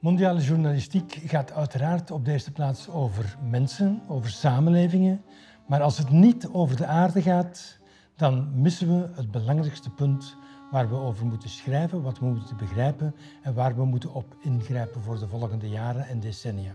Mondiale 0.00 0.40
journalistiek 0.40 1.12
gaat 1.24 1.52
uiteraard 1.52 2.10
op 2.10 2.24
de 2.24 2.32
eerste 2.32 2.50
plaats 2.52 2.88
over 2.88 3.36
mensen, 3.50 4.02
over 4.08 4.30
samenlevingen. 4.30 5.22
Maar 5.66 5.82
als 5.82 5.98
het 5.98 6.10
niet 6.10 6.48
over 6.48 6.76
de 6.76 6.86
aarde 6.86 7.22
gaat, 7.22 7.78
dan 8.16 8.60
missen 8.60 8.88
we 8.88 9.08
het 9.14 9.30
belangrijkste 9.30 9.90
punt 9.90 10.36
waar 10.70 10.88
we 10.88 10.94
over 10.94 11.26
moeten 11.26 11.48
schrijven, 11.48 12.02
wat 12.02 12.18
we 12.18 12.26
moeten 12.26 12.56
begrijpen 12.56 13.14
en 13.42 13.54
waar 13.54 13.76
we 13.76 13.84
moeten 13.84 14.14
op 14.14 14.36
ingrijpen 14.42 15.02
voor 15.02 15.18
de 15.18 15.28
volgende 15.28 15.68
jaren 15.68 16.08
en 16.08 16.20
decennia. 16.20 16.72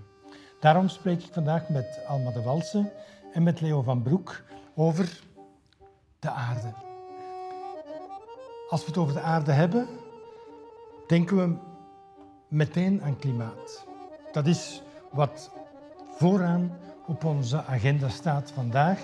Daarom 0.60 0.88
spreek 0.88 1.24
ik 1.24 1.34
vandaag 1.34 1.70
met 1.70 2.00
Alma 2.08 2.32
de 2.32 2.42
Walse 2.42 2.92
en 3.34 3.44
met 3.44 3.62
Leo 3.62 3.82
van 3.82 4.02
Broek 4.02 4.44
over 4.76 5.22
de 6.20 6.30
aarde. 6.30 6.74
Als 8.70 8.82
we 8.82 8.88
het 8.88 8.98
over 8.98 9.14
de 9.14 9.22
aarde 9.22 9.52
hebben, 9.52 9.88
denken 11.08 11.38
we 11.38 11.74
meteen 12.56 13.02
aan 13.04 13.18
klimaat. 13.18 13.86
Dat 14.32 14.48
is 14.48 14.82
wat 15.12 15.52
vooraan 16.18 16.72
op 17.08 17.24
onze 17.24 17.64
agenda 17.64 18.10
staat 18.10 18.52
vandaag, 18.52 19.00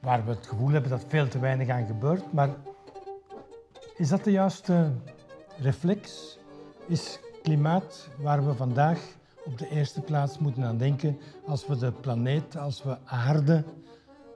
waar 0.00 0.24
we 0.24 0.30
het 0.30 0.46
gevoel 0.46 0.70
hebben 0.70 0.90
dat 0.90 1.04
veel 1.08 1.28
te 1.28 1.38
weinig 1.38 1.68
aan 1.68 1.86
gebeurt. 1.86 2.32
Maar 2.32 2.50
is 3.96 4.08
dat 4.08 4.24
de 4.24 4.30
juiste 4.30 4.90
reflex? 5.58 6.38
Is 6.86 7.18
klimaat 7.42 8.08
waar 8.18 8.46
we 8.46 8.54
vandaag 8.54 9.00
op 9.44 9.58
de 9.58 9.68
eerste 9.68 10.00
plaats 10.00 10.38
moeten 10.38 10.64
aan 10.64 10.78
denken 10.78 11.18
als 11.46 11.66
we 11.66 11.76
de 11.76 11.92
planeet, 11.92 12.56
als 12.56 12.82
we 12.82 12.96
aarde 13.04 13.64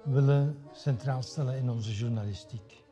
willen 0.02 0.56
centraal 0.72 1.22
stellen 1.22 1.56
in 1.56 1.70
onze 1.70 1.92
journalistiek? 1.92 2.82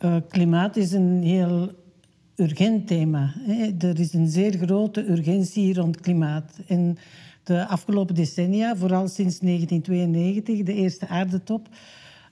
Uh, 0.00 0.16
klimaat 0.28 0.76
is 0.76 0.92
een 0.92 1.22
heel 1.22 1.82
urgent 2.36 2.86
thema. 2.86 3.34
Er 3.78 4.00
is 4.00 4.12
een 4.12 4.28
zeer 4.28 4.52
grote 4.52 5.10
urgentie 5.10 5.74
rond 5.74 6.00
klimaat. 6.00 6.58
In 6.66 6.98
de 7.42 7.66
afgelopen 7.66 8.14
decennia, 8.14 8.76
vooral 8.76 9.08
sinds 9.08 9.38
1992, 9.38 10.62
de 10.62 10.74
eerste 10.74 11.08
aardetop, 11.08 11.68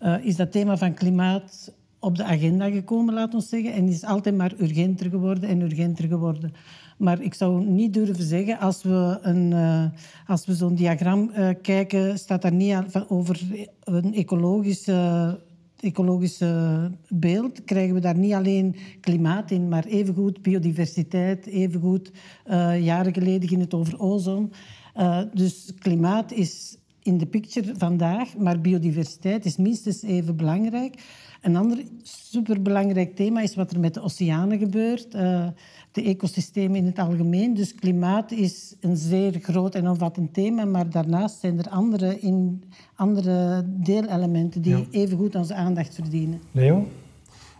uh, 0.02 0.24
is 0.24 0.36
dat 0.36 0.52
thema 0.52 0.76
van 0.76 0.94
klimaat 0.94 1.72
op 1.98 2.16
de 2.16 2.24
agenda 2.24 2.70
gekomen, 2.70 3.14
laat 3.14 3.34
ons 3.34 3.48
zeggen, 3.48 3.72
en 3.72 3.88
is 3.88 4.04
altijd 4.04 4.36
maar 4.36 4.52
urgenter 4.58 5.10
geworden 5.10 5.48
en 5.48 5.60
urgenter 5.60 6.08
geworden. 6.08 6.52
Maar 6.98 7.20
ik 7.20 7.34
zou 7.34 7.64
niet 7.64 7.94
durven 7.94 8.24
zeggen, 8.24 8.58
als 8.58 8.82
we, 8.82 9.18
een, 9.22 9.50
uh, 9.50 9.84
als 10.26 10.46
we 10.46 10.54
zo'n 10.54 10.74
diagram 10.74 11.30
uh, 11.36 11.48
kijken, 11.62 12.18
staat 12.18 12.42
daar 12.42 12.52
niet 12.52 12.72
aan, 12.72 12.86
over 13.08 13.40
een 13.84 14.14
ecologische 14.14 15.38
ecologische 15.82 16.90
beeld 17.08 17.64
krijgen 17.64 17.94
we 17.94 18.00
daar 18.00 18.18
niet 18.18 18.32
alleen 18.32 18.76
klimaat 19.00 19.50
in, 19.50 19.68
maar 19.68 19.84
evengoed 19.84 20.42
biodiversiteit, 20.42 21.46
evengoed 21.46 22.10
uh, 22.46 22.84
jaren 22.84 23.12
geleden 23.12 23.48
ging 23.48 23.60
het 23.60 23.74
over 23.74 23.98
ozon. 23.98 24.52
Uh, 24.96 25.22
dus 25.32 25.72
klimaat 25.78 26.32
is 26.32 26.76
in 27.02 27.18
de 27.18 27.26
picture 27.26 27.74
vandaag, 27.76 28.36
maar 28.36 28.60
biodiversiteit 28.60 29.44
is 29.44 29.56
minstens 29.56 30.02
even 30.02 30.36
belangrijk. 30.36 31.02
Een 31.40 31.56
ander 31.56 31.82
superbelangrijk 32.02 33.16
thema 33.16 33.40
is 33.40 33.54
wat 33.54 33.72
er 33.72 33.80
met 33.80 33.94
de 33.94 34.02
oceanen 34.02 34.58
gebeurt, 34.58 35.14
uh, 35.14 35.46
de 35.92 36.02
ecosystemen 36.02 36.76
in 36.76 36.86
het 36.86 36.98
algemeen. 36.98 37.54
Dus 37.54 37.74
klimaat 37.74 38.30
is 38.30 38.74
een 38.80 38.96
zeer 38.96 39.38
groot 39.40 39.74
en 39.74 39.88
omvattend 39.88 40.34
thema, 40.34 40.64
maar 40.64 40.90
daarnaast 40.90 41.40
zijn 41.40 41.58
er 41.58 41.68
andere, 41.68 42.20
in, 42.20 42.62
andere 42.94 43.64
deelelementen 43.66 44.62
die 44.62 44.76
ja. 44.76 44.84
even 44.90 45.18
goed 45.18 45.34
onze 45.34 45.54
aandacht 45.54 45.94
verdienen. 45.94 46.40
Leo? 46.50 46.86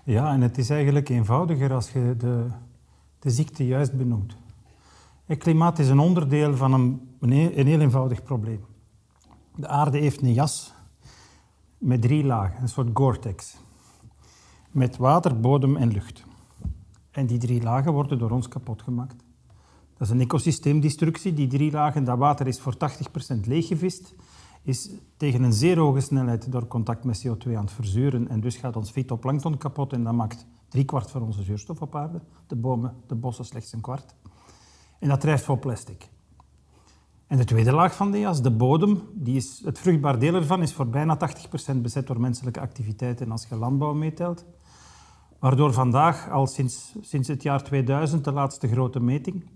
Ja, 0.05 0.33
en 0.33 0.41
het 0.41 0.59
is 0.59 0.71
eigenlijk 0.71 1.09
eenvoudiger 1.09 1.73
als 1.73 1.91
je 1.93 2.15
de, 2.19 2.47
de 3.19 3.31
ziekte 3.31 3.67
juist 3.67 3.93
benoemt. 3.93 4.37
Het 5.27 5.39
klimaat 5.39 5.79
is 5.79 5.89
een 5.89 5.99
onderdeel 5.99 6.57
van 6.57 6.73
een, 6.73 7.01
een 7.21 7.67
heel 7.67 7.81
eenvoudig 7.81 8.23
probleem. 8.23 8.61
De 9.57 9.69
aarde 9.69 9.99
heeft 9.99 10.23
een 10.23 10.33
jas 10.33 10.73
met 11.79 12.03
drie 12.03 12.25
lagen, 12.25 12.63
een 12.63 12.69
soort 12.69 12.91
Gore-Tex 12.93 13.57
met 14.73 14.97
water, 14.97 15.41
bodem 15.41 15.77
en 15.77 15.93
lucht. 15.93 16.25
En 17.11 17.27
die 17.27 17.39
drie 17.39 17.63
lagen 17.63 17.93
worden 17.93 18.19
door 18.19 18.31
ons 18.31 18.49
kapot 18.49 18.83
gemaakt. 18.83 19.25
Dat 19.97 20.09
is 20.09 20.11
een 20.11 20.21
ecosysteemdestructie. 20.21 21.35
Die 21.35 21.47
drie 21.47 21.71
lagen, 21.71 22.05
dat 22.05 22.19
water 22.19 22.47
is 22.47 22.61
voor 22.61 22.75
80% 23.37 23.41
leeggevist, 23.45 24.15
is 24.63 24.91
tegen 25.17 25.43
een 25.43 25.53
zeer 25.53 25.79
hoge 25.79 26.01
snelheid 26.01 26.53
door 26.53 26.67
contact 26.67 27.05
met 27.05 27.27
CO2 27.27 27.49
aan 27.55 27.65
het 27.65 27.73
verzuren. 27.73 28.29
En 28.29 28.41
dus 28.41 28.57
gaat 28.57 28.77
ons 28.77 28.91
fytoplankton 28.91 29.59
kapot 29.59 29.93
en 29.93 30.05
dat 30.05 30.15
maakt 30.15 30.47
driekwart 30.69 31.11
van 31.11 31.23
onze 31.23 31.43
zuurstof 31.43 31.83
op 31.83 31.97
aarde. 31.97 32.21
De 32.47 32.57
bomen, 32.57 32.95
de 33.07 33.15
bossen 33.15 33.45
slechts 33.45 33.73
een 33.73 33.81
kwart. 33.81 34.15
En 34.99 35.09
dat 35.09 35.21
drijft 35.21 35.45
vol 35.45 35.59
plastic. 35.59 36.09
En 37.33 37.39
de 37.39 37.45
tweede 37.45 37.73
laag 37.73 37.95
van 37.95 38.11
de 38.11 38.19
jas, 38.19 38.43
de 38.43 38.51
bodem, 38.51 39.03
die 39.15 39.37
is, 39.37 39.63
het 39.65 39.79
vruchtbaar 39.79 40.19
deel 40.19 40.35
ervan 40.35 40.63
is 40.63 40.73
voor 40.73 40.87
bijna 40.87 41.19
80% 41.75 41.77
bezet 41.77 42.07
door 42.07 42.21
menselijke 42.21 42.61
activiteiten 42.61 43.31
als 43.31 43.47
je 43.49 43.57
landbouw 43.57 43.95
meetelt. 43.95 44.45
Waardoor 45.39 45.73
vandaag, 45.73 46.31
al 46.31 46.47
sinds, 46.47 46.95
sinds 47.01 47.29
het 47.29 47.43
jaar 47.43 47.63
2000, 47.63 48.25
de 48.25 48.33
laatste 48.33 48.69
grote 48.69 49.01
meting, 49.01 49.51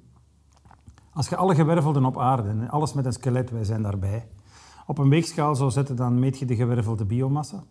als 1.13 1.29
je 1.29 1.37
alle 1.37 1.55
gewervelden 1.55 2.05
op 2.05 2.19
aarde, 2.19 2.69
alles 2.71 2.93
met 2.93 3.05
een 3.05 3.13
skelet, 3.13 3.51
wij 3.51 3.65
zijn 3.65 3.83
daarbij, 3.83 4.29
op 4.87 4.99
een 4.99 5.09
weegschaal 5.09 5.55
zou 5.55 5.71
zetten, 5.71 5.97
dan 5.97 6.19
meet 6.19 6.39
je 6.39 6.47
de 6.47 6.57
gewervelde 6.57 7.05
biomassa. 7.05 7.65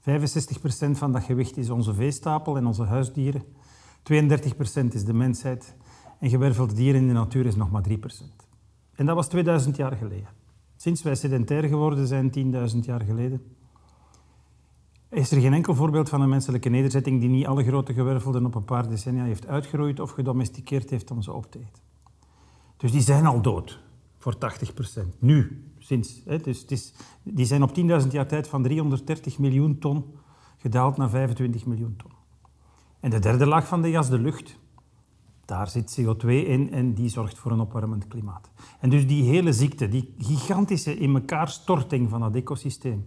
65% 0.00 0.90
van 0.90 1.12
dat 1.12 1.22
gewicht 1.22 1.56
is 1.56 1.70
onze 1.70 1.94
veestapel 1.94 2.56
en 2.56 2.66
onze 2.66 2.84
huisdieren. 2.84 3.42
32% 3.42 4.86
is 4.90 5.04
de 5.04 5.14
mensheid. 5.14 5.76
En 6.18 6.30
gewervelde 6.30 6.74
dieren 6.74 7.00
in 7.00 7.06
de 7.06 7.12
natuur 7.12 7.46
is 7.46 7.56
nog 7.56 7.70
maar 7.70 7.84
3%. 7.88 8.39
En 9.00 9.06
dat 9.06 9.14
was 9.14 9.28
2000 9.28 9.76
jaar 9.76 9.96
geleden. 9.96 10.28
Sinds 10.76 11.02
wij 11.02 11.14
sedentair 11.14 11.62
geworden 11.62 12.06
zijn, 12.06 12.32
10.000 12.74 12.78
jaar 12.80 13.00
geleden, 13.00 13.42
is 15.10 15.30
er 15.30 15.40
geen 15.40 15.52
enkel 15.52 15.74
voorbeeld 15.74 16.08
van 16.08 16.20
een 16.20 16.28
menselijke 16.28 16.68
nederzetting 16.68 17.20
die 17.20 17.28
niet 17.28 17.46
alle 17.46 17.64
grote 17.64 17.92
gewervelden 17.92 18.46
op 18.46 18.54
een 18.54 18.64
paar 18.64 18.88
decennia 18.88 19.24
heeft 19.24 19.46
uitgeroeid 19.46 20.00
of 20.00 20.10
gedomesticeerd 20.10 20.90
heeft 20.90 21.10
om 21.10 21.22
ze 21.22 21.32
op 21.32 21.50
te 21.50 21.58
eten. 21.58 21.82
Dus 22.76 22.92
die 22.92 23.00
zijn 23.00 23.26
al 23.26 23.42
dood, 23.42 23.80
voor 24.18 24.34
80%. 24.34 25.18
Nu, 25.18 25.64
sinds. 25.78 26.22
Hè, 26.24 26.38
dus 26.38 26.64
is, 26.64 26.92
die 27.22 27.46
zijn 27.46 27.62
op 27.62 27.76
10.000 28.02 28.08
jaar 28.10 28.26
tijd 28.26 28.48
van 28.48 28.62
330 28.62 29.38
miljoen 29.38 29.78
ton 29.78 30.04
gedaald 30.56 30.96
naar 30.96 31.10
25 31.10 31.66
miljoen 31.66 31.96
ton. 31.96 32.12
En 33.00 33.10
de 33.10 33.18
derde 33.18 33.46
laag 33.46 33.66
van 33.68 33.82
de 33.82 33.90
jas, 33.90 34.08
de 34.08 34.18
lucht, 34.18 34.58
daar 35.50 35.68
zit 35.68 36.00
CO2 36.00 36.26
in 36.28 36.72
en 36.72 36.94
die 36.94 37.08
zorgt 37.08 37.38
voor 37.38 37.52
een 37.52 37.60
opwarmend 37.60 38.08
klimaat. 38.08 38.50
En 38.80 38.90
dus 38.90 39.06
die 39.06 39.22
hele 39.22 39.52
ziekte, 39.52 39.88
die 39.88 40.14
gigantische 40.18 40.98
in 40.98 41.14
elkaar 41.14 41.48
storting 41.48 42.08
van 42.10 42.20
dat 42.20 42.34
ecosysteem, 42.34 43.06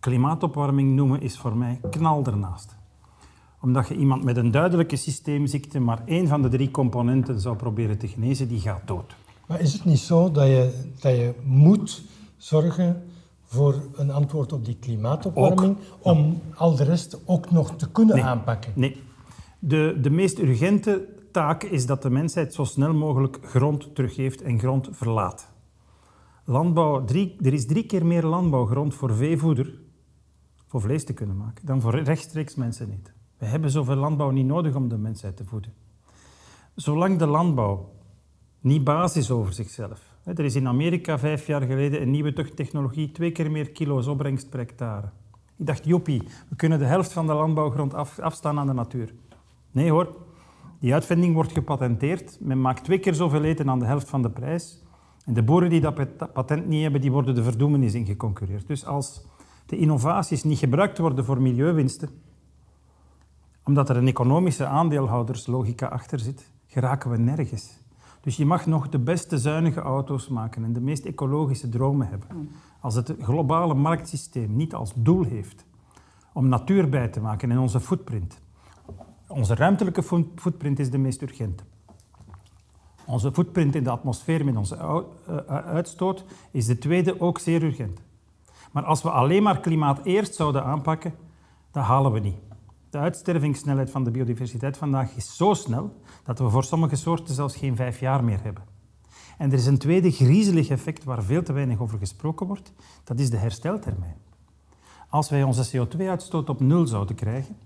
klimaatopwarming 0.00 0.94
noemen 0.94 1.20
is 1.20 1.38
voor 1.38 1.56
mij 1.56 1.80
knal 1.90 2.24
ernaast. 2.24 2.76
Omdat 3.60 3.88
je 3.88 3.96
iemand 3.96 4.24
met 4.24 4.36
een 4.36 4.50
duidelijke 4.50 4.96
systeemziekte 4.96 5.80
maar 5.80 6.02
één 6.06 6.28
van 6.28 6.42
de 6.42 6.48
drie 6.48 6.70
componenten 6.70 7.40
zou 7.40 7.56
proberen 7.56 7.98
te 7.98 8.08
genezen, 8.08 8.48
die 8.48 8.60
gaat 8.60 8.86
dood. 8.86 9.16
Maar 9.46 9.60
is 9.60 9.72
het 9.72 9.84
niet 9.84 9.98
zo 9.98 10.30
dat 10.30 10.46
je, 10.46 10.84
dat 11.00 11.16
je 11.16 11.34
moet 11.44 12.02
zorgen 12.36 13.02
voor 13.42 13.82
een 13.94 14.10
antwoord 14.10 14.52
op 14.52 14.64
die 14.64 14.76
klimaatopwarming 14.80 15.76
om 15.98 16.40
al 16.54 16.76
de 16.76 16.84
rest 16.84 17.18
ook 17.24 17.50
nog 17.50 17.76
te 17.76 17.90
kunnen 17.90 18.24
aanpakken? 18.24 18.72
Nee. 18.74 19.02
De, 19.58 19.98
de 20.00 20.10
meest 20.10 20.38
urgente 20.38 21.12
taak 21.34 21.62
is 21.62 21.86
dat 21.86 22.02
de 22.02 22.10
mensheid 22.10 22.54
zo 22.54 22.64
snel 22.64 22.94
mogelijk 22.94 23.38
grond 23.42 23.94
teruggeeft 23.94 24.42
en 24.42 24.58
grond 24.58 24.88
verlaat. 24.92 25.52
Landbouw, 26.44 27.04
er 27.38 27.52
is 27.52 27.66
drie 27.66 27.86
keer 27.86 28.06
meer 28.06 28.24
landbouwgrond 28.24 28.94
voor 28.94 29.14
veevoeder 29.14 29.74
voor 30.66 30.80
vlees 30.80 31.04
te 31.04 31.12
kunnen 31.12 31.36
maken 31.36 31.66
dan 31.66 31.80
voor 31.80 31.98
rechtstreeks 31.98 32.54
mensen 32.54 32.90
eten. 32.90 33.14
We 33.38 33.46
hebben 33.46 33.70
zoveel 33.70 33.96
landbouw 33.96 34.30
niet 34.30 34.46
nodig 34.46 34.74
om 34.74 34.88
de 34.88 34.98
mensheid 34.98 35.36
te 35.36 35.44
voeden. 35.44 35.72
Zolang 36.74 37.18
de 37.18 37.26
landbouw 37.26 37.92
niet 38.60 38.84
basis 38.84 39.22
is 39.22 39.30
over 39.30 39.52
zichzelf. 39.52 40.02
Er 40.24 40.44
is 40.44 40.54
in 40.54 40.68
Amerika 40.68 41.18
vijf 41.18 41.46
jaar 41.46 41.62
geleden 41.62 42.02
een 42.02 42.10
nieuwe 42.10 42.32
technologie, 42.54 43.12
twee 43.12 43.32
keer 43.32 43.50
meer 43.50 43.70
kilo's 43.70 44.06
opbrengst 44.06 44.50
per 44.50 44.58
hectare. 44.58 45.10
Ik 45.56 45.66
dacht, 45.66 45.84
joepie, 45.84 46.22
we 46.48 46.56
kunnen 46.56 46.78
de 46.78 46.84
helft 46.84 47.12
van 47.12 47.26
de 47.26 47.34
landbouwgrond 47.34 47.94
af, 47.94 48.18
afstaan 48.18 48.58
aan 48.58 48.66
de 48.66 48.72
natuur. 48.72 49.14
Nee 49.70 49.90
hoor, 49.90 50.23
die 50.84 50.92
uitvinding 50.92 51.34
wordt 51.34 51.52
gepatenteerd. 51.52 52.36
Men 52.40 52.60
maakt 52.60 52.84
twee 52.84 52.98
keer 52.98 53.14
zoveel 53.14 53.42
eten 53.42 53.70
aan 53.70 53.78
de 53.78 53.84
helft 53.84 54.08
van 54.08 54.22
de 54.22 54.30
prijs. 54.30 54.82
En 55.24 55.34
de 55.34 55.42
boeren 55.42 55.70
die 55.70 55.80
dat 55.80 56.32
patent 56.32 56.66
niet 56.66 56.82
hebben, 56.82 57.00
die 57.00 57.12
worden 57.12 57.34
de 57.34 57.42
verdoemenis 57.42 57.94
ingeconcurreerd. 57.94 58.66
Dus 58.66 58.86
als 58.86 59.24
de 59.66 59.76
innovaties 59.76 60.44
niet 60.44 60.58
gebruikt 60.58 60.98
worden 60.98 61.24
voor 61.24 61.42
milieuwinsten, 61.42 62.08
omdat 63.64 63.88
er 63.88 63.96
een 63.96 64.06
economische 64.06 64.66
aandeelhouderslogica 64.66 65.86
achter 65.86 66.18
zit, 66.18 66.50
geraken 66.66 67.10
we 67.10 67.16
nergens. 67.16 67.78
Dus 68.20 68.36
je 68.36 68.46
mag 68.46 68.66
nog 68.66 68.88
de 68.88 68.98
beste 68.98 69.38
zuinige 69.38 69.80
auto's 69.80 70.28
maken 70.28 70.64
en 70.64 70.72
de 70.72 70.80
meest 70.80 71.04
ecologische 71.04 71.68
dromen 71.68 72.08
hebben. 72.08 72.50
Als 72.80 72.94
het 72.94 73.14
globale 73.20 73.74
marktsysteem 73.74 74.56
niet 74.56 74.74
als 74.74 74.92
doel 74.96 75.22
heeft 75.22 75.64
om 76.32 76.48
natuur 76.48 76.88
bij 76.88 77.08
te 77.08 77.20
maken 77.20 77.50
en 77.50 77.58
onze 77.58 77.80
footprint. 77.80 78.42
Onze 79.34 79.54
ruimtelijke 79.54 80.02
footprint 80.34 80.78
is 80.78 80.90
de 80.90 80.98
meest 80.98 81.22
urgente. 81.22 81.62
Onze 83.06 83.32
footprint 83.32 83.74
in 83.74 83.84
de 83.84 83.90
atmosfeer 83.90 84.44
met 84.44 84.56
onze 84.56 84.76
eh, 84.76 85.36
uitstoot 85.46 86.24
is 86.50 86.66
de 86.66 86.78
tweede 86.78 87.20
ook 87.20 87.38
zeer 87.38 87.62
urgent. 87.62 88.00
Maar 88.72 88.84
als 88.84 89.02
we 89.02 89.10
alleen 89.10 89.42
maar 89.42 89.60
klimaat 89.60 90.00
eerst 90.04 90.34
zouden 90.34 90.64
aanpakken, 90.64 91.14
dat 91.70 91.84
halen 91.84 92.12
we 92.12 92.18
niet. 92.18 92.36
De 92.90 92.98
uitstervingssnelheid 92.98 93.90
van 93.90 94.04
de 94.04 94.10
biodiversiteit 94.10 94.76
vandaag 94.76 95.16
is 95.16 95.36
zo 95.36 95.54
snel 95.54 95.96
dat 96.24 96.38
we 96.38 96.50
voor 96.50 96.64
sommige 96.64 96.96
soorten 96.96 97.34
zelfs 97.34 97.56
geen 97.56 97.76
vijf 97.76 98.00
jaar 98.00 98.24
meer 98.24 98.42
hebben. 98.42 98.62
En 99.38 99.50
er 99.50 99.58
is 99.58 99.66
een 99.66 99.78
tweede 99.78 100.10
griezelig 100.10 100.68
effect 100.68 101.04
waar 101.04 101.22
veel 101.22 101.42
te 101.42 101.52
weinig 101.52 101.80
over 101.80 101.98
gesproken 101.98 102.46
wordt. 102.46 102.72
Dat 103.04 103.18
is 103.18 103.30
de 103.30 103.36
hersteltermijn. 103.36 104.16
Als 105.08 105.30
wij 105.30 105.42
onze 105.42 105.86
CO2-uitstoot 105.86 106.48
op 106.48 106.60
nul 106.60 106.86
zouden 106.86 107.16
krijgen, 107.16 107.56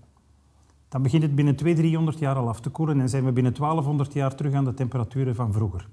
dan 0.89 1.03
begint 1.03 1.23
het 1.23 1.35
binnen 1.35 1.57
200, 1.57 1.87
300 1.89 2.19
jaar 2.19 2.37
al 2.37 2.49
af 2.49 2.61
te 2.61 2.71
koelen 2.71 3.01
en 3.01 3.09
zijn 3.09 3.25
we 3.25 3.33
binnen 3.33 3.55
1200 3.55 4.13
jaar 4.13 4.35
terug 4.35 4.55
aan 4.55 4.65
de 4.65 4.75
temperaturen 4.75 5.35
van 5.35 5.53
vroeger. 5.53 5.89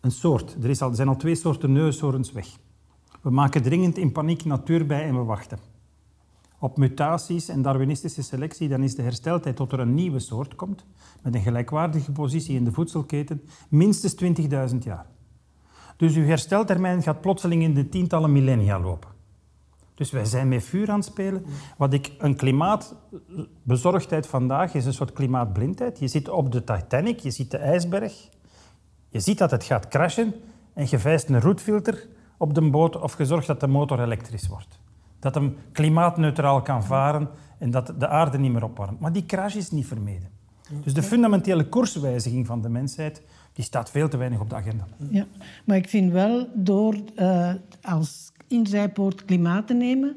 Een 0.00 0.10
soort. 0.10 0.56
Er, 0.62 0.70
is 0.70 0.82
al, 0.82 0.90
er 0.90 0.96
zijn 0.96 1.08
al 1.08 1.16
twee 1.16 1.34
soorten 1.34 1.72
neushoorns 1.72 2.32
weg. 2.32 2.46
We 3.20 3.30
maken 3.30 3.62
dringend 3.62 3.98
in 3.98 4.12
paniek 4.12 4.44
natuur 4.44 4.86
bij 4.86 5.02
en 5.02 5.14
we 5.14 5.24
wachten. 5.24 5.58
Op 6.58 6.76
mutaties 6.76 7.48
en 7.48 7.62
darwinistische 7.62 8.22
selectie 8.22 8.68
dan 8.68 8.82
is 8.82 8.94
de 8.94 9.02
hersteltijd 9.02 9.56
tot 9.56 9.72
er 9.72 9.80
een 9.80 9.94
nieuwe 9.94 10.18
soort 10.18 10.54
komt, 10.54 10.84
met 11.22 11.34
een 11.34 11.42
gelijkwaardige 11.42 12.12
positie 12.12 12.56
in 12.56 12.64
de 12.64 12.72
voedselketen, 12.72 13.42
minstens 13.68 14.14
20.000 14.72 14.78
jaar. 14.78 15.06
Dus 15.96 16.16
uw 16.16 16.24
hersteltermijn 16.24 17.02
gaat 17.02 17.20
plotseling 17.20 17.62
in 17.62 17.74
de 17.74 17.88
tientallen 17.88 18.32
millennia 18.32 18.80
lopen. 18.80 19.17
Dus 19.98 20.10
wij 20.10 20.24
zijn 20.24 20.48
met 20.48 20.64
vuur 20.64 20.90
aan 20.90 20.96
het 20.96 21.04
spelen. 21.04 21.44
Wat 21.76 21.92
ik 21.92 22.12
een 22.18 22.36
klimaatbezorgdheid 22.36 24.26
vandaag 24.26 24.74
is 24.74 24.86
een 24.86 24.92
soort 24.92 25.12
klimaatblindheid. 25.12 25.98
Je 25.98 26.08
zit 26.08 26.28
op 26.28 26.52
de 26.52 26.64
Titanic, 26.64 27.18
je 27.18 27.30
ziet 27.30 27.50
de 27.50 27.56
ijsberg, 27.56 28.28
je 29.08 29.20
ziet 29.20 29.38
dat 29.38 29.50
het 29.50 29.64
gaat 29.64 29.88
crashen 29.88 30.34
en 30.74 30.86
je 30.90 30.98
vijst 30.98 31.28
een 31.28 31.40
roetfilter 31.40 32.06
op 32.36 32.54
de 32.54 32.70
boot 32.70 32.96
of 32.96 33.18
je 33.18 33.24
zorgt 33.24 33.46
dat 33.46 33.60
de 33.60 33.66
motor 33.66 34.00
elektrisch 34.00 34.48
wordt. 34.48 34.80
Dat 35.18 35.34
hem 35.34 35.56
klimaatneutraal 35.72 36.62
kan 36.62 36.84
varen 36.84 37.28
en 37.58 37.70
dat 37.70 37.94
de 37.98 38.08
aarde 38.08 38.38
niet 38.38 38.52
meer 38.52 38.64
opwarmt. 38.64 39.00
Maar 39.00 39.12
die 39.12 39.26
crash 39.26 39.54
is 39.54 39.70
niet 39.70 39.86
vermeden. 39.86 40.30
Dus 40.82 40.94
de 40.94 41.02
fundamentele 41.02 41.68
koerswijziging 41.68 42.46
van 42.46 42.62
de 42.62 42.68
mensheid 42.68 43.22
die 43.58 43.66
staat 43.66 43.90
veel 43.90 44.08
te 44.08 44.16
weinig 44.16 44.40
op 44.40 44.50
de 44.50 44.56
agenda. 44.56 44.86
Ja, 45.10 45.26
maar 45.64 45.76
ik 45.76 45.88
vind 45.88 46.12
wel 46.12 46.48
door 46.54 46.94
uh, 47.16 47.52
als 47.82 48.32
inrijpoort 48.48 49.24
klimaat 49.24 49.66
te 49.66 49.74
nemen, 49.74 50.16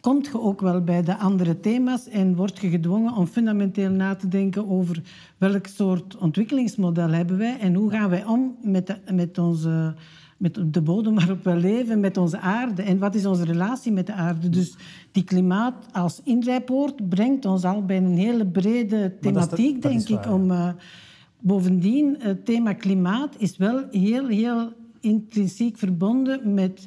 komt 0.00 0.26
je 0.26 0.40
ook 0.40 0.60
wel 0.60 0.80
bij 0.80 1.02
de 1.02 1.16
andere 1.16 1.60
thema's 1.60 2.08
en 2.08 2.36
word 2.36 2.58
je 2.58 2.68
gedwongen 2.68 3.14
om 3.14 3.26
fundamenteel 3.26 3.90
na 3.90 4.14
te 4.14 4.28
denken 4.28 4.70
over 4.70 5.02
welk 5.38 5.66
soort 5.66 6.16
ontwikkelingsmodel 6.16 7.08
hebben 7.08 7.38
wij 7.38 7.58
en 7.58 7.74
hoe 7.74 7.90
gaan 7.90 8.10
wij 8.10 8.24
om 8.24 8.56
met, 8.62 8.86
de, 8.86 8.96
met 9.12 9.38
onze 9.38 9.94
met 10.36 10.58
de 10.66 10.82
bodem 10.82 11.14
waarop 11.14 11.44
we 11.44 11.56
leven, 11.56 12.00
met 12.00 12.16
onze 12.16 12.38
aarde. 12.40 12.82
En 12.82 12.98
wat 12.98 13.14
is 13.14 13.26
onze 13.26 13.44
relatie 13.44 13.92
met 13.92 14.06
de 14.06 14.12
aarde? 14.12 14.48
Dus 14.48 14.76
die 15.12 15.24
klimaat 15.24 15.74
als 15.92 16.20
inrijpoort 16.24 17.08
brengt 17.08 17.44
ons 17.44 17.64
al 17.64 17.84
bij 17.84 17.96
een 17.96 18.16
hele 18.16 18.46
brede 18.46 19.18
thematiek, 19.20 19.82
denk 19.82 20.08
ik. 20.08 20.26
Om, 20.26 20.50
uh, 20.50 20.68
bovendien, 21.40 22.16
het 22.18 22.44
thema 22.44 22.72
klimaat 22.72 23.34
is 23.38 23.56
wel 23.56 23.84
heel, 23.90 24.26
heel 24.26 24.72
intrinsiek 25.00 25.78
verbonden 25.78 26.54
met 26.54 26.86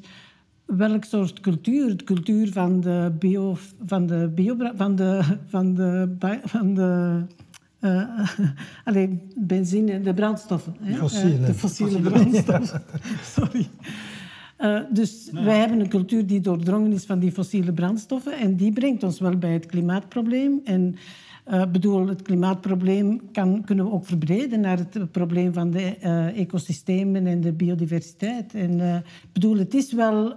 welk 0.66 1.04
soort 1.04 1.40
cultuur? 1.40 1.98
De 1.98 2.04
cultuur 2.04 2.52
van 2.52 2.82
de 2.82 3.12
bio... 3.20 3.58
Van 3.86 4.06
de, 4.06 4.32
bio, 4.36 4.56
van 4.76 4.96
de, 4.96 5.22
van 5.46 5.74
de, 5.74 6.10
van 6.46 6.74
de 6.74 7.22
uh, 7.88 8.30
alleen 8.84 9.22
benzine, 9.36 10.02
de 10.02 10.14
brandstoffen. 10.14 10.76
Hè? 10.80 10.96
Fossiele. 10.96 11.40
Uh, 11.40 11.46
de 11.46 11.54
fossiele, 11.54 12.00
brandstoffen. 12.00 12.82
Sorry. 13.36 13.68
Uh, 14.60 14.80
dus 14.94 15.30
wij 15.32 15.58
hebben 15.58 15.80
een 15.80 15.90
cultuur 15.90 16.28
die 16.28 16.42
doordrongen 16.42 16.92
is 16.92 17.06
van 17.06 17.20
die 17.20 17.32
fossiele 17.32 17.74
brandstoffen 17.74 18.38
en 18.38 18.56
die 18.56 18.74
brengt 18.74 19.04
ons 19.04 19.20
wel 19.20 19.38
bij 19.38 19.54
het 19.54 19.66
klimaatprobleem. 19.66 20.62
En 20.64 20.96
uh, 21.48 21.66
bedoel, 21.72 22.08
het 22.08 22.22
klimaatprobleem 22.22 23.22
kan, 23.32 23.64
kunnen 23.64 23.86
we 23.86 23.92
ook 23.92 24.06
verbreden 24.06 24.60
naar 24.60 24.78
het 24.78 25.12
probleem 25.12 25.54
van 25.54 25.72
de 25.72 25.96
uh, 26.04 26.40
ecosystemen 26.40 27.28
en 27.28 27.42
de 27.42 27.54
biodiversiteit. 27.54 28.54
En 28.54 29.04
bedoel, 29.32 29.58
het 29.58 29.74
is 29.74 29.94
wel 29.94 30.36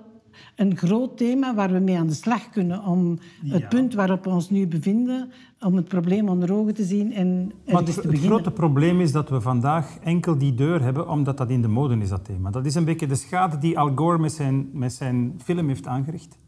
een 0.57 0.77
groot 0.77 1.17
thema 1.17 1.55
waar 1.55 1.73
we 1.73 1.79
mee 1.79 1.99
aan 1.99 2.07
de 2.07 2.15
slag 2.15 2.51
kunnen 2.51 2.85
om 2.85 3.19
het 3.45 3.69
punt 3.69 3.95
waarop 3.95 4.25
we 4.25 4.31
ons 4.31 4.51
nu 4.51 4.67
bevinden, 4.67 5.31
om 5.61 5.77
het 5.77 5.89
probleem 5.89 6.29
onder 6.29 6.53
ogen 6.53 6.75
te 6.75 6.85
zien 6.85 7.13
en 7.13 7.53
maar 7.67 7.83
het, 7.83 7.97
het 7.97 8.19
grote 8.19 8.51
probleem 8.51 9.01
is 9.01 9.13
dat 9.13 9.29
we 9.29 9.41
vandaag 9.41 9.99
enkel 9.99 10.39
die 10.39 10.55
deur 10.55 10.83
hebben, 10.83 11.09
omdat 11.09 11.37
dat 11.37 11.51
in 11.51 11.63
de 11.63 11.69
mode 11.69 11.97
is, 11.97 12.09
dat 12.09 12.25
thema. 12.25 12.51
Dat 12.51 12.67
is 12.67 12.75
een 12.75 12.85
beetje 12.85 13.07
de 13.07 13.15
schade 13.15 13.59
die 13.59 13.79
Al 13.79 13.93
Gore 13.95 14.19
met 14.19 14.33
zijn, 14.33 14.69
met 14.73 14.93
zijn 14.93 15.41
film 15.45 15.69
heeft 15.69 15.87
aangericht. 15.87 16.39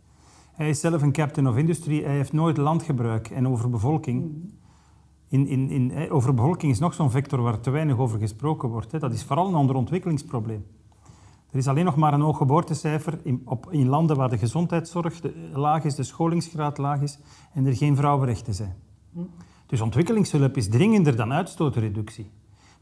Hij 0.58 0.69
is 0.69 0.81
zelf 0.81 1.02
een 1.02 1.12
captain 1.12 1.49
of 1.49 1.56
industry, 1.56 2.02
hij 2.02 2.14
heeft 2.14 2.32
nooit 2.32 2.56
landgebruik 2.56 3.31
en 3.31 3.49
overbevolking. 3.49 4.50
In, 5.28 5.46
in, 5.46 5.70
in, 5.70 6.10
overbevolking 6.10 6.72
is 6.72 6.78
nog 6.78 6.94
zo'n 6.94 7.10
vector 7.10 7.40
waar 7.43 7.60
te 7.60 7.70
weinig 7.70 7.99
over 7.99 8.19
gesproken 8.19 8.69
wordt. 8.69 9.00
Dat 9.00 9.12
is 9.12 9.25
vooral 9.25 9.46
een 9.46 9.55
onderontwikkelingsprobleem. 9.55 10.66
Er 11.50 11.58
is 11.58 11.69
alleen 11.69 11.84
nog 11.84 11.96
maar 11.96 12.12
een 12.12 12.20
hoog 12.20 12.37
geboortecijfer 12.37 13.20
in, 13.22 13.43
op, 13.44 13.72
in 13.72 13.88
landen 13.88 14.16
waar 14.16 14.28
de 14.28 14.38
gezondheidszorg 14.38 15.20
laag 15.52 15.84
is, 15.84 15.94
de 15.94 16.02
scholingsgraad 16.02 16.78
laag 16.78 17.00
is 17.00 17.19
en 17.52 17.66
er 17.66 17.76
geen 17.76 17.96
vrouwenrechten 17.96 18.55
zijn. 18.55 18.76
Dus 19.66 19.81
ontwikkelingshulp 19.81 20.56
is 20.56 20.69
dringender 20.69 21.16
dan 21.16 21.32
uitstootreductie. 21.32 22.31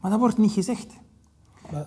Maar 0.01 0.11
dat 0.11 0.19
wordt 0.19 0.37
niet 0.37 0.51
gezegd. 0.51 0.99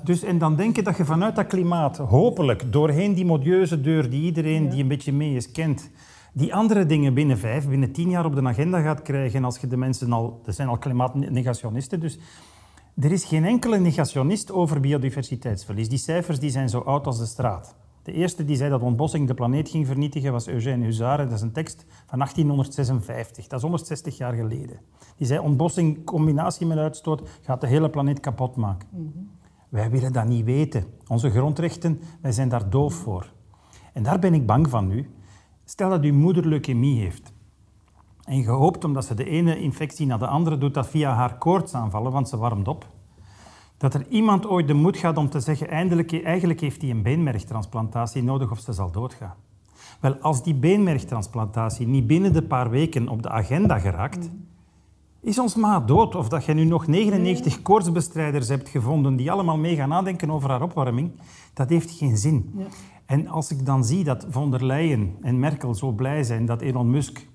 Dus, 0.05 0.23
en 0.23 0.39
dan 0.39 0.57
denk 0.57 0.77
je 0.77 0.83
dat 0.83 0.97
je 0.97 1.05
vanuit 1.05 1.37
dat 1.37 1.47
klimaat, 1.47 1.97
hopelijk, 1.97 2.73
doorheen 2.73 3.15
die 3.15 3.25
modieuze 3.25 3.81
deur 3.81 4.11
die 4.11 4.23
iedereen 4.23 4.69
die 4.69 4.83
een 4.83 4.89
beetje 4.89 5.13
mee 5.13 5.35
is 5.35 5.51
kent, 5.51 5.91
die 6.33 6.55
andere 6.55 6.87
dingen 6.87 7.15
binnen 7.15 7.39
vijf, 7.39 7.69
binnen 7.69 7.93
tien 7.93 8.11
jaar 8.11 8.25
op 8.25 8.35
de 8.35 8.43
agenda 8.43 8.81
gaat 8.81 9.03
krijgen 9.03 9.45
als 9.45 9.59
je 9.59 9.67
de 9.67 9.77
mensen 9.77 10.13
al... 10.13 10.41
Er 10.47 10.53
zijn 10.53 10.69
al 10.69 10.79
klimaatnegationisten, 10.79 12.01
dus 12.01 12.19
er 13.01 13.13
is 13.13 13.25
geen 13.25 13.45
enkele 13.45 13.79
negationist 13.79 14.53
over 14.53 14.81
biodiversiteitsverlies. 14.81 15.89
Die 15.89 15.99
cijfers 15.99 16.39
die 16.39 16.51
zijn 16.51 16.69
zo 16.69 16.79
oud 16.79 17.07
als 17.07 17.19
de 17.19 17.27
straat. 17.27 17.75
De 18.03 18.13
eerste 18.13 18.45
die 18.45 18.57
zei 18.57 18.71
dat 18.71 18.83
ontbossing 18.83 19.27
de 19.27 19.35
planeet 19.35 19.69
ging 19.69 19.87
vernietigen 19.87 20.33
was 20.33 20.49
Eugène 20.49 20.85
Huzare. 20.85 21.25
Dat 21.25 21.33
is 21.33 21.41
een 21.41 21.53
tekst 21.53 21.87
van 22.07 22.19
1856. 22.19 23.47
Dat 23.47 23.59
is 23.59 23.63
160 23.63 24.17
jaar 24.17 24.33
geleden. 24.33 24.81
Die 25.17 25.27
zei 25.27 25.41
ontbossing 25.41 25.97
in 25.97 26.05
combinatie 26.05 26.67
met 26.67 26.79
uitstoot 26.79 27.29
gaat 27.43 27.61
de 27.61 27.67
hele 27.67 27.91
planeet 27.91 28.21
kapot 28.21 28.57
maken. 28.57 28.89
Wij 29.71 29.91
willen 29.91 30.13
dat 30.13 30.27
niet 30.27 30.45
weten. 30.45 30.85
Onze 31.07 31.31
grondrechten, 31.31 32.01
wij 32.21 32.33
zijn 32.33 32.49
daar 32.49 32.71
doof 32.71 32.95
voor. 32.95 33.33
En 33.93 34.03
daar 34.03 34.19
ben 34.19 34.35
ik 34.35 34.47
bang 34.47 34.69
van 34.69 34.87
nu. 34.87 35.11
Stel 35.65 35.89
dat 35.89 36.03
uw 36.03 36.15
moeder 36.15 36.47
leukemie 36.47 37.01
heeft. 37.01 37.33
En 38.25 38.37
je 38.37 38.49
hoopt, 38.49 38.85
omdat 38.85 39.05
ze 39.05 39.15
de 39.15 39.25
ene 39.25 39.61
infectie 39.61 40.07
naar 40.07 40.19
de 40.19 40.27
andere 40.27 40.59
doet, 40.59 40.75
dat 40.75 40.89
via 40.89 41.15
haar 41.15 41.39
koorts 41.39 41.75
aanvallen, 41.75 42.13
want 42.13 42.29
ze 42.29 42.37
warmt 42.37 42.69
op. 42.69 42.87
Dat 43.77 43.95
er 43.95 44.07
iemand 44.09 44.47
ooit 44.47 44.67
de 44.67 44.75
moed 44.75 44.97
gaat 44.97 45.17
om 45.17 45.31
te 45.31 45.41
zeggen, 45.41 45.69
eindelijk, 45.69 46.23
eigenlijk 46.25 46.61
heeft 46.61 46.81
hij 46.81 46.91
een 46.91 47.03
beenmergtransplantatie 47.03 48.23
nodig 48.23 48.51
of 48.51 48.59
ze 48.59 48.73
zal 48.73 48.91
doodgaan. 48.91 49.35
Wel, 50.01 50.15
als 50.15 50.43
die 50.43 50.55
beenmergtransplantatie 50.55 51.87
niet 51.87 52.07
binnen 52.07 52.33
de 52.33 52.43
paar 52.43 52.71
weken 52.71 53.09
op 53.09 53.23
de 53.23 53.29
agenda 53.29 53.79
geraakt, 53.79 54.31
is 55.23 55.39
ons 55.39 55.55
maat 55.55 55.89
dood. 55.89 56.15
Of 56.15 56.29
dat 56.29 56.45
je 56.45 56.55
nu 56.55 56.65
nog 56.65 56.87
99 56.87 57.63
koortsbestrijders 57.63 58.49
hebt 58.49 58.69
gevonden 58.69 59.17
die 59.17 59.31
allemaal 59.31 59.59
mee 59.59 59.77
gaan 59.77 59.89
nadenken 59.89 60.31
over 60.31 60.51
haar 60.51 60.63
opwarming, 60.63 61.11
dat 61.55 61.69
heeft 61.69 61.91
geen 61.91 62.17
zin. 62.17 62.53
Ja. 62.57 62.65
En 63.07 63.29
als 63.29 63.51
ik 63.51 63.67
dan 63.67 63.85
zie 63.85 64.05
dat 64.05 64.27
von 64.31 64.51
der 64.51 64.65
Leyen 64.65 65.17
en 65.21 65.39
Merkel 65.39 65.75
zo 65.75 65.93
blij 65.93 66.23
zijn 66.23 66.47
dat 66.47 66.61
Elon 66.61 66.91
Musk 66.91 67.29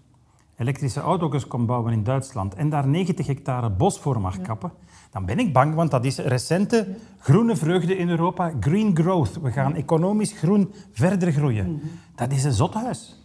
elektrische 0.58 1.00
auto's 1.00 1.48
komt 1.48 1.66
bouwen 1.66 1.94
in 1.94 2.04
Duitsland 2.04 2.54
en 2.54 2.70
daar 2.70 2.88
90 2.88 3.28
hectare 3.28 3.70
bos 3.70 4.00
voor 4.00 4.22
mag 4.22 4.42
kappen, 4.42 4.72
dan 5.12 5.26
ben 5.26 5.40
ik 5.40 5.54
bang, 5.54 5.76
want 5.76 5.92
dat 5.92 6.06
is 6.06 6.18
recente 6.18 6.96
groene 7.20 7.56
vreugde 7.56 7.98
in 7.98 8.10
Europa. 8.10 8.54
Green 8.60 8.96
growth. 8.96 9.42
We 9.42 9.52
gaan 9.52 9.76
economisch 9.76 10.32
groen 10.32 10.72
verder 10.92 11.32
groeien. 11.32 11.72
Mhm. 11.72 11.86
Dat 12.16 12.32
is 12.32 12.44
een 12.44 12.54
zothuis. 12.54 13.24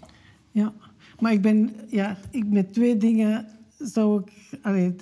Ja, 0.50 0.72
maar 1.18 1.32
ik 1.32 1.42
ben 1.42 1.72
ja, 1.88 2.16
ik, 2.30 2.46
met 2.46 2.72
twee 2.72 2.96
dingen 2.96 3.46
zou 3.82 4.22
ik 4.22 4.58
allee, 4.62 4.94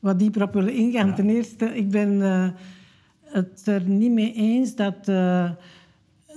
wat 0.00 0.18
dieper 0.18 0.42
op 0.42 0.52
willen 0.52 0.74
ingaan. 0.74 1.14
Ten 1.14 1.28
eerste, 1.28 1.76
ik 1.76 1.90
ben 1.90 2.12
uh, 2.12 2.48
het 3.22 3.66
er 3.66 3.88
niet 3.88 4.12
mee 4.12 4.32
eens 4.32 4.74
dat... 4.74 5.08
Uh, 5.08 5.50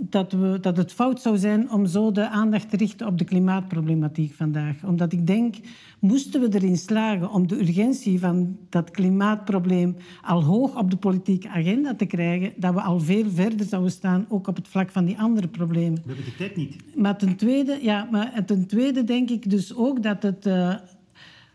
dat, 0.10 0.32
we, 0.32 0.58
dat 0.62 0.78
het 0.78 0.92
fout 0.92 1.22
zou 1.22 1.38
zijn 1.38 1.72
om 1.72 1.86
zo 1.86 2.12
de 2.12 2.30
aandacht 2.30 2.70
te 2.70 2.78
richten 2.78 3.08
op 3.08 3.18
de 3.18 3.24
klimaatproblematiek 3.24 4.34
vandaag. 4.34 4.84
Omdat 4.84 5.14
ik 5.14 5.28
denk, 5.28 5.56
moesten 6.00 6.42
we 6.42 6.56
erin 6.56 6.78
slagen 6.78 7.32
om 7.32 7.48
de 7.48 7.60
urgentie 7.60 8.20
van 8.20 8.58
dat 8.70 8.92
klimaatprobleem 8.92 9.96
al 10.22 10.44
hoog 10.44 10.78
op 10.78 10.92
de 10.92 10.98
politieke 10.98 11.50
agenda 11.50 11.96
te 11.96 12.06
krijgen, 12.06 12.54
dat 12.56 12.74
we 12.74 12.82
al 12.82 13.00
veel 13.00 13.30
verder 13.30 13.66
zouden 13.66 13.92
staan, 13.92 14.26
ook 14.30 14.48
op 14.48 14.56
het 14.56 14.68
vlak 14.68 14.90
van 14.90 15.06
die 15.06 15.20
andere 15.20 15.48
problemen. 15.48 16.02
We 16.06 16.08
hebben 16.08 16.26
de 16.26 16.36
tijd 16.36 16.56
niet. 16.56 16.76
Maar 16.96 17.18
ten 17.18 17.36
tweede, 17.36 17.78
ja, 17.82 18.08
maar 18.12 18.46
ten 18.46 18.68
tweede 18.68 19.04
denk 19.04 19.30
ik 19.30 19.50
dus 19.50 19.76
ook 19.76 20.04
dat 20.04 20.24
het... 20.24 20.46
Uh, 20.46 20.76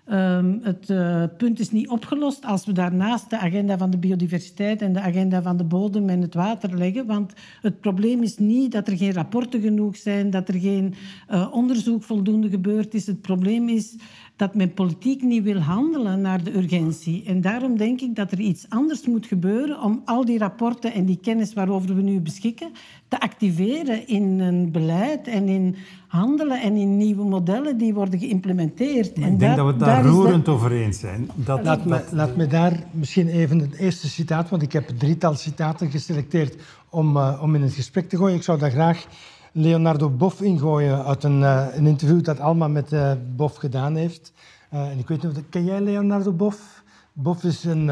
Ehm, 0.06 0.58
het 0.62 0.90
uh, 0.90 1.24
punt 1.36 1.60
is 1.60 1.70
niet 1.70 1.88
opgelost 1.88 2.44
als 2.44 2.66
we 2.66 2.72
daarnaast 2.72 3.30
de 3.30 3.38
agenda 3.38 3.78
van 3.78 3.90
de 3.90 3.98
biodiversiteit 3.98 4.82
en 4.82 4.92
de 4.92 5.00
agenda 5.00 5.42
van 5.42 5.56
de 5.56 5.64
bodem 5.64 6.08
en 6.08 6.20
het 6.20 6.34
water 6.34 6.78
leggen. 6.78 7.06
Want 7.06 7.32
het 7.62 7.80
probleem 7.80 8.22
is 8.22 8.38
niet 8.38 8.72
dat 8.72 8.88
er 8.88 8.96
geen 8.96 9.12
rapporten 9.12 9.60
genoeg 9.60 9.96
zijn, 9.96 10.30
dat 10.30 10.48
er 10.48 10.54
geen 10.54 10.94
uh, 11.30 11.48
onderzoek 11.52 12.02
voldoende 12.02 12.48
gebeurd 12.48 12.94
is. 12.94 13.06
Het 13.06 13.20
probleem 13.20 13.68
is 13.68 13.96
dat 14.36 14.54
men 14.54 14.74
politiek 14.74 15.22
niet 15.22 15.42
wil 15.42 15.58
handelen 15.58 16.20
naar 16.20 16.44
de 16.44 16.56
urgentie. 16.56 17.24
En 17.24 17.40
daarom 17.40 17.76
denk 17.76 18.00
ik 18.00 18.16
dat 18.16 18.32
er 18.32 18.40
iets 18.40 18.66
anders 18.68 19.06
moet 19.06 19.26
gebeuren 19.26 19.82
om 19.82 20.02
al 20.04 20.24
die 20.24 20.38
rapporten 20.38 20.92
en 20.92 21.04
die 21.04 21.18
kennis 21.20 21.52
waarover 21.52 21.94
we 21.96 22.02
nu 22.02 22.20
beschikken 22.20 22.70
te 23.18 23.22
activeren 23.22 24.08
in 24.08 24.40
een 24.40 24.70
beleid 24.70 25.28
en 25.28 25.48
in 25.48 25.76
handelen 26.06 26.62
en 26.62 26.76
in 26.76 26.96
nieuwe 26.96 27.24
modellen 27.24 27.78
die 27.78 27.94
worden 27.94 28.18
geïmplementeerd. 28.18 29.12
en 29.12 29.32
ik 29.32 29.38
denk 29.38 29.56
dat 29.56 29.66
we 29.66 29.76
daar, 29.76 30.04
roerend 30.04 30.48
over 30.48 30.72
eens 30.72 30.98
zijn. 30.98 31.30
Dat, 31.34 31.64
laat, 31.64 31.84
me, 31.84 32.04
laat 32.10 32.36
me 32.36 32.46
daar 32.46 32.82
misschien 32.90 33.28
even 33.28 33.58
het 33.58 33.74
eerste 33.74 34.08
citaat, 34.08 34.48
want 34.48 34.62
ik 34.62 34.72
heb 34.72 34.88
een 34.88 34.96
drietal 34.96 35.34
citaten 35.34 35.90
geselecteerd 35.90 36.62
om, 36.88 37.16
uh, 37.16 37.40
om 37.42 37.54
in 37.54 37.62
het 37.62 37.72
gesprek 37.72 38.08
te 38.08 38.16
gooien. 38.16 38.36
Ik 38.36 38.42
zou 38.42 38.58
daar 38.58 38.70
graag 38.70 39.06
Leonardo 39.52 40.10
Boff 40.10 40.40
ingooien 40.40 41.04
uit 41.04 41.24
een, 41.24 41.40
uh, 41.40 41.66
een 41.74 41.86
interview 41.86 42.24
dat 42.24 42.40
Alma 42.40 42.68
met 42.68 42.92
uh, 42.92 43.12
Boff 43.36 43.56
gedaan 43.56 43.96
heeft. 43.96 44.32
en 44.70 44.98
ik 44.98 45.08
weet 45.08 45.22
niet, 45.22 45.42
ken 45.50 45.64
jij 45.64 45.80
Leonardo 45.80 46.32
Boff? 46.32 46.82
Boff 47.12 47.44
is 47.44 47.64
een, 47.64 47.90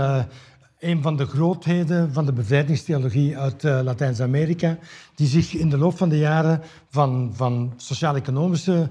een 0.85 1.03
van 1.03 1.17
de 1.17 1.27
grootheden 1.27 2.13
van 2.13 2.27
de 2.27 2.33
bevrijdingstheologie 2.33 3.39
uit 3.39 3.65
uh, 3.65 3.81
Latijns-Amerika, 3.83 4.79
die 5.15 5.27
zich 5.27 5.55
in 5.55 5.69
de 5.69 5.79
loop 5.79 5.97
van 5.97 6.09
de 6.09 6.19
jaren 6.19 6.61
van, 6.89 7.31
van 7.35 7.73
sociaal-economische 7.77 8.91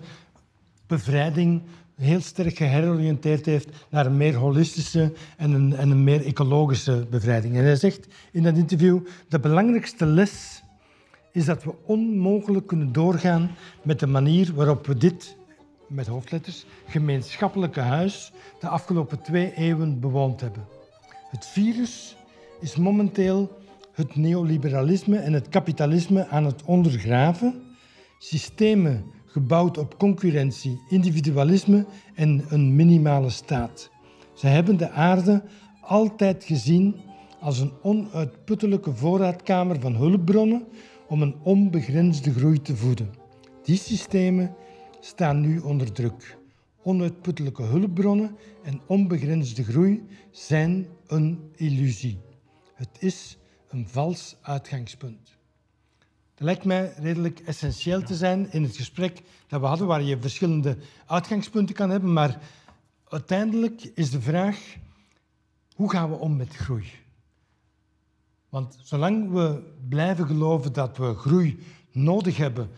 bevrijding 0.88 1.62
heel 1.96 2.22
sterk 2.22 2.58
geheroriënteerd 2.58 3.46
heeft 3.46 3.70
naar 3.90 4.06
een 4.06 4.18
meer 4.18 4.36
holistische 4.36 5.14
en 5.38 5.52
een, 5.52 5.76
en 5.76 5.90
een 5.90 6.04
meer 6.04 6.26
ecologische 6.26 7.08
bevrijding. 7.10 7.56
En 7.56 7.64
hij 7.64 7.76
zegt 7.76 8.08
in 8.32 8.44
dat 8.44 8.58
interview, 8.58 9.00
de 9.30 9.40
belangrijkste 9.40 10.06
les 10.06 10.64
is 11.32 11.46
dat 11.46 11.64
we 11.64 11.74
onmogelijk 11.86 12.68
kunnen 12.68 12.92
doorgaan 12.92 13.52
met 13.82 14.00
de 14.00 14.08
manier 14.08 14.54
waarop 14.54 14.88
we 14.88 14.98
dit, 14.98 15.36
met 15.88 16.08
hoofdletters, 16.08 16.66
gemeenschappelijke 16.88 17.80
huis 17.80 18.32
de 18.60 18.68
afgelopen 18.68 19.22
twee 19.22 19.54
eeuwen 19.54 20.00
bewoond 20.00 20.42
hebben. 20.42 20.73
Het 21.34 21.46
virus 21.46 22.16
is 22.60 22.76
momenteel 22.76 23.58
het 23.92 24.16
neoliberalisme 24.16 25.18
en 25.18 25.34
het 25.34 25.50
kapitalisme 25.50 26.28
aan 26.28 26.46
het 26.46 26.64
ondergraven. 26.66 27.62
Systemen 28.20 29.04
gebouwd 29.26 29.78
op 29.78 30.00
concurrentie, 30.00 30.80
individualisme 30.90 31.86
en 32.14 32.46
een 32.50 32.76
minimale 32.76 33.30
staat. 33.30 33.90
Ze 34.34 34.48
hebben 34.48 34.78
de 34.78 34.90
aarde 34.90 35.44
altijd 35.82 36.44
gezien 36.44 36.96
als 37.40 37.60
een 37.60 37.72
onuitputtelijke 37.82 38.94
voorraadkamer 38.96 39.80
van 39.80 39.96
hulpbronnen 39.96 40.66
om 41.08 41.22
een 41.22 41.36
onbegrensde 41.44 42.34
groei 42.34 42.62
te 42.62 42.76
voeden. 42.76 43.10
Die 43.64 43.78
systemen 43.78 44.56
staan 45.00 45.42
nu 45.42 45.60
onder 45.60 45.92
druk. 45.92 46.38
Onuitputtelijke 46.84 47.64
hulpbronnen 47.64 48.36
en 48.64 48.82
onbegrensde 48.86 49.64
groei 49.64 50.04
zijn 50.32 50.88
een 51.08 51.52
illusie. 51.56 52.22
Het 52.74 52.98
is 53.00 53.38
een 53.70 53.88
vals 53.88 54.36
uitgangspunt. 54.42 55.38
Dat 56.34 56.46
lijkt 56.46 56.66
mij 56.66 56.94
redelijk 56.98 57.40
essentieel 57.40 58.02
te 58.02 58.16
zijn 58.16 58.52
in 58.52 58.64
het 58.64 58.76
gesprek 58.76 59.22
dat 59.48 59.60
we 59.60 59.66
hadden, 59.66 59.88
waar 59.88 60.02
je 60.02 60.22
verschillende 60.22 60.78
uitgangspunten 61.06 61.76
kan 61.76 61.90
hebben, 61.90 62.14
maar 62.14 62.40
uiteindelijk 63.08 63.84
is 63.84 64.10
de 64.10 64.22
vraag, 64.22 64.76
hoe 65.76 65.92
gaan 65.92 66.10
we 66.10 66.16
om 66.16 66.36
met 66.36 66.56
groei? 66.56 66.92
Want 68.50 68.78
zolang 68.82 69.32
we 69.32 69.74
blijven 69.90 70.28
geloven 70.28 70.74
dat 70.74 70.98
we 70.98 71.14
groei 71.14 71.60
nodig 71.92 72.38
hebben 72.38 72.70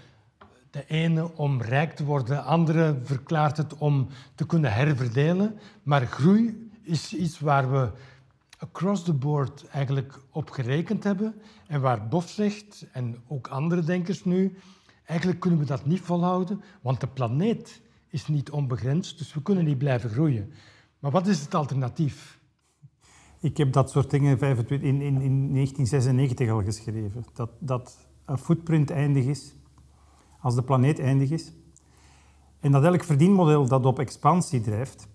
de 0.76 0.86
ene 0.88 1.36
om 1.36 1.62
rijk 1.62 1.96
te 1.96 2.04
worden, 2.04 2.36
de 2.36 2.42
andere 2.42 3.00
verklaart 3.04 3.58
het 3.58 3.78
om 3.78 4.08
te 4.36 4.46
kunnen 4.46 4.74
herverdelen. 4.74 5.60
Maar 5.84 6.06
groei 6.06 6.70
is 6.82 7.14
iets 7.14 7.40
waar 7.40 7.72
we 7.72 7.92
across 8.66 9.04
the 9.04 9.14
board 9.14 9.68
eigenlijk 9.68 10.20
op 10.32 10.50
gerekend 10.50 11.04
hebben. 11.04 11.36
En 11.68 11.82
waar 11.82 12.08
Bof 12.08 12.30
zegt, 12.30 12.88
en 12.92 13.16
ook 13.28 13.48
andere 13.48 13.82
denkers 13.84 14.24
nu, 14.24 14.58
eigenlijk 15.06 15.40
kunnen 15.40 15.60
we 15.60 15.66
dat 15.66 15.86
niet 15.86 16.02
volhouden, 16.02 16.62
want 16.82 17.00
de 17.00 17.08
planeet 17.08 17.82
is 18.10 18.28
niet 18.28 18.52
onbegrensd, 18.52 19.18
dus 19.18 19.34
we 19.34 19.42
kunnen 19.42 19.66
niet 19.66 19.78
blijven 19.78 20.10
groeien. 20.10 20.54
Maar 21.00 21.12
wat 21.12 21.28
is 21.28 21.42
het 21.42 21.56
alternatief? 21.56 22.40
Ik 23.40 23.58
heb 23.58 23.74
dat 23.74 23.92
soort 23.92 24.10
dingen 24.10 24.40
in, 24.40 24.82
in, 24.82 25.02
in 25.02 25.54
1996 25.54 26.50
al 26.50 26.64
geschreven. 26.64 27.26
Dat, 27.34 27.50
dat 27.60 28.08
een 28.26 28.38
footprint 28.38 28.90
eindig 28.90 29.26
is, 29.26 29.56
als 30.40 30.56
de 30.56 30.64
planeet 30.64 31.00
eindig 31.00 31.30
is. 31.30 31.54
En 32.60 32.72
dat 32.72 32.84
elk 32.84 33.04
verdienmodel 33.04 33.68
dat 33.68 33.86
op 33.86 34.00
expansie 34.00 34.62
drijft, 34.62 35.08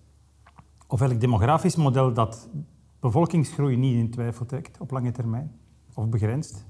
of 0.87 1.01
elk 1.01 1.19
demografisch 1.19 1.75
model 1.75 2.13
dat 2.13 2.49
bevolkingsgroei 3.01 3.75
niet 3.75 3.95
in 3.95 4.09
twijfel 4.09 4.45
trekt 4.45 4.79
op 4.79 4.91
lange 4.91 5.11
termijn, 5.11 5.51
of 5.93 6.07
begrenst, 6.07 6.65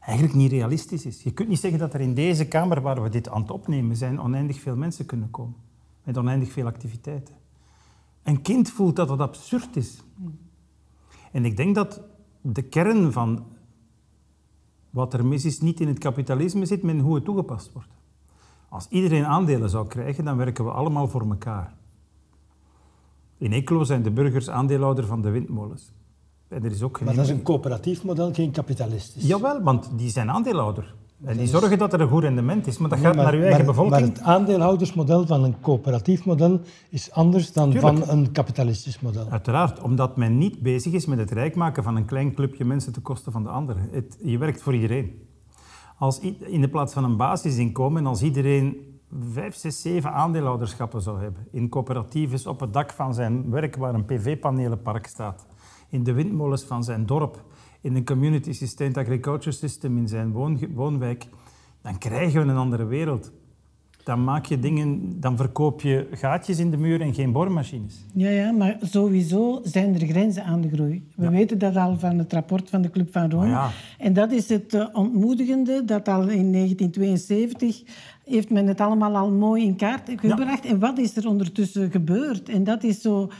eigenlijk 0.00 0.34
niet 0.34 0.50
realistisch 0.50 1.06
is. 1.06 1.22
Je 1.22 1.30
kunt 1.30 1.48
niet 1.48 1.60
zeggen 1.60 1.78
dat 1.78 1.94
er 1.94 2.00
in 2.00 2.14
deze 2.14 2.48
kamer 2.48 2.80
waar 2.80 3.02
we 3.02 3.08
dit 3.08 3.28
aan 3.28 3.40
het 3.40 3.50
opnemen 3.50 3.96
zijn, 3.96 4.20
oneindig 4.20 4.60
veel 4.60 4.76
mensen 4.76 5.06
kunnen 5.06 5.30
komen, 5.30 5.56
met 6.04 6.18
oneindig 6.18 6.52
veel 6.52 6.66
activiteiten. 6.66 7.34
Een 8.22 8.42
kind 8.42 8.70
voelt 8.70 8.96
dat 8.96 9.08
dat 9.08 9.20
absurd 9.20 9.76
is. 9.76 10.02
En 11.32 11.44
ik 11.44 11.56
denk 11.56 11.74
dat 11.74 12.00
de 12.40 12.62
kern 12.62 13.12
van 13.12 13.44
wat 14.90 15.14
er 15.14 15.26
mis 15.26 15.44
is 15.44 15.60
niet 15.60 15.80
in 15.80 15.88
het 15.88 15.98
kapitalisme 15.98 16.66
zit, 16.66 16.82
maar 16.82 16.94
in 16.94 17.00
hoe 17.00 17.14
het 17.14 17.24
toegepast 17.24 17.72
wordt. 17.72 17.88
Als 18.68 18.88
iedereen 18.88 19.26
aandelen 19.26 19.70
zou 19.70 19.86
krijgen, 19.86 20.24
dan 20.24 20.36
werken 20.36 20.64
we 20.64 20.70
allemaal 20.70 21.08
voor 21.08 21.28
elkaar. 21.28 21.74
In 23.40 23.52
Eeklo 23.52 23.84
zijn 23.84 24.02
de 24.02 24.10
burgers 24.10 24.50
aandeelhouder 24.50 25.06
van 25.06 25.22
de 25.22 25.30
windmolens. 25.30 25.92
En 26.48 26.64
er 26.64 26.70
is 26.70 26.82
ook 26.82 26.96
geen... 26.96 27.06
Maar 27.06 27.14
dat 27.14 27.24
is 27.24 27.30
een 27.30 27.42
coöperatief 27.42 28.04
model, 28.04 28.32
geen 28.32 28.50
kapitalistisch. 28.50 29.26
Jawel, 29.26 29.62
want 29.62 29.90
die 29.96 30.10
zijn 30.10 30.30
aandeelhouder. 30.30 30.94
En 31.24 31.36
die 31.36 31.46
zorgen 31.46 31.78
dat 31.78 31.92
er 31.92 32.00
een 32.00 32.08
goed 32.08 32.22
rendement 32.22 32.66
is, 32.66 32.78
maar 32.78 32.90
dat 32.90 32.98
gaat 32.98 33.14
naar 33.14 33.34
uw 33.34 33.42
eigen 33.42 33.64
bevolking. 33.64 34.00
Maar 34.00 34.08
het 34.08 34.20
aandeelhoudersmodel 34.20 35.26
van 35.26 35.44
een 35.44 35.60
coöperatief 35.60 36.24
model 36.24 36.60
is 36.88 37.12
anders 37.12 37.52
dan 37.52 37.72
van 37.72 38.08
een 38.08 38.32
kapitalistisch 38.32 39.00
model. 39.00 39.26
Uiteraard, 39.30 39.80
omdat 39.80 40.16
men 40.16 40.38
niet 40.38 40.62
bezig 40.62 40.92
is 40.92 41.06
met 41.06 41.18
het 41.18 41.30
rijk 41.30 41.54
maken 41.54 41.82
van 41.82 41.96
een 41.96 42.04
klein 42.04 42.34
clubje 42.34 42.64
mensen 42.64 42.92
ten 42.92 43.02
koste 43.02 43.30
van 43.30 43.42
de 43.42 43.48
anderen. 43.48 43.88
Het, 43.90 44.18
je 44.22 44.38
werkt 44.38 44.62
voor 44.62 44.74
iedereen. 44.74 45.28
Als 45.98 46.20
in 46.40 46.60
de 46.60 46.68
plaats 46.68 46.92
van 46.92 47.04
een 47.04 47.16
basisinkomen, 47.16 48.06
als 48.06 48.22
iedereen 48.22 48.89
vijf, 49.18 49.54
zes, 49.54 49.80
zeven 49.82 50.12
aandeelhouderschappen 50.12 51.02
zou 51.02 51.20
hebben, 51.20 51.46
in 51.50 51.68
coöperatives 51.68 52.46
op 52.46 52.60
het 52.60 52.72
dak 52.72 52.92
van 52.92 53.14
zijn 53.14 53.50
werk 53.50 53.76
waar 53.76 53.94
een 53.94 54.04
pv-panelenpark 54.04 55.06
staat, 55.06 55.46
in 55.88 56.02
de 56.02 56.12
windmolens 56.12 56.62
van 56.62 56.84
zijn 56.84 57.06
dorp, 57.06 57.44
in 57.80 57.96
een 57.96 58.04
community 58.04 58.52
sustained 58.52 58.96
agriculture 58.96 59.56
system 59.56 59.96
in 59.96 60.08
zijn 60.08 60.32
woonwijk, 60.74 61.28
dan 61.82 61.98
krijgen 61.98 62.44
we 62.46 62.50
een 62.50 62.58
andere 62.58 62.84
wereld. 62.84 63.32
Dan 64.04 64.24
maak 64.24 64.46
je 64.46 64.58
dingen, 64.58 65.20
dan 65.20 65.36
verkoop 65.36 65.80
je 65.80 66.08
gaatjes 66.12 66.58
in 66.58 66.70
de 66.70 66.76
muur 66.76 67.00
en 67.00 67.14
geen 67.14 67.32
boormachines. 67.32 68.04
Ja, 68.14 68.30
ja, 68.30 68.52
maar 68.52 68.78
sowieso 68.82 69.60
zijn 69.64 69.94
er 69.94 70.06
grenzen 70.06 70.44
aan 70.44 70.60
de 70.60 70.68
groei. 70.68 71.08
We 71.16 71.30
weten 71.30 71.58
dat 71.58 71.76
al 71.76 71.98
van 71.98 72.18
het 72.18 72.32
rapport 72.32 72.70
van 72.70 72.82
de 72.82 72.90
Club 72.90 73.12
van 73.12 73.30
Rome. 73.30 73.46
Ja. 73.46 73.70
En 73.98 74.12
dat 74.12 74.32
is 74.32 74.48
het 74.48 74.74
uh, 74.74 74.86
ontmoedigende 74.92 75.84
dat 75.84 76.08
al 76.08 76.20
in 76.20 76.52
1972 76.52 77.82
heeft 78.24 78.50
men 78.50 78.66
het 78.66 78.80
allemaal 78.80 79.16
al 79.16 79.30
mooi 79.30 79.64
in 79.64 79.76
kaart 79.76 80.10
gebracht. 80.16 80.64
En 80.64 80.78
wat 80.78 80.98
is 80.98 81.16
er 81.16 81.28
ondertussen 81.28 81.90
gebeurd? 81.90 82.48
En 82.48 82.64
dat 82.64 82.82
is 82.82 83.00
zo 83.00 83.30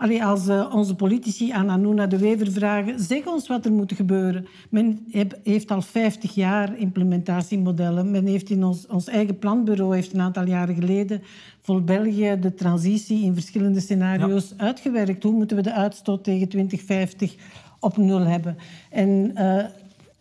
Allee, 0.00 0.24
als 0.24 0.48
uh, 0.48 0.74
onze 0.74 0.94
politici 0.94 1.50
aan 1.50 1.70
Anuna 1.70 2.06
de 2.06 2.18
Wever 2.18 2.52
vragen, 2.52 3.00
zeg 3.00 3.26
ons 3.26 3.48
wat 3.48 3.64
er 3.64 3.72
moet 3.72 3.92
gebeuren. 3.92 4.46
Men 4.70 5.06
heeft 5.42 5.70
al 5.70 5.82
50 5.82 6.34
jaar 6.34 6.78
implementatiemodellen. 6.78 8.10
Men 8.10 8.26
heeft 8.26 8.50
in 8.50 8.64
ons, 8.64 8.86
ons 8.86 9.08
eigen 9.08 9.38
planbureau 9.38 9.94
heeft 9.94 10.12
een 10.12 10.20
aantal 10.20 10.46
jaren 10.46 10.74
geleden 10.74 11.22
voor 11.60 11.82
België 11.82 12.36
de 12.40 12.54
transitie 12.54 13.24
in 13.24 13.34
verschillende 13.34 13.80
scenario's 13.80 14.54
uitgewerkt. 14.56 15.22
Hoe 15.22 15.32
moeten 15.32 15.56
we 15.56 15.62
de 15.62 15.72
uitstoot 15.72 16.24
tegen 16.24 16.48
2050 16.48 17.34
op 17.80 17.96
nul 17.96 18.20
hebben? 18.20 18.56
En 18.90 19.30
uh, 19.34 19.64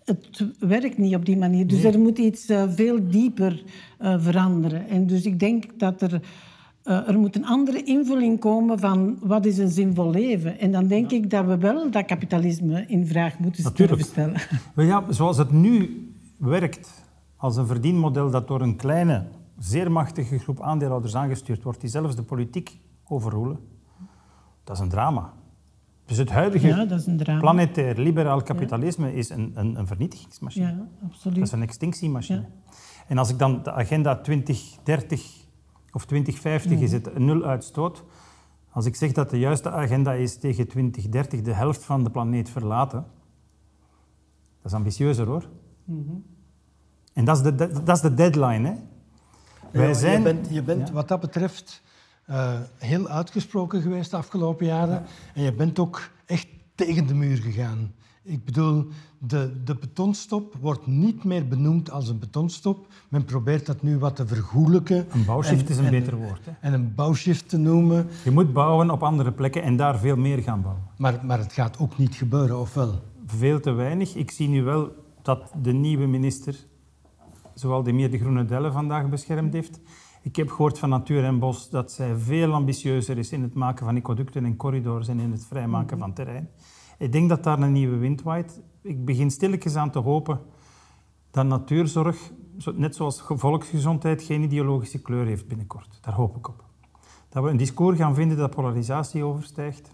het 0.06 0.46
werkt 0.60 0.98
niet 0.98 1.16
op 1.16 1.26
die 1.26 1.38
manier. 1.38 1.68
Dus 1.68 1.84
er 1.84 2.00
moet 2.00 2.18
iets 2.18 2.50
uh, 2.50 2.64
veel 2.70 3.10
dieper 3.10 3.64
veranderen. 4.00 4.90
En 4.90 5.08
dus 5.08 5.26
ik 5.26 5.40
denk 5.40 5.80
dat 5.80 6.02
er 6.02 6.22
uh, 6.90 7.08
er 7.08 7.20
moet 7.20 7.36
een 7.36 7.46
andere 7.46 7.84
invulling 7.84 8.40
komen 8.40 8.80
van 8.80 9.18
wat 9.22 9.46
is 9.46 9.58
een 9.58 9.70
zinvol 9.70 10.10
leven. 10.10 10.60
En 10.60 10.72
dan 10.72 10.88
denk 10.88 11.12
ik 11.12 11.30
dat 11.30 11.46
we 11.46 11.58
wel 11.58 11.92
dat 11.92 12.06
kapitalisme 12.06 12.86
in 12.88 13.08
vraag 13.08 13.40
moeten 13.40 13.74
durven 13.76 14.00
stellen. 14.06 14.42
Ja, 14.76 15.04
zoals 15.10 15.38
het 15.38 15.52
nu 15.52 16.04
werkt, 16.38 17.04
als 17.36 17.56
een 17.58 17.68
verdienmodel 17.68 18.30
dat 18.32 18.48
door 18.48 18.62
een 18.62 18.76
kleine, 18.76 19.24
zeer 19.60 19.92
machtige 19.92 20.40
groep 20.40 20.62
aandeelhouders 20.62 21.16
aangestuurd 21.16 21.64
wordt, 21.64 21.82
die 21.82 21.90
zelfs 21.90 22.16
de 22.16 22.24
politiek 22.24 22.80
overroelen, 23.08 23.60
dat 24.64 24.76
is 24.76 24.82
een 24.82 24.90
drama. 24.90 25.34
Dus 26.06 26.18
het 26.18 26.30
huidige 26.30 26.68
Ja, 26.68 26.86
dat 26.86 27.00
is 27.00 27.06
een 27.06 27.18
drama. 27.18 27.40
planetair 27.40 28.00
liberaal 28.00 28.42
kapitalisme 28.42 29.14
is 29.16 29.30
een, 29.30 29.52
een, 29.56 29.80
een 29.80 29.88
vernietigingsmachine. 29.88 30.66
Ja, 30.66 30.72
Dat 30.78 31.10
absoluut. 31.12 31.38
is 31.38 31.52
een 31.52 31.62
extinctiemachine. 31.62 32.40
Ja. 32.40 32.74
En 33.08 33.18
als 33.18 33.30
ik 33.30 33.40
dan 33.40 33.60
de 33.64 33.72
agenda 33.72 34.16
2030 34.16 35.39
of 35.92 36.06
2050 36.06 36.80
is 36.80 36.92
het 36.92 37.18
nul 37.18 37.44
uitstoot. 37.44 38.04
Als 38.72 38.86
ik 38.86 38.96
zeg 38.96 39.12
dat 39.12 39.30
de 39.30 39.40
juiste 39.40 39.72
agenda 39.72 40.14
is 40.14 40.38
tegen 40.38 40.68
2030 40.68 41.42
de 41.42 41.54
helft 41.54 41.84
van 41.84 42.04
de 42.04 42.10
planeet 42.10 42.50
verlaten, 42.50 43.06
dat 44.62 44.72
is 44.72 44.74
ambitieuzer 44.74 45.26
hoor. 45.28 45.50
En 47.14 47.26
dat 47.26 47.38
is 47.38 47.44
de, 47.44 47.56
dat, 47.56 47.86
dat 47.86 47.96
is 47.96 48.02
de 48.02 48.14
deadline. 48.14 48.68
Hè. 48.68 48.74
Wij 49.72 49.88
Ja, 49.88 49.94
zijn, 49.94 50.18
Je 50.18 50.24
bent, 50.24 50.48
je 50.50 50.62
bent 50.64 50.88
Ja. 50.88 50.94
wat 50.94 51.08
dat 51.08 51.20
betreft 51.20 51.82
eh, 52.26 52.60
heel 52.78 53.08
uitgesproken 53.08 53.82
geweest 53.82 54.12
de 54.12 54.18
afgelopen 54.18 54.66
jaren. 54.66 55.06
En 55.34 55.44
je 55.44 55.54
bent 55.54 55.80
ook 55.80 56.10
echt 56.26 56.48
tegen 56.76 57.08
de 57.08 57.14
muur 57.14 57.38
gegaan. 57.38 57.94
Ik 58.24 58.46
bedoel, 58.46 58.88
de, 59.18 59.54
de 59.64 59.76
betonstop 59.76 60.56
wordt 60.62 60.88
niet 60.88 61.24
meer 61.24 61.48
benoemd 61.48 61.92
als 61.92 62.08
een 62.10 62.20
betonstop. 62.20 62.88
Men 63.10 63.26
probeert 63.26 63.66
dat 63.66 63.82
nu 63.82 63.98
wat 63.98 64.16
te 64.16 64.28
vergoelijken. 64.28 65.06
Een 65.12 65.26
bouwshift 65.26 65.64
en- 65.66 65.70
is 65.70 65.78
een 65.78 65.86
en- 65.86 65.92
beter 65.92 66.16
woord. 66.16 66.46
Hè. 66.46 66.52
En 66.62 66.74
een 66.74 66.96
bouwshift 66.96 67.50
te 67.50 67.58
noemen. 67.58 68.08
Je 68.24 68.32
moet 68.32 68.54
bouwen 68.54 68.90
op 68.90 69.04
andere 69.04 69.32
plekken 69.32 69.64
en 69.64 69.76
daar 69.76 69.98
veel 70.00 70.16
meer 70.16 70.38
gaan 70.42 70.62
bouwen. 70.62 70.84
Maar, 70.98 71.26
maar 71.26 71.40
het 71.40 71.54
gaat 71.54 71.80
ook 71.80 71.98
niet 71.98 72.16
gebeuren, 72.16 72.60
of 72.60 72.74
wel? 72.74 72.94
Veel 73.26 73.60
te 73.60 73.72
weinig. 73.72 74.16
Ik 74.16 74.32
zie 74.32 74.48
nu 74.48 74.64
wel 74.64 74.92
dat 75.22 75.52
de 75.62 75.72
nieuwe 75.72 76.06
minister, 76.06 76.56
zoal 77.54 77.84
die 77.84 77.94
meer 77.94 78.12
de 78.12 78.18
groene 78.18 78.46
dellen 78.46 78.72
vandaag 78.74 79.10
beschermd 79.10 79.54
heeft. 79.54 79.80
Ik 80.22 80.36
heb 80.36 80.50
gehoord 80.50 80.80
van 80.80 80.90
Natuur 80.90 81.24
en 81.24 81.40
Bos 81.40 81.70
dat 81.70 81.92
zij 81.92 82.16
veel 82.16 82.54
ambitieuzer 82.54 83.18
is 83.18 83.32
in 83.32 83.42
het 83.42 83.54
maken 83.54 83.86
van 83.86 83.96
ecoducten 83.96 84.46
en 84.46 84.56
corridors 84.56 85.08
en 85.08 85.20
in 85.20 85.32
het 85.32 85.46
vrijmaken 85.46 85.98
van 85.98 86.14
terrein. 86.14 86.50
Ik 87.00 87.12
denk 87.12 87.30
dat 87.30 87.44
daar 87.44 87.60
een 87.62 87.72
nieuwe 87.72 87.98
wind 87.98 88.22
waait. 88.22 88.62
Ik 88.82 89.06
begin 89.06 89.32
stilletjes 89.32 89.76
aan 89.76 89.92
te 89.92 90.00
hopen 90.00 90.40
dat 91.32 91.46
natuurzorg, 91.46 92.32
zo- 92.58 92.74
net 92.76 92.96
zoals 92.96 93.22
ge- 93.22 93.38
volksgezondheid, 93.38 94.22
geen 94.24 94.42
ideologische 94.44 95.02
kleur 95.02 95.26
heeft 95.26 95.48
binnenkort. 95.48 96.00
Daar 96.02 96.14
hoop 96.14 96.36
ik 96.38 96.48
op. 96.48 96.64
Dat 97.30 97.44
we 97.44 97.50
een 97.50 97.58
discours 97.58 97.98
gaan 97.98 98.16
vinden 98.16 98.38
dat 98.38 98.56
polarisatie 98.56 99.24
overstijgt. 99.24 99.92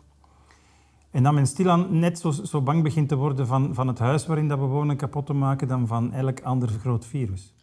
En 1.12 1.24
dat 1.24 1.34
men 1.34 1.48
stilaan 1.48 2.00
net 2.00 2.20
zo, 2.20 2.32
zo 2.32 2.62
bang 2.62 2.84
begint 2.84 3.10
te 3.10 3.16
worden 3.16 3.48
van, 3.48 3.74
van 3.74 3.88
het 3.88 4.00
huis 4.00 4.26
waarin 4.26 4.48
dat 4.48 4.60
we 4.60 4.66
wonen 4.66 4.98
kapot 4.98 5.26
te 5.26 5.34
maken 5.34 5.68
dan 5.68 5.88
van 5.88 6.14
elk 6.14 6.42
ander 6.42 6.70
groot 6.70 7.06
virus. 7.06 7.54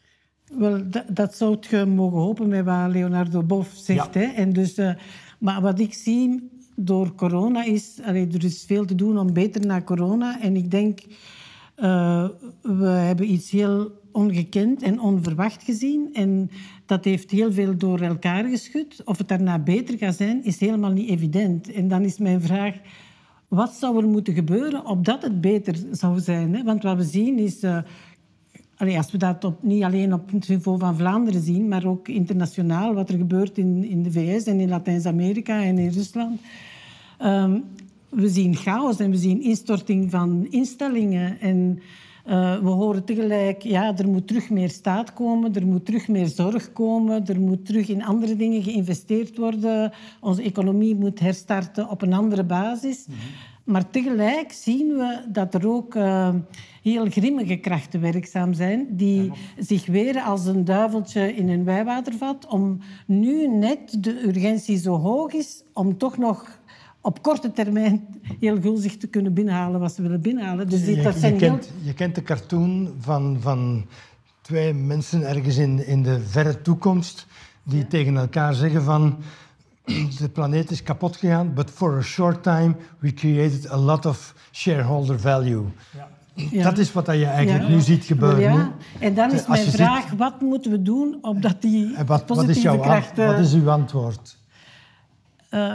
Wel, 0.58 0.90
dat, 0.90 1.04
dat 1.08 1.34
zou 1.34 1.56
je 1.70 1.84
mogen 1.86 2.18
hopen 2.18 2.48
met 2.48 2.64
wat 2.64 2.88
Leonardo 2.90 3.42
Boff 3.42 3.70
zegt. 3.74 4.14
Ja. 4.14 4.20
Hè? 4.20 4.26
En 4.26 4.52
dus, 4.52 4.74
eh, 4.74 4.94
maar 5.38 5.60
wat 5.60 5.78
ik 5.78 5.94
zie 5.94 6.50
door 6.76 7.14
corona 7.14 7.64
is... 7.64 7.98
er 8.04 8.44
is 8.44 8.64
veel 8.66 8.84
te 8.84 8.94
doen 8.94 9.18
om 9.18 9.32
beter 9.32 9.66
na 9.66 9.82
corona. 9.82 10.40
En 10.40 10.56
ik 10.56 10.70
denk, 10.70 11.00
eh, 11.74 12.28
we 12.62 12.86
hebben 12.86 13.32
iets 13.32 13.50
heel 13.50 14.00
ongekend 14.12 14.82
en 14.82 15.00
onverwacht 15.00 15.62
gezien. 15.62 16.08
En 16.12 16.50
dat 16.86 17.04
heeft 17.04 17.30
heel 17.30 17.52
veel 17.52 17.76
door 17.76 18.00
elkaar 18.00 18.44
geschud. 18.44 19.02
Of 19.04 19.18
het 19.18 19.28
daarna 19.28 19.58
beter 19.58 19.98
gaat 19.98 20.16
zijn, 20.16 20.44
is 20.44 20.60
helemaal 20.60 20.92
niet 20.92 21.08
evident. 21.08 21.72
En 21.72 21.88
dan 21.88 22.02
is 22.02 22.18
mijn 22.18 22.40
vraag... 22.40 22.74
Wat 23.48 23.72
zou 23.72 24.02
er 24.02 24.08
moeten 24.08 24.34
gebeuren 24.34 24.86
opdat 24.86 25.22
het 25.22 25.40
beter 25.40 25.76
zou 25.90 26.20
zijn? 26.20 26.54
Hè? 26.54 26.64
Want 26.64 26.82
wat 26.82 26.96
we 26.96 27.02
zien 27.04 27.38
is... 27.38 27.62
eh, 27.62 27.78
Als 28.82 29.10
we 29.10 29.18
dat 29.18 29.44
op, 29.44 29.62
niet 29.62 29.82
alleen 29.82 30.12
op 30.12 30.30
het 30.30 30.48
niveau 30.48 30.78
van 30.78 30.96
Vlaanderen 30.96 31.42
zien, 31.42 31.68
maar 31.68 31.86
ook 31.86 32.08
internationaal, 32.08 32.94
wat 32.94 33.08
er 33.08 33.16
gebeurt 33.16 33.58
in, 33.58 33.84
in 33.84 34.02
de 34.02 34.12
VS 34.12 34.44
en 34.44 34.60
in 34.60 34.68
Latijns-Amerika 34.68 35.62
en 35.62 35.78
in 35.78 35.90
Rusland. 35.90 36.40
Ehm, 37.18 37.58
we 38.08 38.28
zien 38.28 38.56
chaos 38.56 38.98
en 38.98 39.10
we 39.10 39.16
zien 39.16 39.42
instorting 39.42 40.10
van 40.10 40.46
instellingen. 40.50 41.40
En 41.40 41.80
eh, 42.24 42.58
we 42.58 42.68
horen 42.68 43.04
tegelijk, 43.04 43.62
ja, 43.62 43.96
er 43.96 44.08
moet 44.08 44.26
terug 44.26 44.50
meer 44.50 44.70
staat 44.70 45.12
komen, 45.12 45.54
er 45.54 45.66
moet 45.66 45.86
terug 45.86 46.08
meer 46.08 46.26
zorg 46.26 46.72
komen, 46.72 47.26
er 47.26 47.40
moet 47.40 47.66
terug 47.66 47.88
in 47.88 48.04
andere 48.04 48.36
dingen 48.36 48.62
geïnvesteerd 48.62 49.38
worden. 49.38 49.92
Onze 50.20 50.42
economie 50.42 50.94
moet 50.94 51.20
herstarten 51.20 51.88
op 51.88 52.02
een 52.02 52.12
andere 52.12 52.44
basis. 52.44 53.06
Maar 53.64 53.90
tegelijk 53.90 54.52
zien 54.52 54.86
we 54.86 55.24
dat 55.28 55.54
er 55.54 55.68
ook 55.68 55.94
eh, 55.94 56.34
heel 56.82 57.10
grimmige 57.10 57.56
krachten 57.56 58.00
werkzaam 58.00 58.54
zijn, 58.54 58.86
die 58.90 59.32
zich 59.58 59.86
weren 59.86 60.22
als 60.22 60.46
een 60.46 60.64
duiveltje 60.64 61.34
in 61.34 61.48
een 61.48 61.64
wijwatervat, 61.64 62.46
om 62.46 62.78
nu 63.06 63.48
net 63.48 64.02
de 64.02 64.22
urgentie 64.26 64.78
zo 64.78 64.98
hoog 64.98 65.32
is, 65.32 65.62
om 65.72 65.98
toch 65.98 66.18
nog 66.18 66.60
op 67.00 67.22
korte 67.22 67.52
termijn 67.52 68.06
heel 68.40 68.60
gulzig 68.60 68.96
te 68.96 69.06
kunnen 69.06 69.34
binnenhalen 69.34 69.80
wat 69.80 69.92
ze 69.92 70.02
willen 70.02 70.20
binnenhalen. 70.20 70.68
Dus 70.68 70.86
Je, 70.86 71.02
dat 71.02 71.14
je 71.14 71.20
zijn 71.20 71.38
heel... 71.38 71.50
kent, 71.50 71.72
je 71.82 71.94
kent 71.94 72.14
de 72.14 72.22
cartoon 72.22 72.94
van, 72.98 73.36
van 73.40 73.86
twee 74.40 74.74
mensen 74.74 75.28
ergens 75.28 75.56
in, 75.56 75.86
in 75.86 76.02
de 76.02 76.20
verre 76.20 76.62
toekomst 76.62 77.26
die 77.62 77.86
tegen 77.86 78.16
elkaar 78.16 78.54
zeggen 78.54 78.82
van 78.82 79.16
de 80.18 80.28
planeet 80.32 80.70
is 80.70 80.82
kapot 80.82 81.16
gegaan, 81.16 81.54
but 81.54 81.70
for 81.70 81.98
a 81.98 82.02
short 82.02 82.42
time 82.42 82.76
we 82.98 83.12
created 83.14 83.70
a 83.70 83.76
lot 83.76 84.06
of 84.06 84.34
shareholder 84.52 85.20
value. 85.20 85.64
Ja. 85.96 86.62
Dat 86.68 86.78
is 86.78 86.92
wat 86.92 87.06
je 87.06 87.24
eigenlijk 87.26 87.68
Ja. 87.68 87.74
nu 87.74 87.80
ziet 87.80 88.04
gebeuren. 88.04 88.40
Ja, 88.40 88.72
en 89.00 89.14
dan 89.14 89.32
is 89.32 89.46
mijn 89.46 89.64
ziet- 89.64 89.74
vraag, 89.74 90.10
wat 90.10 90.40
moeten 90.40 90.70
we 90.70 90.82
doen 90.82 91.18
opdat 91.22 91.62
die 91.62 91.94
En 91.96 92.06
wat, 92.06 92.22
wat, 92.28 92.48
is 92.48 92.62
jouw, 92.62 92.78
krachten... 92.78 93.26
wat 93.26 93.38
is 93.38 93.52
uw 93.54 93.70
antwoord? 93.70 94.36
Eh, 95.48 95.74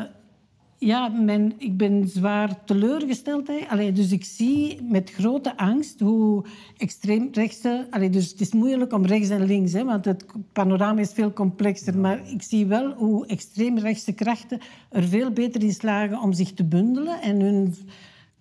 ja, 0.78 1.12
ik 1.58 1.78
ben 1.78 2.08
zwaar 2.08 2.64
teleurgesteld. 2.64 3.48
Hè. 3.48 3.60
Allee, 3.70 3.92
dus 3.92 4.12
ik 4.12 4.26
zie 4.26 4.82
met 4.82 5.12
grote 5.12 5.58
angst 5.58 6.00
hoe 6.00 6.46
extreemrechtse... 6.78 7.88
Allee, 7.90 8.10
dus 8.10 8.30
het 8.30 8.42
is 8.42 8.54
moeilijk 8.54 8.94
om 8.94 9.06
rechts 9.06 9.30
en 9.30 9.46
links, 9.46 9.74
hè, 9.74 9.84
want 9.84 10.06
het 10.06 10.26
panorama 10.54 11.02
is 11.02 11.12
veel 11.14 11.34
complexer. 11.34 11.98
Maar 11.98 12.30
ik 12.30 12.42
zie 12.42 12.66
wel 12.66 12.94
hoe 12.94 13.28
extreemrechtse 13.28 14.14
krachten 14.14 14.60
er 14.90 15.04
veel 15.04 15.32
beter 15.32 15.64
in 15.64 15.74
slagen 15.74 16.22
om 16.22 16.34
zich 16.34 16.54
te 16.54 16.64
bundelen 16.64 17.22
en 17.22 17.40
hun, 17.40 17.76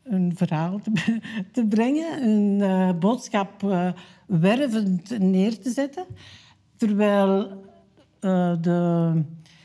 hun 0.02 0.32
verhaal 0.36 0.80
te, 0.80 1.20
te 1.52 1.66
brengen, 1.66 2.22
hun 2.22 2.60
eh, 2.60 2.98
boodschap 2.98 3.62
eh, 3.62 3.92
wervend 4.26 5.18
neer 5.18 5.58
te 5.58 5.70
zetten. 5.70 6.04
Terwijl 6.76 7.64
eh, 8.20 8.54
de, 8.60 9.12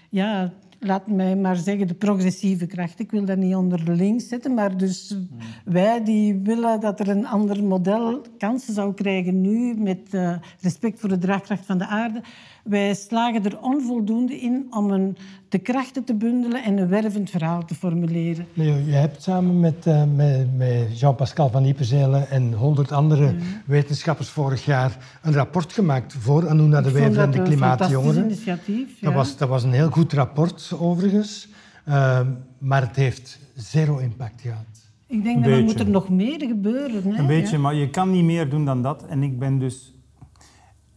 ja, 0.10 0.53
laat 0.83 1.07
mij 1.07 1.35
maar 1.35 1.55
zeggen, 1.55 1.87
de 1.87 1.93
progressieve 1.93 2.65
kracht. 2.65 2.99
Ik 2.99 3.11
wil 3.11 3.25
dat 3.25 3.37
niet 3.37 3.55
onder 3.55 3.81
links 3.91 4.27
zetten, 4.27 4.53
maar 4.53 4.77
dus 4.77 5.17
wij 5.65 6.03
die 6.03 6.39
willen 6.43 6.79
dat 6.79 6.99
er 6.99 7.09
een 7.09 7.27
ander 7.27 7.63
model 7.63 8.21
kansen 8.37 8.73
zou 8.73 8.93
krijgen 8.93 9.41
nu, 9.41 9.75
met 9.77 9.99
eh, 10.11 10.35
respect 10.59 10.99
voor 10.99 11.09
de 11.09 11.17
draagkracht 11.17 11.65
van 11.65 11.77
de 11.77 11.87
aarde. 11.87 12.21
Wij 12.63 12.93
slagen 12.93 13.45
er 13.45 13.60
onvoldoende 13.62 14.39
in 14.39 14.67
om 14.69 14.91
een, 14.91 15.17
de 15.50 15.58
krachten 15.60 16.04
te 16.04 16.13
bundelen 16.13 16.63
en 16.63 16.78
een 16.78 16.88
wervend 16.88 17.30
verhaal 17.30 17.65
te 17.65 17.76
formuleren. 17.76 18.45
Leo, 18.54 18.76
je 18.86 18.91
hebt 18.91 19.21
samen 19.24 19.60
met, 19.60 19.86
eh, 19.86 20.04
met, 20.15 20.58
met 20.58 21.00
Jean-Pascal 21.00 21.50
van 21.50 21.65
Ypezelen 21.65 22.30
en 22.30 22.54
honderd 22.54 22.91
andere 22.91 23.36
wetenschappers 23.65 24.30
vorig 24.30 24.65
jaar 24.65 24.97
een 25.21 25.34
rapport 25.34 25.74
gemaakt 25.74 26.13
voor 26.13 26.50
Anuna 26.50 26.82
de 26.82 26.91
Wever 26.91 27.08
en 27.08 27.13
dat 27.13 27.34
de 27.34 27.39
een 27.39 27.45
fantastisch 27.58 27.88
Klimaatjongeren. 27.88 28.26
initiatief. 28.26 29.00
Dat, 29.00 29.13
was, 29.13 29.38
dat 29.38 29.50
was 29.50 29.63
een 29.63 29.74
heel 29.74 29.89
goed 29.89 30.13
rapport, 30.13 30.71
overigens. 30.80 31.47
Ehm, 31.86 32.28
maar 32.58 32.82
het 32.82 32.95
heeft 32.95 33.39
zero 33.56 33.97
impact 33.97 34.41
gehad. 34.41 34.65
Ik 35.08 35.24
denk 35.24 35.43
dat 35.43 35.54
er 35.54 35.63
moet 35.63 35.80
er 35.80 35.89
nog 35.89 36.10
meer 36.10 36.39
gebeuren. 36.47 37.04
Hè? 37.13 37.19
Een 37.19 37.28
beetje, 37.28 37.56
Ja. 37.56 37.62
maar 37.62 37.76
je 37.76 37.89
kan 37.89 38.12
niet 38.12 38.24
meer 38.24 38.50
doen 38.50 38.65
dan 38.65 38.82
dat. 38.82 39.06
En 39.06 39.24
ik 39.24 39.39
ben 39.39 39.60
dus 39.60 39.93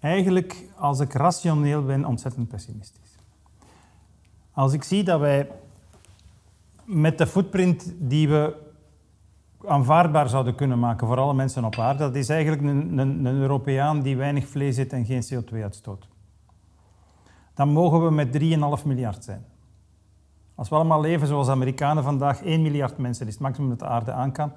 eigenlijk, 0.04 0.68
als 0.76 1.00
ik 1.00 1.12
rationeel 1.12 1.84
ben, 1.84 2.04
ontzettend 2.04 2.48
pessimistisch. 2.48 3.16
Als 4.52 4.72
ik 4.72 4.82
zie 4.82 5.04
dat 5.04 5.20
wij 5.20 5.50
met 6.84 7.18
de 7.18 7.26
footprint 7.26 7.94
die 7.98 8.28
we 8.28 8.56
aanvaardbaar 9.66 10.28
zouden 10.28 10.54
kunnen 10.54 10.78
maken 10.78 11.06
voor 11.06 11.18
alle 11.18 11.34
mensen 11.34 11.64
op 11.64 11.78
aarde, 11.78 11.98
dat 11.98 12.14
is 12.14 12.28
eigenlijk 12.28 12.62
een, 12.62 12.98
een, 12.98 13.24
een 13.24 13.40
Europeaan 13.40 14.02
die 14.02 14.16
weinig 14.16 14.46
vlees 14.46 14.76
eet 14.76 14.92
en 14.92 15.04
geen 15.04 15.22
CO2 15.34 15.62
uitstoot. 15.62 16.08
Dan 17.54 17.68
mogen 17.68 18.04
we 18.04 18.10
met 18.10 18.38
3,5 18.80 18.86
miljard 18.86 19.24
zijn. 19.24 19.44
Als 20.54 20.68
we 20.68 20.74
allemaal 20.74 21.00
leven 21.00 21.26
zoals 21.26 21.48
Amerikanen 21.48 22.02
vandaag, 22.02 22.42
1 22.42 22.62
miljard 22.62 22.98
mensen 22.98 23.26
is 23.26 23.32
het 23.32 23.42
maximum 23.42 23.68
dat 23.68 23.78
de 23.78 23.86
aarde 23.86 24.12
aan 24.12 24.32
kan. 24.32 24.52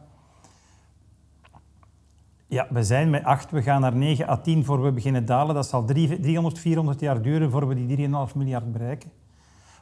Ja, 2.50 2.68
we 2.70 2.84
zijn 2.84 3.10
met 3.10 3.24
8, 3.24 3.52
we 3.52 3.62
gaan 3.62 3.82
naar 3.82 3.96
9 3.96 4.30
à 4.30 4.38
10 4.38 4.66
voor 4.66 4.84
we 4.84 4.92
beginnen 4.92 5.26
dalen. 5.26 5.56
Dat 5.56 5.68
zal 5.68 5.86
drie- 5.86 6.20
300, 6.20 6.60
400 6.60 7.00
jaar 7.00 7.22
duren 7.22 7.52
voor 7.52 7.68
we 7.68 7.86
die 7.86 7.86
3,5 7.88 8.36
miljard 8.36 8.72
bereiken. 8.72 9.12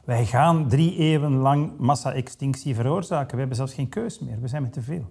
Wij 0.04 0.26
gaan 0.26 0.68
drie 0.68 0.96
eeuwen 0.96 1.32
lang 1.36 1.70
massa-extinctie 1.78 2.74
veroorzaken. 2.74 3.32
We 3.32 3.38
hebben 3.38 3.56
zelfs 3.56 3.74
geen 3.74 3.88
keus 3.88 4.18
meer. 4.18 4.40
We 4.40 4.48
zijn 4.48 4.62
met 4.62 4.72
te 4.72 4.82
veel. 4.82 5.04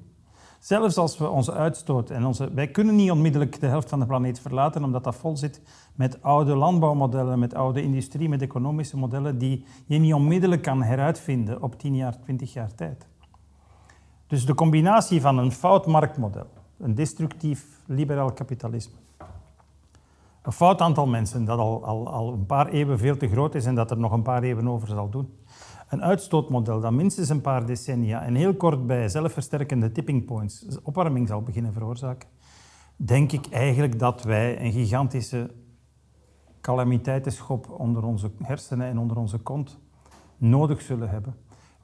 Zelfs 0.60 0.98
als 0.98 1.18
we 1.18 1.30
onze 1.30 1.54
uitstoot 1.54 2.10
en 2.10 2.26
onze... 2.26 2.54
Wij 2.54 2.68
kunnen 2.68 2.96
niet 2.96 3.12
onmiddellijk 3.12 3.60
de 3.60 3.68
helft 3.68 3.90
van 3.90 4.00
de 4.00 4.06
planeet 4.06 4.40
verlaten, 4.40 4.84
omdat 4.84 5.04
dat 5.04 5.16
vol 5.16 5.38
zit 5.38 5.62
met 5.96 6.22
oude 6.22 6.56
landbouwmodellen, 6.56 7.40
met 7.40 7.54
oude 7.54 7.82
industrie, 7.82 8.30
met 8.30 8.42
economische 8.42 8.98
modellen 8.98 9.38
die 9.38 9.66
je 9.86 9.98
niet 9.98 10.14
onmiddellijk 10.14 10.62
kan 10.62 10.84
heruitvinden 10.84 11.62
op 11.62 11.80
10 11.80 11.96
jaar, 11.96 12.20
20 12.20 12.54
jaar 12.54 12.76
tijd. 12.76 13.08
Dus 14.28 14.46
de 14.46 14.54
combinatie 14.56 15.22
van 15.22 15.38
een 15.38 15.52
fout 15.52 15.86
marktmodel, 15.86 16.48
een 16.78 16.96
destructief 16.96 17.82
liberaal 17.86 18.34
kapitalisme, 18.34 18.96
een 20.42 20.52
fout 20.52 20.82
aantal 20.82 21.08
mensen 21.08 21.46
dat 21.46 21.60
al, 21.60 21.86
al, 21.86 22.10
al 22.10 22.34
een 22.34 22.46
paar 22.46 22.68
eeuwen 22.68 22.98
veel 22.98 23.18
te 23.18 23.28
groot 23.28 23.56
is 23.56 23.66
en 23.66 23.76
dat 23.76 23.92
er 23.92 23.98
nog 23.98 24.12
een 24.12 24.22
paar 24.22 24.44
eeuwen 24.44 24.68
over 24.68 24.88
zal 24.88 25.10
doen, 25.10 25.34
een 25.90 26.04
uitstootmodel 26.04 26.80
dat 26.80 26.92
minstens 26.92 27.30
een 27.30 27.42
paar 27.42 27.66
decennia 27.66 28.22
en 28.22 28.36
heel 28.36 28.56
kort 28.56 28.88
bij 28.88 29.10
zelfversterkende 29.10 29.92
tipping 29.92 30.26
points 30.26 30.66
opwarming 30.84 31.28
zal 31.28 31.42
beginnen 31.42 31.74
veroorzaken, 31.74 32.30
denk 32.96 33.32
ik 33.32 33.48
eigenlijk 33.50 34.00
dat 34.00 34.24
wij 34.24 34.62
een 34.62 34.72
gigantische 34.72 35.52
calamiteitenschop 36.62 37.70
onder 37.70 38.04
onze 38.04 38.32
hersenen 38.42 38.88
en 38.88 38.98
onder 38.98 39.18
onze 39.18 39.38
kont 39.38 39.80
nodig 40.38 40.82
zullen 40.82 41.10
hebben. 41.10 41.36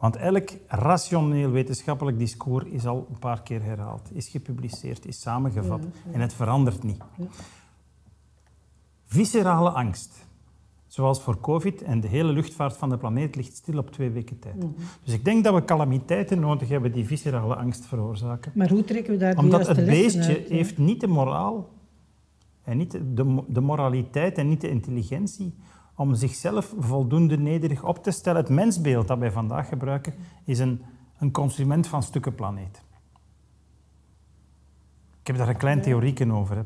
Want 0.01 0.15
elk 0.15 0.49
rationeel 0.67 1.51
wetenschappelijk 1.51 2.17
discours 2.17 2.65
is 2.65 2.85
al 2.85 3.07
een 3.09 3.19
paar 3.19 3.41
keer 3.41 3.63
herhaald, 3.63 4.09
is 4.13 4.27
gepubliceerd, 4.27 5.05
is 5.05 5.21
samengevat 5.21 5.81
en 6.11 6.19
het 6.19 6.33
verandert 6.33 6.83
niet. 6.83 7.01
Viscerale 9.05 9.69
angst 9.69 10.29
Zoals 10.91 11.21
voor 11.21 11.39
COVID 11.39 11.81
en 11.81 11.99
de 11.99 12.07
hele 12.07 12.31
luchtvaart 12.31 12.77
van 12.77 12.89
de 12.89 12.97
planeet 12.97 13.35
ligt 13.35 13.55
stil 13.55 13.77
op 13.77 13.91
twee 13.91 14.09
weken 14.09 14.39
tijd. 14.39 14.55
Mhm. 14.55 14.67
Dus 15.03 15.13
ik 15.13 15.25
denk 15.25 15.43
dat 15.43 15.53
we 15.53 15.65
calamiteiten 15.65 16.39
nodig 16.39 16.69
hebben 16.69 16.91
die 16.91 17.05
viscerale 17.05 17.55
angst 17.55 17.85
veroorzaken. 17.85 18.51
Maar 18.55 18.69
hoe 18.69 18.83
trekken 18.83 19.13
we 19.13 19.19
daar 19.19 19.35
die 19.35 19.43
Omdat 19.43 19.67
het 19.67 19.85
beestje 19.85 20.43
heeft 20.47 20.77
niet 20.77 20.99
de 20.99 21.07
moraal 21.07 21.69
en 22.63 22.77
niet 22.77 22.91
de, 22.91 23.43
de 23.47 23.61
moraliteit 23.61 24.37
en 24.37 24.49
niet 24.49 24.61
de 24.61 24.69
intelligentie 24.69 25.53
om 26.01 26.15
zichzelf 26.15 26.73
voldoende 26.79 27.37
nederig 27.37 27.83
op 27.83 28.03
te 28.03 28.11
stellen. 28.11 28.41
Het 28.41 28.49
mensbeeld 28.49 29.07
dat 29.07 29.17
wij 29.17 29.31
vandaag 29.31 29.67
gebruiken 29.67 30.13
is 30.43 30.59
een, 30.59 30.81
een 31.17 31.31
consument 31.31 31.87
van 31.87 32.03
stukken 32.03 32.35
planeet. 32.35 32.83
Ik 35.19 35.27
heb 35.27 35.37
daar 35.37 35.47
een 35.47 35.57
klein 35.57 35.81
theorieken 35.81 36.31
over. 36.31 36.57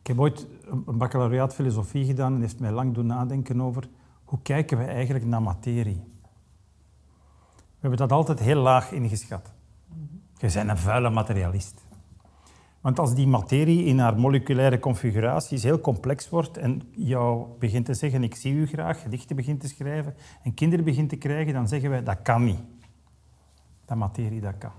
Ik 0.00 0.06
heb 0.06 0.20
ooit 0.20 0.46
een 0.86 0.98
baccalaureaat 0.98 1.54
filosofie 1.54 2.04
gedaan 2.04 2.34
en 2.34 2.40
heeft 2.40 2.60
mij 2.60 2.70
lang 2.70 2.94
doen 2.94 3.06
nadenken 3.06 3.60
over 3.60 3.88
hoe 4.24 4.38
kijken 4.42 4.78
we 4.78 4.84
eigenlijk 4.84 5.24
naar 5.24 5.42
materie. 5.42 6.02
We 7.54 7.78
hebben 7.80 7.98
dat 7.98 8.12
altijd 8.12 8.38
heel 8.38 8.60
laag 8.60 8.92
ingeschat. 8.92 9.52
Je 10.38 10.50
bent 10.52 10.68
een 10.68 10.78
vuile 10.78 11.10
materialist. 11.10 11.86
Want 12.88 13.00
als 13.00 13.14
die 13.14 13.26
materie 13.26 13.84
in 13.84 13.98
haar 13.98 14.18
moleculaire 14.18 14.78
configuraties 14.78 15.62
heel 15.62 15.80
complex 15.80 16.28
wordt 16.28 16.56
en 16.56 16.82
jou 16.90 17.46
begint 17.58 17.84
te 17.84 17.94
zeggen, 17.94 18.22
ik 18.22 18.34
zie 18.34 18.52
u 18.52 18.66
graag, 18.66 19.02
gedichten 19.02 19.36
begint 19.36 19.60
te 19.60 19.68
schrijven 19.68 20.14
en 20.42 20.54
kinderen 20.54 20.84
begint 20.84 21.08
te 21.08 21.16
krijgen, 21.16 21.52
dan 21.52 21.68
zeggen 21.68 21.90
wij, 21.90 22.02
dat 22.02 22.22
kan 22.22 22.44
niet. 22.44 22.60
Dat 23.84 23.96
materie, 23.96 24.40
dat 24.40 24.58
kan. 24.58 24.72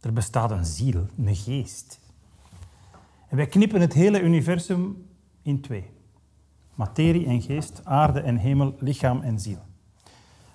Er 0.00 0.12
bestaat 0.12 0.50
een 0.50 0.64
ziel, 0.64 1.06
een 1.24 1.36
geest. 1.36 2.00
En 3.28 3.36
wij 3.36 3.46
knippen 3.46 3.80
het 3.80 3.92
hele 3.92 4.20
universum 4.20 5.06
in 5.42 5.60
twee. 5.60 5.90
Materie 6.74 7.26
en 7.26 7.42
geest, 7.42 7.80
aarde 7.84 8.20
en 8.20 8.36
hemel, 8.36 8.74
lichaam 8.78 9.20
en 9.20 9.40
ziel. 9.40 9.62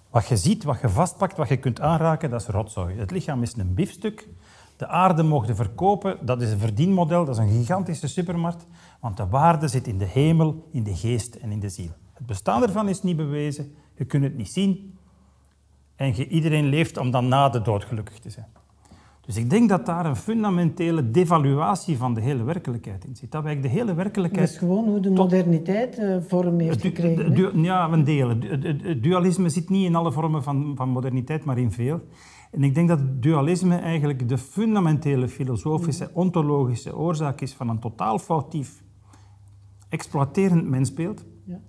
Wat 0.09 0.27
je 0.27 0.37
ziet, 0.37 0.63
wat 0.63 0.81
je 0.81 0.89
vastpakt, 0.89 1.37
wat 1.37 1.47
je 1.47 1.57
kunt 1.57 1.81
aanraken, 1.81 2.29
dat 2.29 2.41
is 2.41 2.47
rotzooi. 2.47 2.95
Het 2.95 3.11
lichaam 3.11 3.41
is 3.41 3.55
een 3.57 3.73
biefstuk. 3.73 4.27
De 4.79 4.87
aarde 4.87 5.23
mogen 5.23 5.55
verkopen, 5.55 6.17
dat 6.25 6.41
is 6.41 6.51
een 6.51 6.59
verdienmodel, 6.59 7.25
dat 7.25 7.35
is 7.35 7.41
een 7.41 7.49
gigantische 7.49 8.07
supermarkt. 8.07 8.67
Want 8.99 9.17
de 9.17 9.27
waarde 9.27 9.67
zit 9.67 9.87
in 9.87 9.97
de 9.97 10.05
hemel, 10.05 10.67
in 10.71 10.83
de 10.83 10.95
geest 10.95 11.35
en 11.35 11.51
in 11.51 11.59
de 11.59 11.69
ziel. 11.69 11.91
Het 12.13 12.25
bestaan 12.25 12.63
ervan 12.63 12.89
is 12.89 13.03
niet 13.03 13.15
bewezen, 13.17 13.73
je 13.95 14.05
kunt 14.05 14.23
het 14.23 14.37
niet 14.37 14.49
zien. 14.49 14.97
En 15.95 16.13
iedereen 16.13 16.65
leeft 16.65 16.97
om 16.97 17.11
dan 17.11 17.27
na 17.27 17.49
de 17.49 17.61
dood 17.61 17.83
gelukkig 17.83 18.19
te 18.19 18.29
zijn. 18.29 18.47
Dus 19.21 19.37
ik 19.37 19.49
denk 19.49 19.69
dat 19.69 19.85
daar 19.85 20.05
een 20.05 20.15
fundamentele 20.15 21.11
devaluatie 21.11 21.97
van 21.97 22.13
de 22.13 22.21
hele 22.21 22.43
werkelijkheid 22.43 23.05
in 23.05 23.15
zit. 23.15 23.31
Dat 23.31 23.43
wij 23.43 23.61
de 23.61 23.67
hele 23.67 23.93
werkelijkheid... 23.93 24.45
Dat 24.45 24.55
is 24.55 24.61
gewoon 24.61 24.87
hoe 24.87 24.99
de 24.99 25.11
moderniteit 25.11 25.99
uh, 25.99 26.17
vorm 26.27 26.59
heeft 26.59 26.81
gekregen. 26.81 27.63
ja, 27.63 27.91
een 27.91 28.03
deel. 28.03 28.29
Het 28.29 29.03
dualisme 29.03 29.49
zit 29.49 29.69
niet 29.69 29.85
in 29.85 29.95
alle 29.95 30.11
vormen 30.11 30.43
van, 30.43 30.73
van 30.75 30.89
moderniteit, 30.89 31.45
maar 31.45 31.57
in 31.57 31.71
veel. 31.71 32.01
En 32.49 32.63
ik 32.63 32.75
denk 32.75 32.87
dat 32.87 33.23
dualisme 33.23 33.75
eigenlijk 33.75 34.29
de 34.29 34.37
fundamentele 34.37 35.27
filosofische, 35.27 36.09
ontologische 36.13 36.97
oorzaak 36.97 37.41
is 37.41 37.53
van 37.53 37.69
een 37.69 37.79
totaal 37.79 38.19
foutief, 38.19 38.83
exploiterend 39.89 40.69
mensbeeld. 40.69 41.25
Ja. 41.43 41.59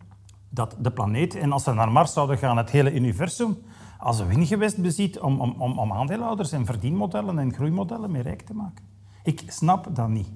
Dat 0.48 0.76
de 0.80 0.90
planeet, 0.90 1.34
en 1.34 1.52
als 1.52 1.64
we 1.64 1.72
naar 1.72 1.92
Mars 1.92 2.12
zouden 2.12 2.38
gaan, 2.38 2.56
het 2.56 2.70
hele 2.70 2.94
universum, 2.94 3.56
als 3.98 4.18
een 4.18 4.26
wingewest 4.26 4.82
beziet 4.82 5.18
om, 5.18 5.40
om, 5.40 5.54
om, 5.58 5.78
om 5.78 5.92
aandeelhouders 5.92 6.52
en 6.52 6.66
verdienmodellen 6.66 7.38
en 7.38 7.52
groeimodellen 7.52 8.10
mee 8.10 8.22
rijk 8.22 8.42
te 8.42 8.54
maken. 8.54 8.84
Ik 9.22 9.42
snap 9.46 9.88
dat 9.94 10.08
niet. 10.08 10.30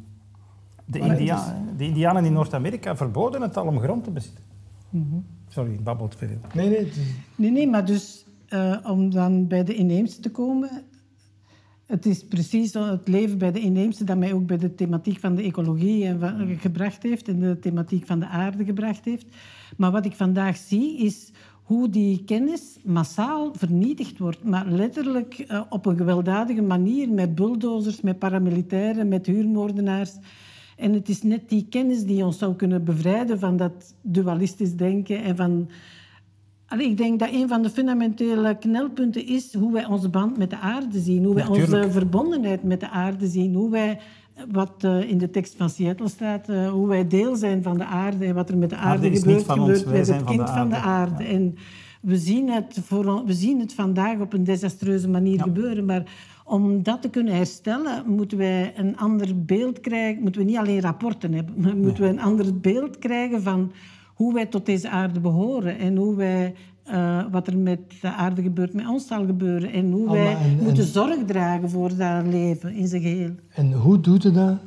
De, 0.85 0.98
India 0.98 1.62
de 1.76 1.85
Indianen 1.85 2.24
in 2.24 2.33
Noord-Amerika 2.33 2.96
verboden 2.96 3.42
het 3.42 3.57
al 3.57 3.66
om 3.66 3.78
grond 3.80 4.04
te 4.04 4.11
bezitten. 4.11 4.44
Mm 4.90 5.24
Sorry, 5.48 5.72
ik 5.72 5.85
babbelt 5.85 6.14
veel. 6.16 6.38
Nee, 6.54 6.68
nee. 6.68 6.92
Nee, 7.35 7.50
nee, 7.50 7.68
maar 7.68 7.85
dus 7.85 8.24
uh, 8.55 8.77
om 8.85 9.11
dan 9.11 9.47
bij 9.49 9.64
de 9.64 9.75
inheemse 9.75 10.21
te 10.21 10.31
komen... 10.31 10.71
Het 11.87 12.07
is 12.07 12.25
precies 12.25 12.75
het 12.75 13.09
leven 13.09 13.38
bij 13.38 13.53
de 13.53 13.61
inheemse 13.61 14.05
dat 14.05 14.17
mij 14.17 14.33
ook 14.33 14.47
bij 14.47 14.59
de 14.59 14.75
thematiek 14.75 15.19
van 15.19 15.35
de 15.35 15.43
ecologie 15.43 16.07
en 16.07 16.59
gebracht 16.59 17.03
heeft 17.03 17.29
en 17.29 17.40
de 17.40 17.59
thematiek 17.59 18.07
van 18.07 18.21
de 18.21 18.27
aarde 18.27 18.64
gebracht 18.64 19.05
heeft. 19.05 19.27
Maar 19.77 19.90
wat 19.90 20.05
ik 20.05 20.12
vandaag 20.12 20.57
zie 20.57 20.99
is 20.99 21.33
hoe 21.62 21.88
die 21.88 22.25
kennis 22.25 22.79
massaal 22.85 23.53
vernietigd 23.55 24.19
wordt, 24.19 24.45
maar 24.45 24.67
letterlijk 24.67 25.45
uh, 25.49 25.61
op 25.69 25.87
een 25.87 25.97
gewelddadige 25.97 26.62
manier 26.62 27.11
met 27.11 27.35
bulldozers, 27.35 28.01
met 28.01 28.19
paramilitairen, 28.19 29.09
met 29.09 29.27
huurmoordenaars. 29.27 30.12
En 30.77 30.93
het 30.93 31.09
is 31.09 31.23
net 31.23 31.49
die 31.49 31.67
kennis 31.69 32.05
die 32.05 32.25
ons 32.25 32.38
zou 32.38 32.55
kunnen 32.55 32.85
bevrijden 32.85 33.38
van 33.38 33.57
dat 33.57 33.95
dualistisch 34.03 34.77
denken 34.77 35.23
en 35.23 35.37
van... 35.37 35.69
Allee, 36.75 36.89
ik 36.89 36.97
denk 36.97 37.19
dat 37.19 37.29
een 37.33 37.49
van 37.49 37.63
de 37.63 37.71
fundamentele 37.71 38.59
knelpunten 38.59 39.27
is 39.27 39.55
hoe 39.55 39.73
wij 39.73 39.85
onze 39.85 40.09
band 40.09 40.37
met 40.37 40.51
de 40.51 40.59
aarde 40.59 41.01
zien, 41.01 41.25
hoe 41.25 41.35
wij 41.35 41.47
onze 41.47 41.91
verbondenheid 41.91 42.63
met 42.63 42.81
de 42.81 42.91
aarde 42.91 43.27
zien, 43.27 43.55
hoe 43.55 43.71
wij 43.71 43.99
wat 44.53 44.73
uh, 44.85 45.11
in 45.11 45.19
de 45.19 45.31
tekst 45.31 45.55
van 45.57 45.71
Seattle 45.71 46.09
staat, 46.09 46.49
uh, 46.49 46.71
hoe 46.71 46.89
wij 46.89 47.09
deel 47.09 47.37
zijn 47.37 47.63
van 47.63 47.79
de 47.79 47.85
aarde 47.85 48.25
en 48.25 48.35
wat 48.35 48.49
er 48.49 48.57
met 48.57 48.71
de 48.71 48.77
aarde, 48.77 49.07
aarde 49.07 49.19
gebeurt, 49.19 49.51
gebeurt 49.51 49.87
met 49.87 50.07
het 50.07 50.25
kind 50.25 50.51
van 50.51 50.69
de 50.69 50.77
aarde. 50.77 51.23
Ja. 51.23 51.29
En 51.29 51.55
we 52.01 52.17
zien, 52.17 52.51
het 52.51 52.79
voor, 52.83 53.25
we 53.25 53.33
zien 53.33 53.61
het 53.61 53.75
vandaag 53.75 54.19
op 54.19 54.33
een 54.33 54.45
desastreuze 54.45 55.09
manier 55.09 55.37
ja. 55.37 55.43
gebeuren, 55.43 55.85
maar 55.85 56.03
om 56.45 56.83
dat 56.83 57.03
te 57.03 57.11
kunnen 57.11 57.35
herstellen, 57.35 58.05
moeten 58.07 58.39
wij 58.39 58.73
een 58.77 58.97
ander 58.97 59.45
beeld 59.45 59.81
krijgen. 59.81 60.23
Moeten 60.23 60.41
we 60.41 60.47
niet 60.47 60.57
alleen 60.57 60.81
rapporten 60.81 61.33
hebben, 61.33 61.55
maar 61.57 61.77
moeten 61.77 62.03
we 62.03 62.09
een 62.09 62.21
ander 62.21 62.61
beeld 62.61 62.99
krijgen 62.99 63.43
van 63.43 63.73
hoe 64.14 64.35
wij 64.35 64.46
tot 64.46 64.66
deze 64.66 64.88
aarde 64.88 65.20
behoren 65.20 65.79
en 65.79 65.96
hoe 65.96 66.16
wij 66.16 66.55
uh, 66.90 67.24
wat 67.31 67.46
er 67.46 67.59
met 67.59 67.79
de 68.00 68.12
aarde 68.12 68.42
gebeurt, 68.42 68.72
met 68.72 68.88
ons 68.88 69.07
zal 69.07 69.27
gebeuren. 69.27 69.72
En 69.72 69.90
hoe 69.90 70.11
wij 70.11 70.37
moeten 70.62 70.85
zorg 70.85 71.24
dragen 71.27 71.70
voor 71.70 71.96
dat 71.96 72.27
leven 72.27 72.74
in 72.74 72.88
zijn 72.88 73.03
geheel. 73.03 73.31
En 73.55 73.72
hoe 73.72 74.00
doet 74.00 74.22
je 74.22 74.31
dat 74.31 74.59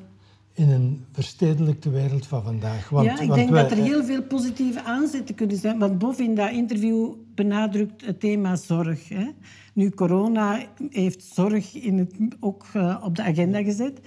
in 0.53 0.69
een 0.69 1.05
verstedelijkte 1.12 1.89
wereld 1.89 2.27
van 2.27 2.43
vandaag? 2.43 2.89
Want, 2.89 3.05
ja, 3.05 3.19
ik 3.19 3.33
denk 3.33 3.49
dat 3.49 3.71
er 3.71 3.77
heel 3.77 4.03
veel 4.03 4.23
positieve 4.23 4.83
aanzetten 4.83 5.36
kunnen 5.36 5.57
zijn. 5.57 5.79
Want 5.79 5.97
Bof 5.97 6.19
in 6.19 6.36
dat 6.36 6.51
interview 6.51 7.13
benadrukt 7.36 8.05
het 8.05 8.19
thema 8.19 8.55
zorg. 8.55 9.10
Hè. 9.10 9.27
Nu, 9.73 9.89
corona 9.89 10.60
heeft 10.89 11.23
zorg 11.23 11.75
in 11.75 11.97
het, 11.97 12.15
ook 12.39 12.65
uh, 12.75 13.01
op 13.03 13.15
de 13.15 13.23
agenda 13.23 13.63
gezet. 13.63 13.99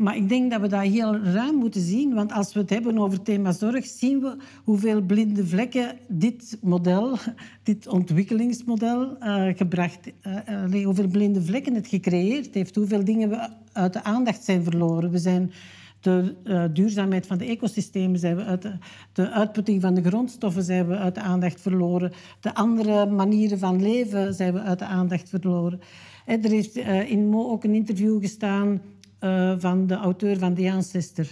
Maar 0.00 0.16
ik 0.16 0.28
denk 0.28 0.50
dat 0.50 0.60
we 0.60 0.68
dat 0.68 0.82
heel 0.82 1.16
ruim 1.16 1.54
moeten 1.54 1.80
zien. 1.80 2.14
Want 2.14 2.32
als 2.32 2.52
we 2.52 2.60
het 2.60 2.70
hebben 2.70 2.98
over 2.98 3.16
het 3.16 3.24
thema 3.24 3.52
zorg, 3.52 3.86
zien 3.86 4.20
we 4.20 4.36
hoeveel 4.64 5.00
blinde 5.00 5.46
vlekken 5.46 5.98
dit 6.08 6.58
model, 6.62 7.16
dit 7.62 7.86
ontwikkelingsmodel, 7.86 9.16
uh, 9.22 9.46
gebracht 9.56 10.12
uh, 10.48 10.84
hoeveel 10.84 11.08
blinde 11.08 11.42
vlekken 11.42 11.74
het 11.74 11.86
gecreëerd 11.86 12.54
heeft. 12.54 12.74
Hoeveel 12.74 13.04
dingen 13.04 13.28
we 13.28 13.48
uit 13.72 13.92
de 13.92 14.02
aandacht 14.02 14.44
zijn 14.44 14.62
verloren. 14.64 15.10
We 15.10 15.18
zijn 15.18 15.52
de 16.00 16.34
duurzaamheid 16.72 17.26
van 17.26 17.38
de 17.38 17.44
ecosystemen 17.44 18.18
zijn 18.18 18.36
we 18.36 18.44
uit 18.44 18.62
de, 18.62 18.72
de, 19.12 19.30
uitputting 19.30 19.80
van 19.80 19.94
de 19.94 20.02
grondstoffen 20.02 20.62
zijn 20.62 20.86
we 20.86 20.96
uit 20.96 21.14
de 21.14 21.20
aandacht 21.20 21.60
verloren. 21.60 22.12
De 22.40 22.54
andere 22.54 23.06
manieren 23.06 23.58
van 23.58 23.82
leven 23.82 24.34
zijn 24.34 24.52
we 24.52 24.60
uit 24.60 24.78
de 24.78 24.84
aandacht 24.84 25.28
verloren. 25.28 25.80
er 26.26 26.50
heeft 26.50 26.76
in 27.08 27.28
Mo 27.28 27.50
ook 27.50 27.64
een 27.64 27.74
interview 27.74 28.20
gestaan 28.20 28.80
uh, 29.20 29.54
van 29.58 29.86
de 29.86 29.94
auteur 29.94 30.38
van 30.38 30.54
The 30.54 30.72
Ancestor. 30.72 31.26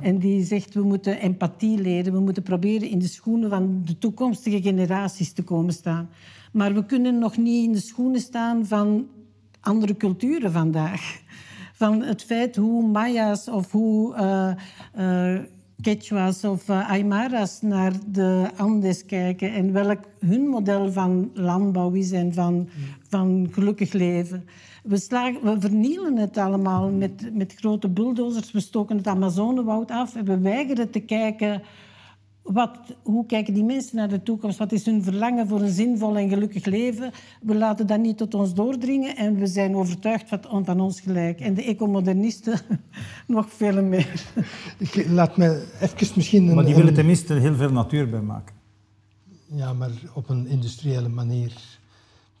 En 0.00 0.18
die 0.18 0.44
zegt, 0.44 0.74
we 0.74 0.82
moeten 0.82 1.20
empathie 1.20 1.80
leren. 1.80 2.12
We 2.12 2.20
moeten 2.20 2.42
proberen 2.42 2.88
in 2.88 2.98
de 2.98 3.08
schoenen 3.08 3.50
van 3.50 3.82
de 3.84 3.98
toekomstige 3.98 4.62
generaties 4.62 5.32
te 5.32 5.42
komen 5.42 5.72
staan. 5.72 6.08
Maar 6.52 6.74
we 6.74 6.86
kunnen 6.86 7.18
nog 7.18 7.36
niet 7.36 7.64
in 7.64 7.72
de 7.72 7.80
schoenen 7.80 8.20
staan 8.20 8.66
van 8.66 9.06
andere 9.60 9.96
culturen 9.96 10.52
vandaag. 10.52 11.20
Van 11.72 12.02
het 12.02 12.22
feit 12.22 12.56
hoe 12.56 12.86
Maya's 12.86 13.48
of 13.48 13.72
hoe 13.72 14.14
uh, 14.96 15.38
Quechua's 15.82 16.44
of 16.44 16.68
uh, 16.68 16.90
Aymara's 16.90 17.60
naar 17.62 17.92
de 18.06 18.50
Andes 18.56 19.06
kijken 19.06 19.52
en 19.52 19.72
welk 19.72 19.98
hun 20.20 20.48
model 20.48 20.92
van 20.92 21.30
landbouw 21.34 21.92
is 21.92 22.12
en 22.12 22.34
van, 22.34 22.68
van 23.08 23.48
gelukkig 23.50 23.92
leven. 23.92 24.44
We, 24.82 24.96
slagen, 24.96 25.60
vernielen 25.60 26.16
het 26.16 26.36
allemaal 26.36 26.90
met, 26.90 27.34
met 27.34 27.54
grote 27.54 27.88
bulldozers. 27.88 28.52
We 28.52 28.60
stoken 28.60 28.96
het 28.96 29.06
Amazonewoud 29.06 29.90
af 29.90 30.16
en 30.16 30.24
we 30.24 30.38
weigeren 30.38 30.90
te 30.90 31.00
kijken 31.00 31.62
wat, 32.42 32.78
hoe 33.02 33.26
kijken 33.26 33.54
die 33.54 33.64
mensen 33.64 33.96
naar 33.96 34.08
de 34.08 34.22
toekomst? 34.22 34.58
Wat 34.58 34.72
is 34.72 34.84
hun 34.84 35.02
verlangen 35.02 35.48
voor 35.48 35.60
een 35.60 35.70
zinvol 35.70 36.16
en 36.16 36.28
gelukkig 36.28 36.64
leven? 36.64 37.10
We 37.42 37.54
laten 37.54 37.86
dat 37.86 38.00
niet 38.00 38.18
tot 38.18 38.34
ons 38.34 38.54
doordringen 38.54 39.16
en 39.16 39.38
we 39.38 39.46
zijn 39.46 39.76
overtuigd 39.76 40.28
van, 40.28 40.64
van 40.64 40.80
ons 40.80 41.00
gelijk. 41.00 41.40
En 41.40 41.54
de 41.54 41.64
ecomodernisten 41.64 42.58
nog 43.26 43.46
veel 43.52 43.82
meer. 43.82 44.22
Laat 45.08 45.36
me 45.36 45.66
even 45.80 46.08
misschien... 46.14 46.48
Een, 46.48 46.54
maar 46.54 46.64
die 46.64 46.74
willen 46.74 46.94
tenminste 46.94 47.34
heel 47.34 47.54
veel 47.54 47.72
natuur 47.72 48.10
bij 48.10 48.20
maken. 48.20 48.54
Ja, 49.46 49.72
maar 49.72 49.90
op 50.14 50.28
een 50.28 50.46
industriële 50.46 51.08
manier. 51.08 51.52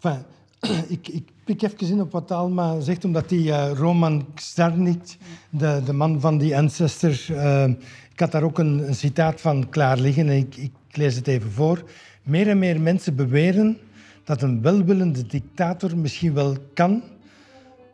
Enfin, 0.00 0.24
ik, 0.96 1.08
ik 1.08 1.28
pik 1.44 1.62
even 1.62 1.86
in 1.86 2.00
op 2.00 2.12
wat 2.12 2.30
Alma 2.30 2.80
zegt, 2.80 3.04
omdat 3.04 3.28
die 3.28 3.46
uh, 3.46 3.70
Roman 3.74 4.26
Czarnik, 4.34 5.16
de, 5.50 5.82
de 5.84 5.92
man 5.92 6.20
van 6.20 6.38
die 6.38 6.56
ancestor... 6.56 7.26
Uh, 7.30 7.64
ik 8.12 8.20
had 8.20 8.32
daar 8.32 8.42
ook 8.42 8.58
een, 8.58 8.94
citaat 8.94 9.40
van 9.40 9.68
klaar 9.68 9.98
liggen 9.98 10.28
en 10.28 10.36
ik, 10.36 10.56
ik 10.56 10.72
lees 10.90 11.14
het 11.14 11.26
even 11.26 11.50
voor. 11.50 11.90
Meer 12.22 12.48
en 12.48 12.58
meer 12.58 12.80
mensen 12.80 13.16
beweren 13.16 13.78
dat 14.24 14.42
een 14.42 14.62
welwillende 14.62 15.26
dictator 15.26 15.98
misschien 15.98 16.34
wel 16.34 16.56
kan 16.74 17.02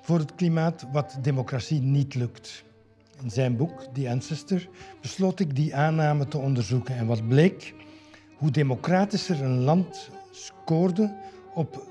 voor 0.02 0.18
het 0.18 0.34
klimaat 0.34 0.86
wat 0.92 1.18
democratie 1.22 1.80
niet 1.80 2.14
lukt. 2.14 2.64
In 3.22 3.30
zijn 3.30 3.56
boek, 3.56 3.86
The 3.92 4.10
Ancestor, 4.10 4.68
besloot 5.00 5.40
ik 5.40 5.56
die 5.56 5.74
aanname 5.76 6.28
te 6.28 6.38
onderzoeken. 6.38 6.96
En 6.96 7.06
wat 7.06 7.28
bleek? 7.28 7.74
Hoe 8.36 8.50
democratischer 8.50 9.42
een 9.42 9.58
land 9.58 10.10
scoorde 10.30 11.14
op... 11.54 11.86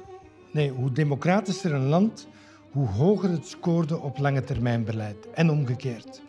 Nee, 0.51 0.71
hoe 0.71 0.91
democratischer 0.91 1.73
een 1.73 1.87
land, 1.87 2.27
hoe 2.71 2.87
hoger 2.87 3.29
het 3.29 3.47
scoorde 3.47 4.01
op 4.01 4.17
lange 4.17 4.43
termijn 4.43 4.83
beleid. 4.83 5.27
En 5.33 5.49
omgekeerd. 5.49 6.21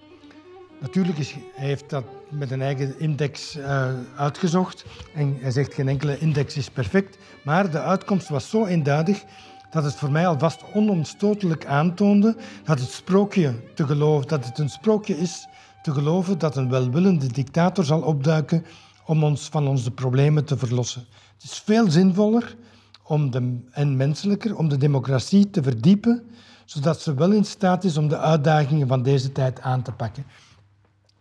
Natuurlijk 0.80 1.18
is, 1.18 1.32
hij 1.32 1.66
heeft 1.66 1.90
dat 1.90 2.04
met 2.30 2.50
een 2.50 2.62
eigen 2.62 3.00
index 3.00 3.56
uh, 3.56 3.88
uitgezocht. 4.16 4.84
En 5.14 5.36
hij 5.40 5.50
zegt 5.50 5.74
geen 5.74 5.88
enkele 5.88 6.18
index 6.18 6.56
is 6.56 6.70
perfect. 6.70 7.18
Maar 7.44 7.70
de 7.70 7.80
uitkomst 7.80 8.28
was 8.28 8.50
zo 8.50 8.66
eenduidig 8.66 9.24
dat 9.70 9.84
het 9.84 9.94
voor 9.94 10.10
mij 10.10 10.26
alvast 10.26 10.64
onomstotelijk 10.74 11.66
aantoonde 11.66 12.36
dat 12.64 12.80
het, 12.80 12.90
sprookje 12.90 13.54
te 13.74 13.86
geloven, 13.86 14.28
dat 14.28 14.44
het 14.44 14.58
een 14.58 14.70
sprookje 14.70 15.18
is 15.18 15.46
te 15.82 15.92
geloven 15.92 16.38
dat 16.38 16.56
een 16.56 16.70
welwillende 16.70 17.26
dictator 17.26 17.84
zal 17.84 18.00
opduiken 18.00 18.64
om 19.04 19.24
ons 19.24 19.48
van 19.48 19.68
onze 19.68 19.90
problemen 19.90 20.44
te 20.44 20.56
verlossen. 20.56 21.04
Het 21.34 21.42
is 21.42 21.62
veel 21.64 21.90
zinvoller 21.90 22.56
om 23.02 23.30
de, 23.30 23.58
en 23.70 23.96
menselijker 23.96 24.56
om 24.56 24.68
de 24.68 24.76
democratie 24.76 25.50
te 25.50 25.62
verdiepen, 25.62 26.22
zodat 26.64 27.00
ze 27.00 27.14
wel 27.14 27.32
in 27.32 27.44
staat 27.44 27.84
is 27.84 27.96
om 27.96 28.08
de 28.08 28.18
uitdagingen 28.18 28.88
van 28.88 29.02
deze 29.02 29.32
tijd 29.32 29.60
aan 29.60 29.82
te 29.82 29.92
pakken. 29.92 30.24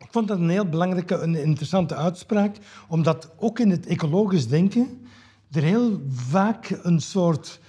Ik 0.08 0.13
vond 0.13 0.28
dat 0.28 0.39
een 0.39 0.50
heel 0.50 0.70
belangrijke 0.70 1.17
en 1.17 1.36
interessante 1.36 1.96
uitspraak, 1.96 2.58
omdat 2.88 3.32
ook 3.38 3.60
in 3.60 3.70
het 3.70 3.86
ecologisch 3.86 4.48
denken 4.48 5.08
er 5.52 5.63
heel 5.63 6.02
vaak 6.10 6.80
een 6.82 7.00
soort 7.00 7.60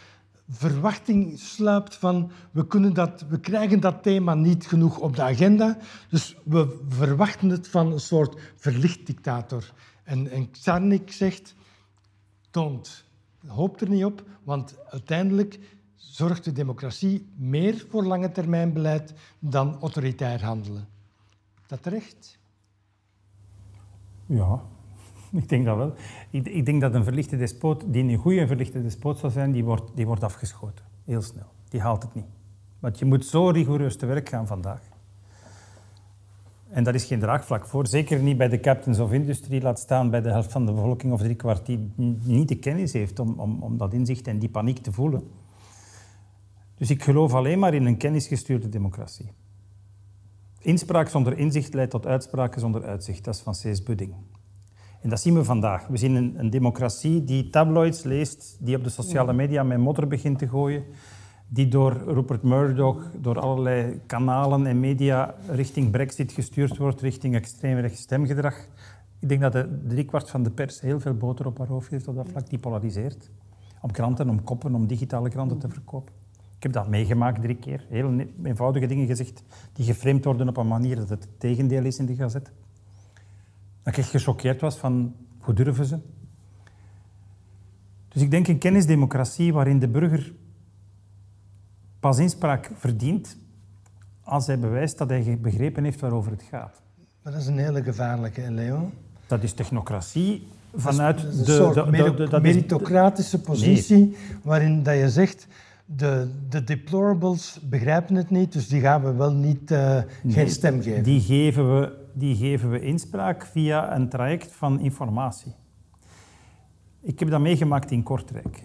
verwachting 0.49 1.39
sluipt 1.39 1.95
van 1.95 2.31
we, 2.51 2.67
kunnen 2.67 2.95
dat, 2.95 3.25
we 3.29 3.41
krijgen 3.41 3.81
dat 3.81 4.03
thema 4.03 4.35
niet 4.35 4.67
genoeg 4.67 4.99
op 4.99 5.17
de 5.17 5.23
agenda, 5.23 5.79
dus 6.09 6.37
we 6.45 6.85
verwachten 6.89 7.49
het 7.49 7.69
van 7.69 7.93
een 7.93 8.01
soort 8.01 8.41
verlicht 8.57 9.07
dictator. 9.07 9.73
En, 10.05 10.31
en 10.31 10.51
Czarnik 10.51 11.13
zegt, 11.13 11.55
don't. 12.51 13.05
Hoop 13.47 13.81
er 13.81 13.89
niet 13.89 14.05
op, 14.05 14.25
want 14.43 14.75
uiteindelijk 14.91 15.59
zorgt 15.95 16.45
de 16.45 16.53
democratie 16.53 17.29
meer 17.37 17.87
voor 17.89 18.05
lange 18.05 18.31
termijn 18.31 18.73
beleid 18.73 19.13
dan 19.39 19.81
autoritair 19.81 20.45
handelen 20.45 20.97
dat 21.69 21.83
terecht? 21.83 22.39
Ja, 24.27 24.63
ik 25.43 25.49
denk 25.49 25.65
dat 25.65 25.77
wel. 25.77 25.95
Ik, 26.31 26.67
denk 26.67 26.81
dat 26.81 26.95
een 26.95 27.05
verlichte 27.05 27.37
despoot, 27.37 27.93
die 27.93 28.03
een 28.03 28.17
goede 28.17 28.47
verlichte 28.47 28.83
despoot 28.83 29.19
zou 29.19 29.33
zijn, 29.33 29.53
die 29.53 29.65
wordt, 29.65 29.91
die 29.95 30.07
wordt 30.07 30.25
afgeschoten. 30.25 30.85
Heel 31.05 31.23
snel. 31.23 31.47
Die 31.69 31.81
haalt 31.81 32.03
het 32.03 32.15
niet. 32.15 32.27
Want 32.79 32.99
je 32.99 33.05
moet 33.05 33.25
zo 33.27 33.49
rigoureus 33.49 33.97
te 33.97 34.07
werk 34.07 34.29
gaan 34.29 34.47
vandaag. 34.47 34.81
En 36.69 36.85
daar 36.85 36.95
is 36.95 37.05
geen 37.05 37.21
draagvlak 37.21 37.67
voor. 37.67 37.87
Zeker 37.87 38.23
niet 38.23 38.37
bij 38.37 38.49
de 38.49 38.61
captains 38.61 38.99
of 38.99 39.13
industry, 39.13 39.63
laat 39.63 39.79
staan 39.79 40.11
bij 40.11 40.21
de 40.21 40.29
helft 40.29 40.53
van 40.53 40.67
de 40.67 40.73
bevolking 40.73 41.13
of 41.13 41.21
driekwart 41.21 41.67
die 41.67 41.93
niet 42.23 42.49
de 42.49 42.59
kennis 42.59 42.93
heeft 42.93 43.19
om, 43.19 43.41
om, 43.41 43.63
om 43.63 43.77
dat 43.77 43.93
inzicht 43.93 44.27
en 44.27 44.39
die 44.39 44.49
paniek 44.49 44.79
te 44.79 44.93
voelen. 44.93 45.31
Dus 46.75 46.91
ik 46.91 47.03
geloof 47.03 47.35
alleen 47.35 47.59
maar 47.59 47.75
in 47.75 47.87
een 47.87 47.97
kennisgestuurde 47.97 48.69
democratie. 48.69 49.33
Inspraak 50.61 51.09
zonder 51.09 51.39
inzicht 51.39 51.75
leidt 51.75 51.91
tot 51.91 52.07
uitspraken 52.07 52.61
zonder 52.61 52.85
uitzicht. 52.85 53.25
Dat 53.25 53.35
is 53.35 53.41
van 53.41 53.55
Cees 53.55 53.83
Budding. 53.83 54.15
En 55.01 55.09
dat 55.09 55.21
zien 55.21 55.35
we 55.35 55.45
vandaag. 55.45 55.87
We 55.87 55.97
zien 55.97 56.15
een, 56.15 56.35
een, 56.39 56.51
democratie 56.51 57.25
die 57.25 57.51
tabloids 57.51 58.03
leest, 58.03 58.57
die 58.61 58.77
op 58.77 58.85
de 58.85 58.91
sociale 58.91 59.33
media 59.33 59.63
met 59.63 59.79
modder 59.79 60.07
begint 60.07 60.39
te 60.39 60.49
gooien, 60.49 60.85
die 61.49 61.69
door 61.69 61.93
Rupert 62.07 62.43
Murdoch, 62.43 63.11
door 63.21 63.41
allerlei 63.41 64.01
kanalen 64.07 64.67
en 64.67 64.81
media 64.81 65.35
richting 65.49 65.91
brexit 65.91 66.33
gestuurd 66.33 66.77
wordt, 66.77 67.01
richting 67.01 67.35
extreemrechts 67.35 68.01
stemgedrag. 68.01 68.55
Ik 69.19 69.29
denk 69.29 69.41
dat 69.41 69.53
de 69.53 69.83
driekwart 69.87 70.31
van 70.31 70.43
de 70.43 70.51
pers 70.51 70.81
heel 70.81 71.01
veel 71.01 71.15
boter 71.15 71.47
op 71.47 71.59
haar 71.59 71.67
hoofd 71.67 71.91
heeft 71.91 72.09
op 72.09 72.15
dat 72.15 72.29
vlak, 72.29 72.49
die 72.49 72.59
polariseert. 72.59 73.31
Om 73.83 73.91
kranten, 73.91 74.29
om 74.29 74.43
koppen, 74.43 74.75
om 74.75 74.87
digitale 74.87 75.29
kranten 75.29 75.59
te 75.59 75.69
verkopen. 75.69 76.15
Ik 76.59 76.65
heb 76.65 76.73
dat 76.73 76.89
meegemaakt 76.89 77.43
drie 77.43 77.57
keer. 77.57 77.85
Heel 77.89 78.27
eenvoudige 78.43 78.87
dingen 78.87 79.07
gezegd 79.07 79.43
die 79.73 79.85
geframed 79.85 80.25
worden 80.25 80.49
op 80.49 80.57
een 80.57 80.67
manier 80.67 80.97
dat 80.97 81.09
het, 81.09 81.23
het 81.23 81.41
tegendeel 81.41 81.85
is 81.85 81.99
in 81.99 82.07
de 82.07 82.15
gazet. 82.15 82.51
Dat 83.83 83.93
ik 83.93 83.97
echt 83.97 84.11
gechoqueerd 84.11 84.61
was 84.61 84.77
van 84.77 85.15
hoe 85.39 85.55
durven 85.55 85.85
ze? 85.85 85.99
Dus 88.09 88.23
ik 88.23 88.31
denk 88.31 88.49
een 88.49 88.59
kennisdemocratie 88.59 89.53
waarin 89.53 89.79
de 89.79 89.89
burger 89.89 90.33
pas 92.01 92.19
inspraak 92.19 92.71
verdient 92.75 93.37
als 94.23 94.47
hij 94.47 94.59
bewijst 94.59 94.99
dat 94.99 95.09
hij 95.09 95.39
begrepen 95.41 95.85
heeft 95.85 96.01
waarover 96.01 96.33
het 96.33 96.43
gaat. 96.43 96.83
Maar 97.23 97.33
dat 97.33 97.43
is 97.43 97.49
een 97.49 97.59
hele 97.59 97.83
gevaarlijke, 97.83 98.51
Leo. 98.51 98.91
Dat 99.27 99.43
is 99.43 99.53
technocratie 99.53 100.47
vanuit 100.75 101.21
de, 101.21 101.45
de, 101.45 102.15
de, 102.17 102.29
de, 102.29 102.41
meritocratische 102.41 103.41
positie 103.41 104.17
waarin 104.43 104.83
dat 104.83 104.97
je 104.97 105.11
zegt 105.11 105.47
de, 105.97 106.31
de 106.49 106.65
deplorables 106.65 107.61
begrijpen 107.63 108.15
het 108.15 108.31
niet, 108.31 108.53
dus 108.53 108.69
die 108.69 108.81
gaan 108.81 109.03
we 109.03 109.13
wel 109.13 109.33
niet, 109.33 109.71
uh, 109.71 110.03
geen 110.27 110.51
stem 110.51 110.83
geven. 110.83 111.03
Die 111.03 111.21
geven, 111.21 111.81
we, 111.81 112.07
die 112.13 112.37
geven 112.37 112.71
we 112.71 112.81
inspraak 112.81 113.47
via 113.47 113.95
een 113.95 114.09
traject 114.09 114.53
van 114.53 114.81
informatie. 114.81 115.55
Ik 117.01 117.19
heb 117.19 117.31
dat 117.31 117.41
meegemaakt 117.41 117.91
in 117.91 118.03
Kortrijk. 118.03 118.63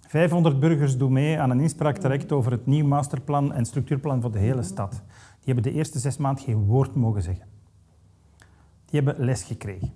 500 0.00 0.60
burgers 0.60 0.96
doen 0.96 1.12
mee 1.12 1.38
aan 1.38 1.50
een 1.50 1.60
inspraaktraject 1.60 2.32
over 2.32 2.52
het 2.52 2.66
nieuw 2.66 2.86
masterplan 2.86 3.52
en 3.52 3.64
structuurplan 3.64 4.20
voor 4.20 4.32
de 4.32 4.38
hele 4.38 4.62
stad. 4.62 4.90
Die 5.40 5.54
hebben 5.54 5.62
de 5.72 5.72
eerste 5.72 5.98
zes 5.98 6.16
maanden 6.16 6.44
geen 6.44 6.64
woord 6.64 6.94
mogen 6.94 7.22
zeggen. 7.22 7.46
Die 8.84 9.00
hebben 9.00 9.24
les 9.24 9.42
gekregen. 9.42 9.92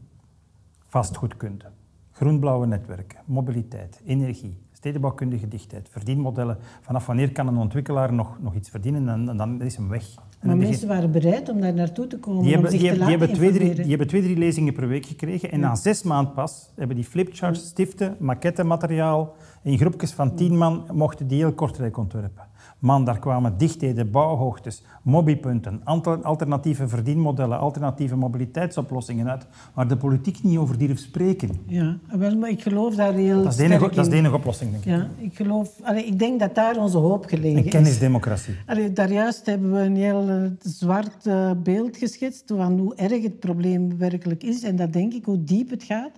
Vastgoedkunde, 0.87 1.71
groenblauwe 2.11 2.67
netwerken, 2.67 3.19
mobiliteit, 3.25 4.01
energie, 4.05 4.66
stedenbouwkundige 4.87 5.49
dichtheid, 5.49 5.89
verdienmodellen. 5.91 6.59
Vanaf 6.81 7.07
wanneer 7.07 7.33
kan 7.33 7.47
een 7.47 7.57
ontwikkelaar 7.57 8.13
nog, 8.13 8.39
nog 8.41 8.55
iets 8.55 8.71
verdienen 8.71 9.09
en, 9.09 9.37
dan 9.37 9.63
is 9.63 9.77
hem 9.77 9.89
weg. 9.89 10.05
En 10.41 10.47
maar 10.49 10.57
mensen 10.57 10.89
waren 10.89 11.11
bereid 11.11 11.49
om 11.49 11.61
daar 11.61 11.75
naartoe 11.75 12.07
te 12.07 12.19
komen, 12.19 12.43
die 12.43 12.53
hebben, 12.53 12.71
die, 12.71 12.81
die 12.81 13.03
hebben 13.03 13.33
twee, 13.33 13.53
drie, 13.53 13.75
die 13.75 13.89
hebben 13.89 14.07
twee, 14.07 14.23
drie 14.23 14.37
lezingen 14.37 14.73
per 14.73 14.89
week 14.89 15.07
gekregen 15.07 15.51
en 15.51 15.61
na 15.61 15.75
zes 15.75 16.03
maanden 16.03 16.33
pas 16.33 16.71
hebben 16.75 16.97
die 16.97 17.05
flipcharts, 17.05 17.67
stiften, 17.67 18.17
maquettemateriaal 18.19 19.35
in 19.63 19.79
groepjes 19.79 20.13
van 20.13 20.35
tien 20.35 20.57
man 20.57 20.85
mochten 20.93 21.27
die 21.27 21.39
heel 21.39 21.53
Kortrijk 21.53 21.97
ontwerpen. 21.97 22.45
Man, 22.87 23.05
daar 23.05 23.19
kwamen 23.19 23.59
dichtheden, 23.59 24.11
bouwhoogtes, 24.11 24.83
mobiepunten, 25.03 25.81
alternatieve 26.23 26.89
verdienmodellen, 26.89 27.59
alternatieve 27.59 28.17
mobiliteitsoplossingen 28.17 29.31
uit, 29.31 29.47
waar 29.75 29.89
de 29.89 29.97
politiek 29.97 30.43
niet 30.43 30.59
over 30.59 30.79
durft 30.79 31.03
spreken. 31.03 31.51
Ja, 31.67 31.99
wel, 32.11 32.37
maar 32.37 32.51
ik 32.51 32.63
geloof 32.63 32.95
daar 32.95 33.13
heel 33.13 33.43
dat 33.43 33.53
is 33.53 33.57
de 33.57 33.65
enige, 33.65 33.89
Dat 33.95 34.05
is 34.05 34.11
de 34.11 34.17
enige 34.17 34.35
oplossing, 34.35 34.71
denk 34.71 34.85
ik. 34.85 34.91
Ja, 34.91 35.09
ik, 35.19 35.37
geloof, 35.37 35.71
allee, 35.83 36.05
ik 36.07 36.19
denk 36.19 36.41
dat 36.41 36.55
daar 36.55 36.77
onze 36.77 36.99
hoop 36.99 37.25
gelegen 37.25 37.59
is. 37.59 37.65
Een 37.65 37.71
kennisdemocratie. 37.71 38.55
Allee, 38.67 38.93
daar 38.93 39.13
juist 39.13 39.47
hebben 39.47 39.73
we 39.73 39.79
een 39.79 39.97
heel 39.97 40.29
uh, 40.29 40.51
zwart 40.59 41.27
uh, 41.27 41.51
beeld 41.63 41.97
geschetst 41.97 42.53
van 42.57 42.79
hoe 42.79 42.95
erg 42.95 43.23
het 43.23 43.41
probleem 43.41 43.99
werkelijk 43.99 44.43
is. 44.43 44.63
En 44.63 44.77
dat 44.77 44.93
denk 44.93 45.13
ik, 45.13 45.25
hoe 45.25 45.45
diep 45.45 45.71
het 45.71 45.83
gaat. 45.83 46.13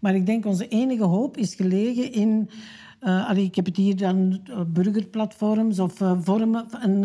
Maar 0.00 0.14
ik 0.14 0.26
denk 0.26 0.46
onze 0.46 0.68
enige 0.68 1.04
hoop 1.04 1.36
is 1.36 1.54
gelegen 1.54 2.12
in 2.12 2.50
Uh, 3.02 3.28
allee, 3.28 3.44
ik 3.44 3.54
heb 3.54 3.64
het 3.64 3.76
hier 3.76 3.96
dan 3.96 4.40
uh, 4.50 4.60
burgerplatforms 4.66 5.78
of 5.78 6.00
uh, 6.00 6.12
vormen, 6.20 6.66
een, 6.80 7.02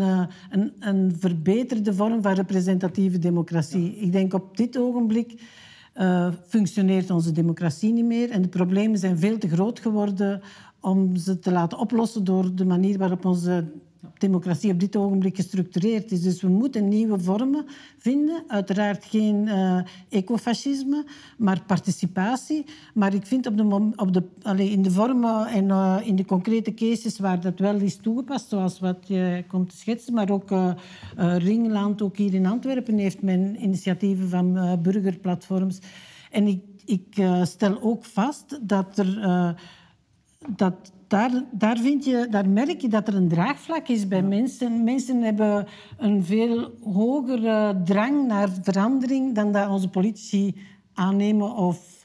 een, 0.50 0.72
een, 0.80 1.16
verbeterde 1.18 1.94
vorm 1.94 2.22
van 2.22 2.32
representatieve 2.32 3.18
democratie. 3.18 3.96
Ik 3.96 4.12
denk 4.12 4.34
op 4.34 4.56
dit 4.56 4.78
ogenblik 4.78 5.42
functioneert 6.46 7.10
onze 7.10 7.32
democratie 7.32 7.92
niet 7.92 8.04
meer 8.04 8.30
en 8.30 8.42
de 8.42 8.48
problemen 8.48 8.98
zijn 8.98 9.18
veel 9.18 9.38
te 9.38 9.48
groot 9.48 9.80
geworden 9.80 10.40
om 10.80 11.16
ze 11.16 11.38
te 11.38 11.52
laten 11.52 11.78
oplossen 11.78 12.24
door 12.24 12.54
de 12.54 12.64
manier 12.64 12.98
waarop 12.98 13.24
onze 13.24 13.64
democratie 14.18 14.72
op 14.72 14.80
dit 14.80 14.96
ogenblik 14.96 15.36
gestructureerd 15.36 16.12
is. 16.12 16.22
Dus 16.22 16.42
we 16.42 16.48
moeten 16.48 16.88
nieuwe 16.88 17.18
vormen 17.18 17.64
vinden. 17.98 18.44
Uiteraard 18.46 19.04
geen 19.04 19.46
uh, 19.46 19.80
ecofascisme, 20.08 21.04
maar 21.38 21.62
participatie. 21.66 22.64
Maar 22.94 23.14
ik 23.14 23.26
vind 23.26 23.46
op 23.46 23.56
de, 23.56 23.92
op 23.96 24.12
de, 24.12 24.70
in 24.70 24.82
de 24.82 24.90
vormen 24.90 25.46
en 25.46 25.64
uh, 25.64 25.96
in 26.04 26.16
de 26.16 26.24
concrete 26.24 26.74
cases 26.74 27.18
waar 27.18 27.40
dat 27.40 27.58
wel 27.58 27.76
is 27.76 27.96
toegepast, 27.96 28.48
zoals 28.48 28.78
wat 28.78 28.98
je 29.06 29.44
komt 29.48 29.70
te 29.70 29.76
schetsen, 29.76 30.14
maar 30.14 30.30
ook 30.30 30.50
uh, 30.50 30.72
Ringland, 31.16 32.02
ook 32.02 32.16
hier 32.16 32.34
in 32.34 32.46
Antwerpen, 32.46 32.98
heeft 32.98 33.22
men 33.22 33.62
initiatieven 33.62 34.28
van 34.28 34.78
burgerplatforms. 34.82 35.78
En 36.30 36.46
ik, 36.46 36.60
ik 36.84 37.24
stel 37.42 37.82
ook 37.82 38.04
vast 38.04 38.58
dat 38.62 38.98
er 38.98 39.56
dat 40.48 40.92
daar, 41.06 41.44
daar, 41.50 41.78
vind 41.78 42.04
je, 42.04 42.26
daar 42.30 42.48
merk 42.48 42.80
je 42.80 42.88
dat 42.88 43.08
er 43.08 43.14
een 43.14 43.28
draagvlak 43.28 43.88
is 43.88 44.08
bij 44.08 44.22
mensen. 44.22 44.84
Mensen 44.84 45.22
hebben 45.22 45.66
een 45.98 46.24
veel 46.24 46.70
hogere 46.82 47.82
drang 47.84 48.26
naar 48.26 48.48
verandering 48.62 49.34
dan 49.34 49.52
dat 49.52 49.68
onze 49.68 49.88
politici 49.88 50.54
aannemen 50.94 51.50
of 51.50 52.04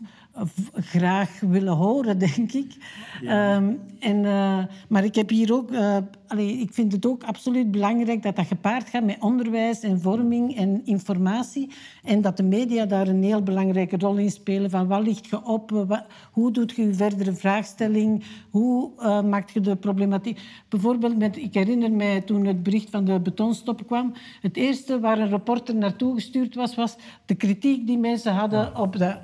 graag 0.74 1.40
willen 1.40 1.74
horen, 1.74 2.18
denk 2.36 2.52
ik. 2.52 2.76
Um, 3.24 3.80
en, 4.00 4.24
uh, 4.24 4.64
maar 4.90 5.04
ik 5.04 5.16
heb 5.16 5.30
hier 5.30 5.54
ook... 5.54 5.72
Uh, 5.72 5.98
allee, 6.28 6.58
ik 6.58 6.74
vind 6.74 6.92
het 6.92 7.06
ook 7.06 7.24
absoluut 7.24 7.72
belangrijk 7.72 8.24
dat 8.24 8.36
dat 8.36 8.48
gepaard 8.48 8.90
gaat 8.90 9.04
met 9.04 9.18
onderwijs 9.20 9.80
en 9.80 10.02
vorming 10.02 10.56
en 10.56 10.82
informatie. 10.86 11.70
En 12.04 12.22
dat 12.22 12.38
de 12.38 12.44
media 12.44 12.86
daar 12.86 13.08
een 13.08 13.24
heel 13.24 13.44
belangrijke 13.44 13.98
rol 13.98 14.18
in 14.18 14.32
spelen. 14.32 14.70
Van 14.70 14.88
wat 14.88 15.04
ligt 15.04 15.28
je 15.28 15.46
op? 15.46 15.70
Wat, 15.72 16.06
hoe 16.32 16.52
doet 16.52 16.72
je 16.72 16.88
je 16.88 16.94
verdere 16.94 17.34
vraagstelling? 17.34 18.24
Hoe 18.50 18.92
uh, 19.00 19.22
maakt 19.22 19.52
je 19.52 19.60
de 19.60 19.76
problematiek... 19.76 20.40
Bijvoorbeeld, 20.70 21.18
met, 21.18 21.38
ik 21.38 21.54
herinner 21.54 21.92
mij 21.92 22.22
toen 22.22 22.46
het 22.46 22.64
bericht 22.64 22.90
van 22.90 23.06
de 23.06 23.20
betonstop 23.20 23.88
kwam. 23.88 24.14
Het 24.42 24.58
eerste 24.58 25.00
waar 25.00 25.20
een 25.20 25.30
reporter 25.30 25.76
naartoe 25.76 26.14
gestuurd 26.14 26.56
was, 26.56 26.76
was 26.76 26.96
de 27.26 27.36
kritiek 27.36 27.88
die 27.88 27.98
mensen 27.98 28.34
hadden 28.34 28.78
op 28.78 28.98
de 28.98 29.18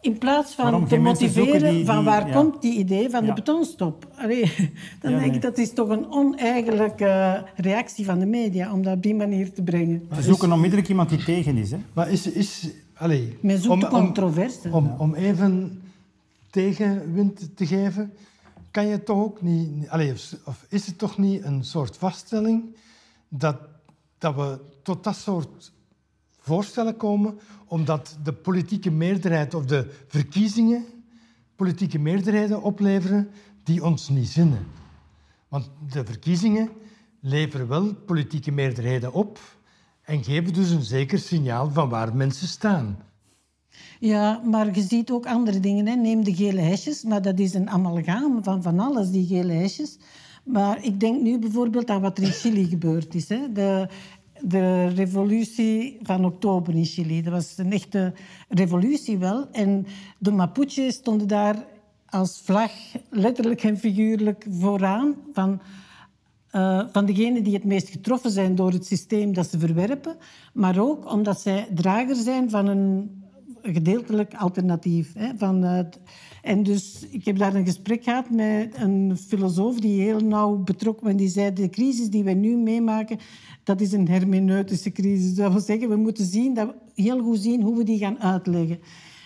in 0.00 0.18
plaats 0.18 0.54
van 0.54 0.86
te 0.86 0.98
motiveren 0.98 1.86
van 1.86 2.04
waar 2.04 2.30
komt 2.30 2.62
die 2.62 2.78
idee 2.78 3.10
van 3.10 3.24
de 3.24 3.32
betonstop. 3.32 4.06
Allee, 4.16 4.72
dan 5.00 5.18
denk 5.18 5.34
ik 5.34 5.42
dat 5.42 5.58
is 5.58 5.72
toch 5.72 5.88
een 5.88 6.10
oneigenlijke 6.10 7.44
reactie 7.56 8.04
van 8.04 8.18
de 8.18 8.26
media 8.26 8.72
om 8.72 8.82
dat 8.82 8.94
op 8.94 9.02
die 9.02 9.14
manier 9.14 9.52
te 9.52 9.62
brengen. 9.62 10.08
Ze 10.14 10.22
zoeken 10.22 10.52
onmiddellijk 10.52 10.88
iemand 10.88 11.08
die 11.08 11.24
tegen 11.24 11.56
is. 11.56 11.70
Hè? 11.70 11.78
Maar 11.92 12.10
is... 12.10 12.26
is 12.26 12.68
allee, 12.94 13.36
Men 13.40 13.58
zoekt 13.58 13.84
om, 13.84 13.90
controverse. 13.90 14.68
Om, 14.70 14.94
om, 14.98 15.14
even 15.14 15.82
tegenwind 16.50 17.56
te 17.56 17.66
geven, 17.66 18.12
kan 18.70 18.86
je 18.86 19.02
toch 19.02 19.18
ook 19.18 19.42
niet... 19.42 19.88
Allee, 19.88 20.12
of 20.44 20.66
is 20.68 20.86
het 20.86 20.98
toch 20.98 21.18
niet 21.18 21.44
een 21.44 21.64
soort 21.64 21.96
vaststelling 21.96 22.76
dat, 23.28 23.56
dat 24.18 24.34
we 24.34 24.58
tot 24.82 25.04
dat 25.04 25.16
soort 25.16 25.72
voorstellen 26.40 26.96
komen 26.96 27.38
omdat 27.70 28.18
de 28.22 28.32
politieke 28.32 28.90
meerderheid 28.90 29.54
of 29.54 29.64
de 29.64 29.90
verkiezingen 30.06 30.84
politieke 31.56 31.98
meerderheden 31.98 32.62
opleveren 32.62 33.30
die 33.62 33.84
ons 33.84 34.08
niet 34.08 34.28
zinnen. 34.28 34.66
Want 35.48 35.70
de 35.92 36.04
verkiezingen 36.04 36.68
leveren 37.20 37.68
wel 37.68 37.94
politieke 37.94 38.50
meerderheden 38.50 39.12
op 39.12 39.38
en 40.02 40.24
geven 40.24 40.52
dus 40.52 40.70
een 40.70 40.82
zeker 40.82 41.18
signaal 41.18 41.70
van 41.70 41.88
waar 41.88 42.16
mensen 42.16 42.48
staan. 42.48 42.98
Ja, 43.98 44.42
maar 44.44 44.74
je 44.74 44.82
ziet 44.82 45.10
ook 45.10 45.26
andere 45.26 45.60
dingen. 45.60 45.86
Hè. 45.86 45.94
Neem 45.94 46.24
de 46.24 46.34
gele 46.34 46.60
hesjes, 46.60 47.02
maar 47.02 47.22
dat 47.22 47.38
is 47.38 47.54
een 47.54 47.70
amalgaam 47.70 48.44
van 48.44 48.62
van 48.62 48.78
alles, 48.78 49.10
die 49.10 49.26
gele 49.26 49.52
hesjes. 49.52 49.98
Maar 50.44 50.84
ik 50.84 51.00
denk 51.00 51.22
nu 51.22 51.38
bijvoorbeeld 51.38 51.90
aan 51.90 52.00
wat 52.00 52.18
er 52.18 52.24
in 52.24 52.32
Chili 52.32 52.68
gebeurd 52.74 53.14
is. 53.14 53.28
Hè. 53.28 53.52
De 53.52 53.88
de 54.42 54.86
revolutie 54.86 55.98
van 56.02 56.24
oktober 56.24 56.74
in 56.74 56.84
Chili. 56.84 57.22
Dat 57.22 57.32
was 57.32 57.54
een 57.56 57.72
echte 57.72 58.12
revolutie 58.48 59.18
wel. 59.18 59.50
En 59.52 59.86
de 60.18 60.30
Mapuche 60.30 60.90
stonden 60.90 61.28
daar 61.28 61.64
als 62.08 62.40
vlag, 62.44 62.72
letterlijk 63.10 63.62
en 63.62 63.78
figuurlijk, 63.78 64.46
vooraan 64.50 65.14
van, 65.32 65.60
uh, 66.52 66.82
van 66.92 67.06
degenen 67.06 67.44
die 67.44 67.54
het 67.54 67.64
meest 67.64 67.88
getroffen 67.88 68.30
zijn 68.30 68.54
door 68.54 68.72
het 68.72 68.86
systeem 68.86 69.32
dat 69.32 69.50
ze 69.50 69.58
verwerpen. 69.58 70.16
Maar 70.52 70.78
ook 70.78 71.12
omdat 71.12 71.40
zij 71.40 71.68
drager 71.74 72.16
zijn 72.16 72.50
van 72.50 72.66
een 72.66 73.10
gedeeltelijk 73.62 74.34
alternatief. 74.34 75.12
Hè, 75.14 75.30
van, 75.36 75.64
en 76.42 76.62
dus 76.62 77.06
ik 77.10 77.24
heb 77.24 77.38
daar 77.38 77.54
een 77.54 77.66
gesprek 77.66 78.04
gehad 78.04 78.30
met 78.30 78.74
een 78.76 79.16
filosoof 79.26 79.80
die 79.80 80.02
heel 80.02 80.20
nauw 80.20 80.56
betrokken 80.56 81.06
was. 81.06 81.16
Die 81.16 81.28
zei, 81.28 81.52
de 81.52 81.68
crisis 81.68 82.10
die 82.10 82.24
we 82.24 82.32
nu 82.32 82.56
meemaken, 82.56 83.18
dat 83.70 83.80
is 83.80 83.92
een 83.92 84.08
hermeneutische 84.08 84.90
crisis. 84.90 85.34
Dat 85.34 85.52
wil 85.52 85.60
zeggen, 85.60 85.88
we 85.88 85.96
moeten 85.96 86.24
zien, 86.24 86.54
dat 86.54 86.74
heel 86.94 87.22
goed 87.22 87.38
zien 87.38 87.62
hoe 87.62 87.76
we 87.76 87.84
die 87.84 87.98
gaan 87.98 88.20
uitleggen. 88.20 88.78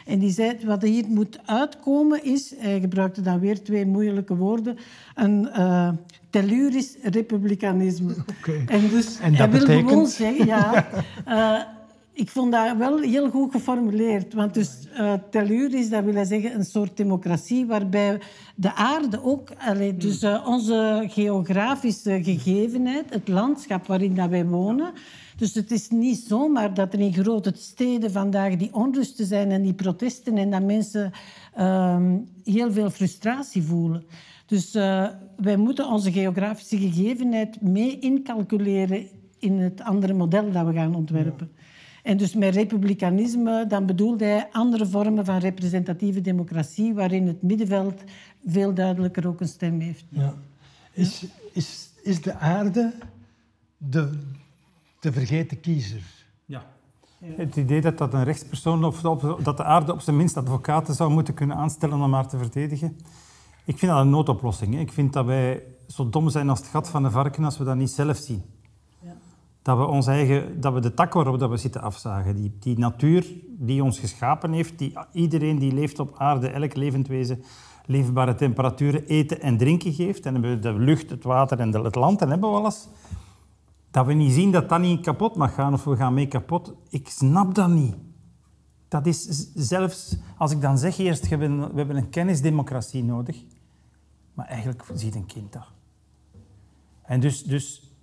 En 0.07 0.18
die 0.18 0.30
zei, 0.30 0.57
wat 0.64 0.83
er 0.83 0.88
hier 0.88 1.04
moet 1.09 1.38
uitkomen 1.44 2.24
is, 2.24 2.54
hij 2.57 2.80
gebruikte 2.80 3.20
dan 3.20 3.40
weer 3.40 3.62
twee 3.62 3.87
moeilijke 3.87 4.37
woorden, 4.37 4.76
een 5.14 5.48
uh, 5.57 5.88
tellurisch 6.30 6.96
republikanisme. 7.02 8.14
Okay. 8.38 8.64
En 8.66 8.88
dus 8.88 9.18
en 9.20 9.35
dat 9.35 9.50
wil 9.50 9.61
betekent... 9.61 9.88
gewoon 9.88 10.07
zeggen, 10.07 10.46
ja, 10.46 10.88
uh, 11.28 11.62
ik 12.14 12.31
vond 12.31 12.53
dat 12.53 12.77
wel 12.77 12.98
heel 12.98 13.31
goed 13.31 13.53
geformuleerd. 13.53 14.35
Want 14.35 14.55
dus 14.55 14.88
uh, 14.98 15.12
tellurisch, 15.31 15.88
dat 15.88 16.05
wil 16.05 16.24
zeggen 16.24 16.55
een 16.55 16.64
soort 16.64 16.96
democratie 16.96 17.66
waarbij 17.66 18.20
de 18.55 18.74
aarde 18.74 19.22
ook, 19.22 19.50
allee, 19.59 19.96
dus 19.96 20.22
uh, 20.22 20.44
onze 20.46 21.05
geografische 21.09 22.22
gegevenheid, 22.22 23.05
het 23.11 23.29
landschap 23.29 23.87
waarin 23.87 24.14
dat 24.14 24.29
wij 24.29 24.46
wonen. 24.46 24.92
Dus 25.37 25.55
het 25.55 25.70
is 25.70 25.88
niet 25.90 26.18
zomaar 26.18 26.74
dat 26.74 26.92
er 26.92 27.00
in 27.00 27.12
grote 27.12 27.53
steden 27.57 28.12
vandaag 28.12 28.57
die 28.57 28.74
onrusten 28.74 29.27
zijn 29.27 29.50
en 29.50 29.62
die 29.62 29.74
protesten 29.74 30.37
en 30.37 30.50
dat 30.50 30.62
mensen 30.62 31.12
uh, 31.59 31.96
heel 32.44 32.72
veel 32.72 32.90
frustratie 32.90 33.62
voelen. 33.62 34.05
Dus 34.46 34.74
uh, 34.74 35.09
wij 35.37 35.57
moeten 35.57 35.88
onze 35.88 36.12
geografische 36.12 36.79
gegevenheid 36.79 37.61
mee 37.61 37.98
incalculeren 37.98 39.07
in 39.38 39.59
het 39.59 39.81
andere 39.83 40.12
model 40.12 40.53
dat 40.53 40.66
we 40.66 40.72
gaan 40.72 40.94
ontwerpen. 40.94 41.50
Ja. 41.57 41.62
En 42.04 42.16
dus 42.16 42.34
met 42.34 42.54
republikeinisme, 42.54 43.66
dan 43.66 43.86
bedoelde 43.86 44.24
hij 44.24 44.48
andere 44.52 44.86
vormen 44.86 45.24
van 45.24 45.38
representatieve 45.38 46.20
democratie, 46.20 46.94
waarin 46.94 47.26
het 47.26 47.42
middenveld 47.42 48.02
veel 48.46 48.74
duidelijker 48.74 49.26
ook 49.26 49.40
een 49.40 49.48
stem 49.48 49.80
heeft. 49.80 50.04
Ja. 50.08 50.34
Is, 50.92 51.24
is, 51.52 51.90
is 52.02 52.22
de 52.22 52.34
aarde 52.34 52.92
de, 53.76 54.10
de 55.00 55.12
vergeten 55.12 55.60
kiezer? 55.60 56.02
Ja. 56.44 56.66
Het 57.24 57.56
idee 57.56 57.80
dat 57.80 57.98
dat 57.98 58.14
een 58.14 58.24
rechtspersoon 58.24 58.84
of 58.84 59.00
dat 59.42 59.56
de 59.56 59.64
aarde 59.64 59.92
op 59.92 60.00
zijn 60.00 60.16
minst 60.16 60.36
advocaten 60.36 60.94
zou 60.94 61.10
moeten 61.10 61.34
kunnen 61.34 61.56
aanstellen 61.56 62.00
om 62.00 62.14
haar 62.14 62.28
te 62.28 62.38
verdedigen. 62.38 62.96
Ik 63.64 63.78
vind 63.78 63.92
dat 63.92 64.00
een 64.00 64.10
noodoplossing. 64.10 64.78
Ik 64.78 64.92
vind 64.92 65.12
dat 65.12 65.26
wij 65.26 65.62
zo 65.86 66.08
dom 66.08 66.28
zijn 66.30 66.48
als 66.48 66.58
het 66.58 66.68
gat 66.68 66.88
van 66.88 67.02
de 67.02 67.10
varken 67.10 67.44
als 67.44 67.58
we 67.58 67.64
dat 67.64 67.76
niet 67.76 67.90
zelf 67.90 68.16
zien 68.16 68.53
dat 69.64 69.79
we, 69.79 69.87
ons 69.87 70.07
eigen, 70.07 70.61
dat 70.61 70.72
we 70.72 70.81
de 70.81 70.94
tak 70.94 71.12
waarop 71.12 71.38
dat 71.38 71.50
we 71.50 71.57
zitten 71.57 71.83
afzagen. 71.83 72.37
Die, 72.37 72.57
die 72.59 72.79
natuur 72.79 73.27
die 73.48 73.83
ons 73.83 73.98
geschapen 73.98 74.53
heeft, 74.53 74.79
die 74.79 74.92
iedereen 75.12 75.59
die 75.59 75.72
leeft 75.72 75.98
op 75.98 76.14
aarde, 76.18 76.48
elk 76.48 76.74
levend 76.74 77.07
wezen, 77.07 77.42
leefbare 77.87 78.35
temperaturen, 78.35 79.07
eten 79.07 79.40
en 79.40 79.57
drinken 79.57 79.92
geeft. 79.92 80.27
En 80.27 80.33
hebben 80.33 80.50
we 80.50 80.59
de 80.59 80.72
lucht, 80.72 81.11
het 81.11 81.24
water 81.24 81.59
en 81.59 81.74
het 81.85 81.94
land 81.94 82.22
en 82.22 82.31
hebben 82.31 82.50
we 82.50 82.57
alles. 82.57 82.88
Dat 83.90 84.07
we 84.07 84.12
niet 84.12 84.33
zien 84.33 84.50
dat 84.50 84.68
dat 84.68 84.81
niet 84.81 85.00
kapot 85.00 85.37
mag 85.37 85.55
gaan 85.55 85.72
of 85.72 85.85
we 85.85 85.96
gaan 85.96 86.14
mee 86.14 86.29
kapot. 86.29 86.72
Ik 86.88 87.09
snap 87.09 87.55
dat 87.55 87.68
niet. 87.68 87.94
Dat 88.88 89.07
is 89.07 89.53
zelfs, 89.55 90.16
als 90.37 90.53
ik 90.53 90.61
dan 90.61 90.79
zeg 90.79 90.98
eerst, 90.98 91.29
we 91.29 91.37
hebben, 91.74 91.96
een 91.96 92.11
kennisdemocratie 92.11 93.05
nodig. 93.05 93.45
Maar 94.34 94.47
eigenlijk 94.47 94.84
ziet 94.95 95.14
een 95.14 95.26
kind 95.26 95.53
dat. 95.53 95.66
En 97.03 97.20
dus, 97.20 97.43
dus 97.43 97.93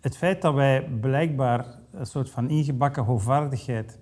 het 0.00 0.16
feit 0.16 0.42
dat 0.42 0.54
wij 0.54 0.88
blijkbaar 1.00 1.66
een 1.92 2.06
soort 2.06 2.30
van 2.30 2.48
ingebakken 2.48 3.04
hoogvaardigheid 3.04 3.98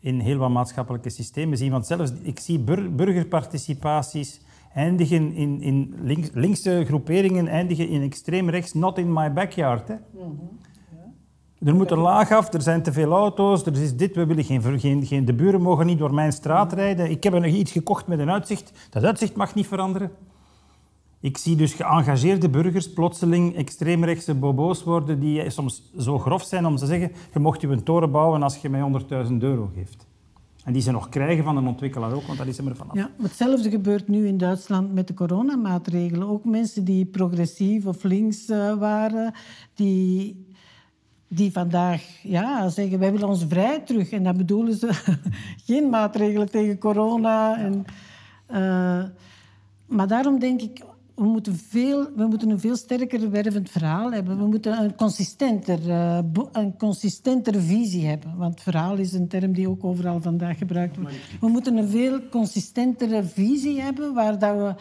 in 0.00 0.20
heel 0.20 0.38
wat 0.38 0.50
maatschappelijke 0.50 1.10
systemen 1.10 1.58
zien. 1.58 1.70
Want 1.70 1.86
zelfs 1.86 2.12
ik 2.22 2.40
zie 2.40 2.58
burgerparticipaties 2.90 4.40
eindigen 4.74 5.32
in, 5.34 5.60
in 5.60 5.94
links, 6.02 6.30
linkse 6.32 6.82
groeperingen, 6.86 7.48
eindigen 7.48 7.88
in 7.88 8.02
extreem 8.02 8.50
rechts, 8.50 8.74
not 8.74 8.98
in 8.98 9.12
my 9.12 9.32
backyard. 9.32 9.88
Hè. 9.88 9.94
Mm 10.10 10.56
Er 11.64 11.74
moet 11.74 11.90
een 11.90 11.98
laag 11.98 12.32
af, 12.32 12.52
er 12.52 12.62
zijn 12.62 12.82
te 12.82 12.92
veel 12.92 13.12
auto's, 13.12 13.66
er 13.66 13.82
is 13.82 13.96
dit, 13.96 14.14
we 14.14 14.26
willen 14.26 14.44
geen, 14.44 14.80
geen, 14.80 15.06
geen, 15.06 15.24
de 15.24 15.32
buren 15.32 15.62
mogen 15.62 15.86
niet 15.86 15.98
door 15.98 16.14
mijn 16.14 16.32
straat 16.32 16.72
rijden. 16.72 17.10
Ik 17.10 17.22
heb 17.22 17.32
nog 17.32 17.44
iets 17.44 17.72
gekocht 17.72 18.06
met 18.06 18.18
een 18.18 18.30
uitzicht, 18.30 18.88
dat 18.90 19.04
uitzicht 19.04 19.36
mag 19.36 19.54
niet 19.54 19.66
veranderen. 19.66 20.10
Ik 21.20 21.36
zie 21.38 21.56
dus 21.56 21.72
geëngageerde 21.72 22.48
burgers 22.48 22.92
plotseling 22.92 23.56
extreemrechtse 23.56 24.34
bobo's 24.34 24.84
worden 24.84 25.20
die 25.20 25.50
soms 25.50 25.82
zo 25.98 26.18
grof 26.18 26.42
zijn 26.42 26.66
om 26.66 26.76
te 26.76 26.86
zeggen 26.86 27.12
je 27.32 27.38
mocht 27.38 27.60
je 27.60 27.68
een 27.68 27.82
toren 27.82 28.10
bouwen 28.10 28.42
als 28.42 28.56
je 28.56 28.68
mij 28.68 29.02
100.000 29.28 29.32
euro 29.38 29.70
geeft. 29.74 30.06
En 30.64 30.72
die 30.72 30.82
ze 30.82 30.90
nog 30.90 31.08
krijgen 31.08 31.44
van 31.44 31.56
een 31.56 31.66
ontwikkelaar 31.66 32.12
ook, 32.12 32.26
want 32.26 32.38
dat 32.38 32.46
is 32.46 32.58
er 32.58 32.76
vanaf. 32.76 32.94
Ja, 32.94 33.10
hetzelfde 33.22 33.70
gebeurt 33.70 34.08
nu 34.08 34.26
in 34.26 34.38
Duitsland 34.38 34.94
met 34.94 35.06
de 35.06 35.14
coronamaatregelen. 35.14 36.28
Ook 36.28 36.44
mensen 36.44 36.84
die 36.84 37.04
progressief 37.04 37.86
of 37.86 38.02
links 38.02 38.48
uh, 38.48 38.74
waren, 38.74 39.34
die, 39.74 40.46
die 41.28 41.52
vandaag 41.52 42.02
ja, 42.22 42.68
zeggen 42.68 42.98
wij 42.98 43.12
willen 43.12 43.28
onze 43.28 43.48
vrijheid 43.48 43.86
terug. 43.86 44.10
En 44.10 44.22
dat 44.22 44.36
bedoelen 44.36 44.74
ze 44.74 45.18
geen 45.66 45.90
maatregelen 45.90 46.50
tegen 46.50 46.78
corona. 46.78 47.58
En, 47.58 47.84
uh, 48.50 49.04
maar 49.86 50.08
daarom 50.08 50.38
denk 50.38 50.60
ik, 50.60 50.84
we 51.18 51.24
moeten, 51.24 51.56
veel, 51.56 52.08
we 52.16 52.26
moeten 52.26 52.50
een 52.50 52.60
veel 52.60 52.76
sterker 52.76 53.30
wervend 53.30 53.70
verhaal 53.70 54.12
hebben. 54.12 54.38
We 54.38 54.46
moeten 54.46 54.82
een 54.82 54.94
consistenter, 54.94 55.86
uh, 55.86 56.18
een 56.52 56.76
consistentere 56.76 57.60
visie 57.60 58.06
hebben. 58.06 58.36
Want 58.36 58.60
verhaal 58.60 58.96
is 58.96 59.12
een 59.12 59.28
term 59.28 59.52
die 59.52 59.68
ook 59.68 59.84
overal 59.84 60.20
vandaag 60.20 60.58
gebruikt 60.58 60.96
wordt. 60.96 61.16
We 61.40 61.48
moeten 61.48 61.76
een 61.76 61.88
veel 61.88 62.28
consistentere 62.28 63.24
visie 63.24 63.80
hebben 63.80 64.14
waar 64.14 64.38
dat 64.38 64.56
we 64.56 64.74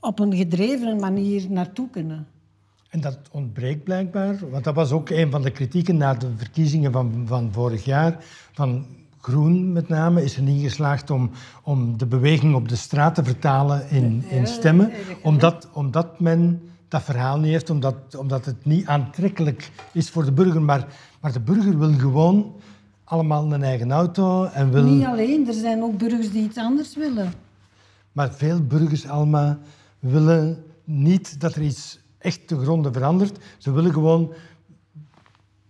op 0.00 0.18
een 0.18 0.36
gedreven 0.36 1.00
manier 1.00 1.50
naartoe 1.50 1.90
kunnen. 1.90 2.26
En 2.88 3.00
dat 3.00 3.18
ontbreekt 3.30 3.84
blijkbaar, 3.84 4.50
want 4.50 4.64
dat 4.64 4.74
was 4.74 4.90
ook 4.90 5.10
een 5.10 5.30
van 5.30 5.42
de 5.42 5.50
kritieken 5.50 5.96
na 5.96 6.14
de 6.14 6.30
verkiezingen 6.36 6.92
van, 6.92 7.24
van 7.26 7.52
vorig 7.52 7.84
jaar. 7.84 8.16
Van 8.52 8.86
Groen 9.20 9.72
met 9.72 9.88
name 9.88 10.22
is 10.22 10.36
er 10.36 10.42
niet 10.42 10.62
geslaagd 10.62 11.10
om, 11.10 11.30
om 11.62 11.98
de 11.98 12.06
beweging 12.06 12.54
op 12.54 12.68
de 12.68 12.76
straat 12.76 13.14
te 13.14 13.24
vertalen 13.24 13.90
in, 13.90 14.24
in 14.28 14.46
stemmen, 14.46 14.90
omdat, 15.22 15.68
omdat 15.72 16.20
men 16.20 16.68
dat 16.88 17.02
verhaal 17.02 17.38
niet 17.38 17.50
heeft, 17.50 17.70
omdat, 17.70 18.16
omdat 18.18 18.44
het 18.44 18.64
niet 18.64 18.86
aantrekkelijk 18.86 19.70
is 19.92 20.10
voor 20.10 20.24
de 20.24 20.32
burger. 20.32 20.62
Maar, 20.62 20.86
maar 21.20 21.32
de 21.32 21.40
burger 21.40 21.78
wil 21.78 21.92
gewoon 21.92 22.54
allemaal 23.04 23.52
een 23.52 23.62
eigen 23.62 23.90
auto 23.90 24.44
en 24.44 24.70
wil... 24.70 24.82
Niet 24.82 25.04
alleen, 25.04 25.46
er 25.46 25.54
zijn 25.54 25.82
ook 25.82 25.98
burgers 25.98 26.30
die 26.30 26.42
iets 26.42 26.58
anders 26.58 26.96
willen. 26.96 27.32
Maar 28.12 28.32
veel 28.32 28.62
burgers, 28.62 29.08
Alma, 29.08 29.58
willen 29.98 30.64
niet 30.84 31.40
dat 31.40 31.54
er 31.54 31.62
iets 31.62 31.98
echt 32.18 32.48
te 32.48 32.58
gronden 32.58 32.92
verandert. 32.92 33.38
Ze 33.58 33.72
willen 33.72 33.92
gewoon 33.92 34.32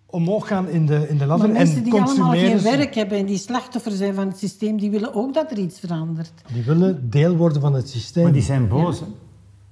omhoog 0.06 0.46
gaan 0.46 0.68
in 0.68 0.86
de, 0.86 1.08
in 1.08 1.18
de 1.18 1.26
ladder. 1.26 1.48
Maar 1.48 1.56
mensen 1.56 1.84
die 1.84 2.00
allemaal 2.00 2.30
geen 2.30 2.62
werk 2.62 2.94
hebben 2.94 3.18
en 3.18 3.26
die 3.26 3.38
slachtoffer 3.38 3.92
zijn 3.92 4.14
van 4.14 4.28
het 4.28 4.38
systeem, 4.38 4.78
die 4.78 4.90
willen 4.90 5.14
ook 5.14 5.34
dat 5.34 5.50
er 5.50 5.58
iets 5.58 5.80
verandert. 5.80 6.32
Die 6.52 6.62
willen 6.62 7.10
deel 7.10 7.36
worden 7.36 7.60
van 7.60 7.74
het 7.74 7.88
systeem. 7.88 8.22
Maar 8.22 8.32
die 8.32 8.42
zijn 8.42 8.68
boos. 8.68 8.98
Ja. 8.98 9.06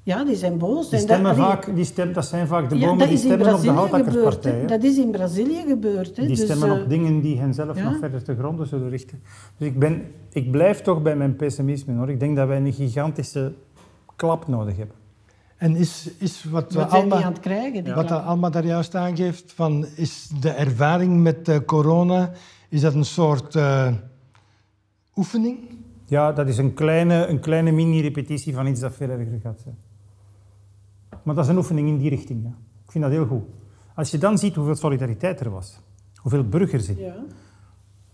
Ja, 0.04 0.24
die 0.24 0.36
zijn 0.36 0.58
boos. 0.58 0.88
Die 0.90 0.98
stemmen 0.98 1.36
dat, 1.36 1.46
vaak, 1.46 1.74
die 1.74 1.84
stem, 1.84 2.12
dat 2.12 2.26
zijn 2.26 2.46
vaak 2.46 2.70
de 2.70 2.78
bomen 2.78 2.98
ja, 2.98 3.06
die 3.06 3.18
stemmen 3.18 3.54
op 3.54 3.60
de 3.60 3.70
houtakkerspartij. 3.70 4.66
Dat 4.66 4.82
is 4.82 4.98
in 4.98 5.10
Brazilië 5.10 5.64
gebeurd. 5.66 6.16
Hè. 6.16 6.26
Die 6.26 6.36
dus, 6.36 6.44
stemmen 6.44 6.68
uh, 6.68 6.82
op 6.82 6.88
dingen 6.88 7.20
die 7.20 7.38
hen 7.38 7.54
zelf 7.54 7.76
ja. 7.76 7.90
nog 7.90 7.98
verder 7.98 8.22
te 8.22 8.36
gronden 8.36 8.66
zullen 8.66 8.88
richten. 8.88 9.22
Dus 9.58 9.68
ik, 9.68 9.78
ben, 9.78 10.02
ik 10.32 10.50
blijf 10.50 10.80
toch 10.80 11.02
bij 11.02 11.16
mijn 11.16 11.36
pessimisme. 11.36 11.94
Hoor. 11.94 12.10
Ik 12.10 12.20
denk 12.20 12.36
dat 12.36 12.48
wij 12.48 12.56
een 12.56 12.72
gigantische 12.72 13.52
klap 14.16 14.48
nodig 14.48 14.76
hebben. 14.76 14.96
En 15.64 15.76
is, 15.76 16.10
is 16.18 16.44
wat, 16.44 16.72
wat 16.72 16.90
Alma, 16.90 17.22
aan 17.22 17.32
het 17.32 17.40
krijgen, 17.40 17.94
wat 17.94 18.10
Alma 18.10 18.50
daar 18.50 18.64
juist 18.64 18.94
aangeeft, 18.94 19.52
van, 19.52 19.86
is 19.96 20.28
de 20.40 20.50
ervaring 20.50 21.22
met 21.22 21.48
uh, 21.48 21.56
corona, 21.66 22.32
is 22.68 22.80
dat 22.80 22.94
een 22.94 23.04
soort 23.04 23.54
uh, 23.54 23.92
oefening? 25.16 25.58
Ja, 26.04 26.32
dat 26.32 26.48
is 26.48 26.58
een 26.58 26.74
kleine, 26.74 27.26
een 27.26 27.40
kleine 27.40 27.70
mini-repetitie 27.70 28.54
van 28.54 28.66
iets 28.66 28.80
dat 28.80 28.94
veel 28.94 29.08
erger 29.08 29.40
gaat 29.42 29.60
zijn. 29.60 29.78
Maar 31.22 31.34
dat 31.34 31.44
is 31.44 31.50
een 31.50 31.56
oefening 31.56 31.88
in 31.88 31.98
die 31.98 32.10
richting. 32.10 32.42
Ja. 32.42 32.54
Ik 32.84 32.90
vind 32.90 33.04
dat 33.04 33.12
heel 33.12 33.26
goed. 33.26 33.42
Als 33.94 34.10
je 34.10 34.18
dan 34.18 34.38
ziet 34.38 34.54
hoeveel 34.54 34.76
solidariteit 34.76 35.40
er 35.40 35.50
was, 35.50 35.80
hoeveel 36.16 36.48
burgers 36.48 36.88
er 36.88 36.98
ja. 36.98 37.14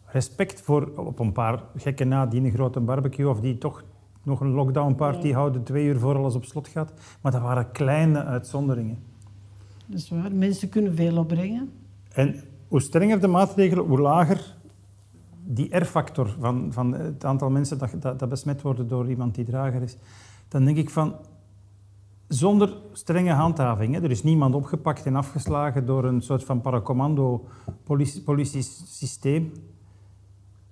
respect 0.05 0.61
voor 0.61 0.93
op 0.97 1.19
een 1.19 1.33
paar 1.33 1.63
gekken 1.77 2.09
na 2.09 2.27
die 2.27 2.41
een 2.41 2.53
grote 2.53 2.81
barbecue 2.81 3.29
of 3.29 3.41
die 3.41 3.59
toch 3.59 3.85
nog 4.23 4.41
een 4.41 4.51
lockdown-party 4.51 5.27
ja. 5.27 5.35
houden 5.35 5.63
twee 5.63 5.87
uur 5.87 5.99
voor 5.99 6.17
alles 6.17 6.35
op 6.35 6.45
slot 6.45 6.69
gaat. 6.69 6.93
Maar 7.21 7.33
dat 7.33 7.41
waren 7.41 7.71
kleine 7.73 8.25
uitzonderingen. 8.25 8.99
Dat 9.87 9.99
is 9.99 10.11
waar. 10.11 10.33
Mensen 10.35 10.69
kunnen 10.69 10.95
veel 10.95 11.17
opbrengen. 11.17 11.71
En 12.13 12.41
hoe 12.69 12.81
strenger 12.81 13.21
de 13.21 13.27
maatregelen, 13.27 13.85
hoe 13.85 14.01
lager 14.01 14.57
die 15.45 15.77
R-factor 15.77 16.37
van, 16.39 16.73
van 16.73 16.93
het 16.93 17.25
aantal 17.25 17.51
mensen 17.51 17.79
dat, 17.79 17.95
dat, 17.99 18.19
dat, 18.19 18.29
besmet 18.29 18.63
worden 18.63 18.89
door 18.89 19.09
iemand 19.09 19.35
die 19.35 19.45
drager 19.45 19.83
is. 19.83 19.97
Dan 20.49 20.65
denk 20.65 20.77
ik 20.77 20.91
van, 20.91 21.15
zonder 22.29 22.77
strenge 22.93 23.33
handhaving, 23.33 23.95
hè, 23.95 24.03
er 24.03 24.11
is 24.11 24.23
niemand 24.23 24.55
opgepakt 24.55 25.07
en 25.07 25.17
afgeslagen 25.17 25.87
door 25.87 26.05
een 26.05 26.21
soort 26.21 26.45
van 26.45 26.61
paracommando 26.61 27.47
politie-systeem. 28.25 29.53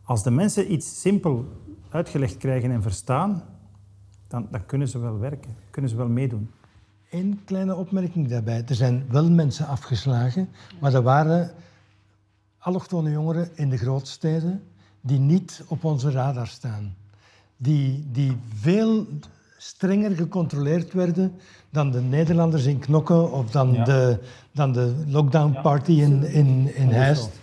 Als 0.02 0.22
de 0.22 0.30
mensen 0.30 0.72
iets 0.72 1.00
simpel 1.00 1.44
uitgelegd 1.90 2.36
krijgen 2.36 2.70
en 2.70 2.82
verstaan, 2.82 3.42
dan, 4.28 4.48
dan 4.50 4.66
kunnen 4.66 4.88
ze 4.88 4.98
wel 4.98 5.18
werken, 5.18 5.56
kunnen 5.70 5.90
ze 5.90 5.96
wel 5.96 6.08
meedoen. 6.08 6.50
Eén 7.10 7.40
kleine 7.44 7.76
opmerking 7.76 8.28
daarbij. 8.28 8.62
Er 8.66 8.74
zijn 8.74 9.04
wel 9.10 9.30
mensen 9.30 9.66
afgeslagen, 9.66 10.48
maar 10.80 10.94
er 10.94 11.02
waren 11.02 11.50
allochtone 12.58 13.10
jongeren 13.10 13.48
in 13.54 13.70
de 13.70 13.76
grootsteden 13.76 14.62
die 15.00 15.18
niet 15.18 15.64
op 15.68 15.84
onze 15.84 16.10
radar 16.10 16.46
staan. 16.46 16.96
Die, 17.56 18.08
die 18.12 18.36
veel 18.54 19.06
strenger 19.58 20.16
gecontroleerd 20.16 20.92
werden 20.92 21.34
dan 21.70 21.90
de 21.90 22.00
Nederlanders 22.00 22.64
in 22.64 22.78
Knokken 22.78 23.32
of 23.32 23.50
dan, 23.50 23.72
de, 23.72 24.20
dan 24.52 24.72
de 24.72 25.04
lockdown 25.06 25.58
party 25.62 25.92
in, 25.92 26.22
in, 26.24 26.74
in 26.74 26.88
Heist. 26.88 27.40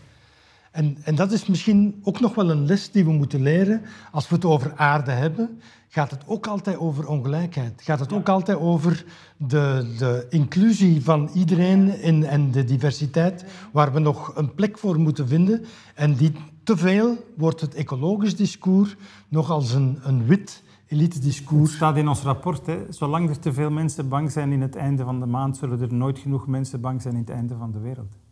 En, 0.76 0.98
en 1.04 1.16
dat 1.16 1.32
is 1.32 1.46
misschien 1.46 2.00
ook 2.04 2.20
nog 2.20 2.36
wel 2.36 2.50
een 2.50 2.66
les 2.66 2.92
die 2.92 3.06
we 3.06 3.12
moeten 3.12 3.42
leren. 3.42 3.82
Als 4.12 4.30
we 4.30 4.36
het 4.36 4.46
over 4.46 4.74
aarde 4.76 5.12
hebben, 5.12 5.62
gaat 5.88 6.12
het 6.12 6.24
ook 6.26 6.48
altijd 6.48 6.78
over 6.78 7.08
ongelijkheid. 7.08 7.82
Gaat 7.82 8.00
het 8.00 8.14
ook 8.14 8.30
altijd 8.30 8.58
over 8.58 9.06
de, 9.38 9.94
de 9.98 10.26
inclusie 10.30 11.04
van 11.04 11.30
iedereen 11.34 12.02
in, 12.02 12.26
en 12.26 12.52
de 12.52 12.64
diversiteit, 12.64 13.46
waar 13.72 13.94
we 13.94 14.00
nog 14.00 14.36
een 14.36 14.54
plek 14.54 14.78
voor 14.78 15.00
moeten 15.00 15.28
vinden. 15.28 15.66
En 15.94 16.16
die 16.16 16.32
te 16.64 16.78
veel 16.78 17.18
wordt 17.38 17.62
het 17.62 17.76
ecologisch 17.76 18.36
discours 18.36 18.96
nog 19.28 19.50
als 19.50 19.74
een, 19.74 20.00
een 20.04 20.26
wit 20.26 20.64
elite 20.88 21.20
discours. 21.20 21.68
Het 21.68 21.78
staat 21.78 21.98
in 21.98 22.08
ons 22.08 22.22
rapport, 22.22 22.66
hè. 22.66 22.78
zolang 22.90 23.30
er 23.30 23.40
te 23.40 23.54
veel 23.54 23.72
mensen 23.72 24.10
bang 24.10 24.32
zijn 24.32 24.52
in 24.52 24.62
het 24.62 24.76
einde 24.76 25.04
van 25.04 25.20
de 25.20 25.26
maand, 25.26 25.58
zullen 25.58 25.82
er 25.82 25.94
nooit 25.94 26.20
genoeg 26.20 26.48
mensen 26.48 26.82
bang 26.82 27.02
zijn 27.02 27.14
in 27.14 27.20
het 27.20 27.30
einde 27.30 27.56
van 27.56 27.72
de 27.72 27.80
wereld. 27.80 28.25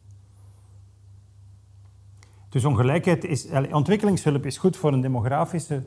Dus 2.54 2.66
ongelijkheid 2.66 3.24
is, 3.24 3.47
ontwikkelingshulp 3.72 4.45
is 4.45 4.58
goed 4.58 4.78
voor 4.78 4.93
een 4.93 5.01
demografische 5.01 5.84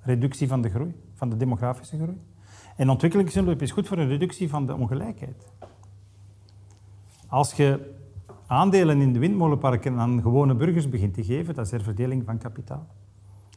reductie 0.00 0.48
van 0.48 0.62
de 0.62 0.70
groei, 0.70 0.94
van 1.14 1.30
de 1.30 1.36
demografische 1.36 1.96
groei. 1.96 2.20
En 2.76 2.90
ontwikkelingshulp 2.90 3.62
is 3.62 3.70
goed 3.70 3.88
voor 3.88 3.98
een 3.98 4.08
reductie 4.08 4.48
van 4.48 4.66
de 4.66 4.74
ongelijkheid. 4.74 5.46
Als 7.26 7.52
je 7.52 7.94
aandelen 8.46 9.00
in 9.00 9.12
de 9.12 9.18
windmolenparken 9.18 9.98
aan 9.98 10.22
gewone 10.22 10.54
burgers 10.54 10.88
begint 10.88 11.14
te 11.14 11.24
geven, 11.24 11.54
dat 11.54 11.64
is 11.64 11.70
herverdeling 11.70 12.24
van 12.24 12.38
kapitaal. 12.38 12.86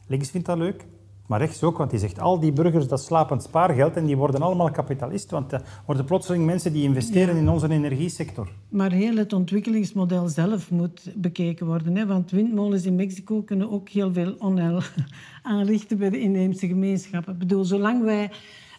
Links 0.06 0.30
vindt 0.30 0.46
dat 0.46 0.58
leuk, 0.58 0.86
maar 1.32 1.40
rechts 1.40 1.62
ook, 1.62 1.78
want 1.78 1.90
die 1.90 1.98
zegt 1.98 2.20
al 2.20 2.40
die 2.40 2.52
burgers 2.52 2.88
dat 2.88 3.02
slapend 3.02 3.42
spaargeld 3.42 3.96
en 3.96 4.04
die 4.04 4.16
worden 4.16 4.42
allemaal 4.42 4.70
kapitalist, 4.70 5.30
want 5.30 5.52
er 5.52 5.62
worden 5.86 6.04
plotseling 6.04 6.44
mensen 6.44 6.72
die 6.72 6.82
investeren 6.82 7.36
in 7.36 7.48
onze 7.48 7.70
energiesector. 7.70 8.48
Maar 8.68 8.92
heel 8.92 9.16
het 9.16 9.32
ontwikkelingsmodel 9.32 10.28
zelf 10.28 10.70
moet 10.70 11.12
bekeken 11.14 11.66
worden, 11.66 11.96
hè? 11.96 12.06
want 12.06 12.30
windmolens 12.30 12.84
in 12.84 12.94
Mexico 12.94 13.42
kunnen 13.42 13.70
ook 13.70 13.88
heel 13.88 14.12
veel 14.12 14.34
onheil 14.38 14.80
aanrichten 15.42 15.98
bij 15.98 16.10
de 16.10 16.20
inheemse 16.20 16.66
gemeenschappen. 16.66 17.32
Ik 17.32 17.38
bedoel, 17.38 17.64
zolang 17.64 18.04
wij... 18.04 18.30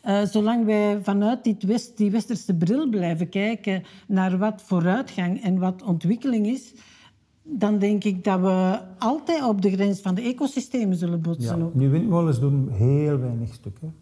Uh, 0.05 0.25
zolang 0.25 0.65
wij 0.65 0.99
vanuit 1.03 1.43
die, 1.43 1.57
west, 1.59 1.97
die 1.97 2.11
westerse 2.11 2.53
bril 2.53 2.89
blijven 2.89 3.29
kijken 3.29 3.83
naar 4.07 4.37
wat 4.37 4.61
vooruitgang 4.65 5.43
en 5.43 5.59
wat 5.59 5.83
ontwikkeling 5.83 6.47
is, 6.47 6.73
dan 7.43 7.79
denk 7.79 8.03
ik 8.03 8.23
dat 8.23 8.39
we 8.39 8.79
altijd 8.97 9.43
op 9.43 9.61
de 9.61 9.71
grens 9.71 10.01
van 10.01 10.15
de 10.15 10.21
ecosystemen 10.21 10.97
zullen 10.97 11.21
botsen. 11.21 11.59
Ja, 11.59 11.69
nu 11.73 11.89
windmolens 11.89 12.39
doen 12.39 12.69
heel 12.71 13.19
weinig 13.19 13.53
stukken. 13.53 13.95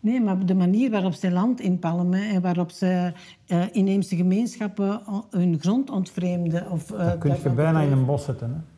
Nee, 0.00 0.20
maar 0.20 0.46
de 0.46 0.54
manier 0.54 0.90
waarop 0.90 1.12
ze 1.12 1.30
land 1.30 1.60
inpalmen 1.60 2.20
en 2.20 2.42
waarop 2.42 2.70
ze 2.70 3.12
uh, 3.46 3.64
inheemse 3.72 4.16
gemeenschappen 4.16 5.00
hun 5.30 5.58
grond 5.60 5.90
ontvreemden. 5.90 6.70
Of, 6.70 6.92
uh, 6.92 6.98
dat 6.98 7.18
kun 7.18 7.36
je 7.42 7.50
bijna 7.50 7.80
in 7.80 7.92
een 7.92 8.04
bos 8.04 8.24
zetten. 8.24 8.50
Hè? 8.50 8.77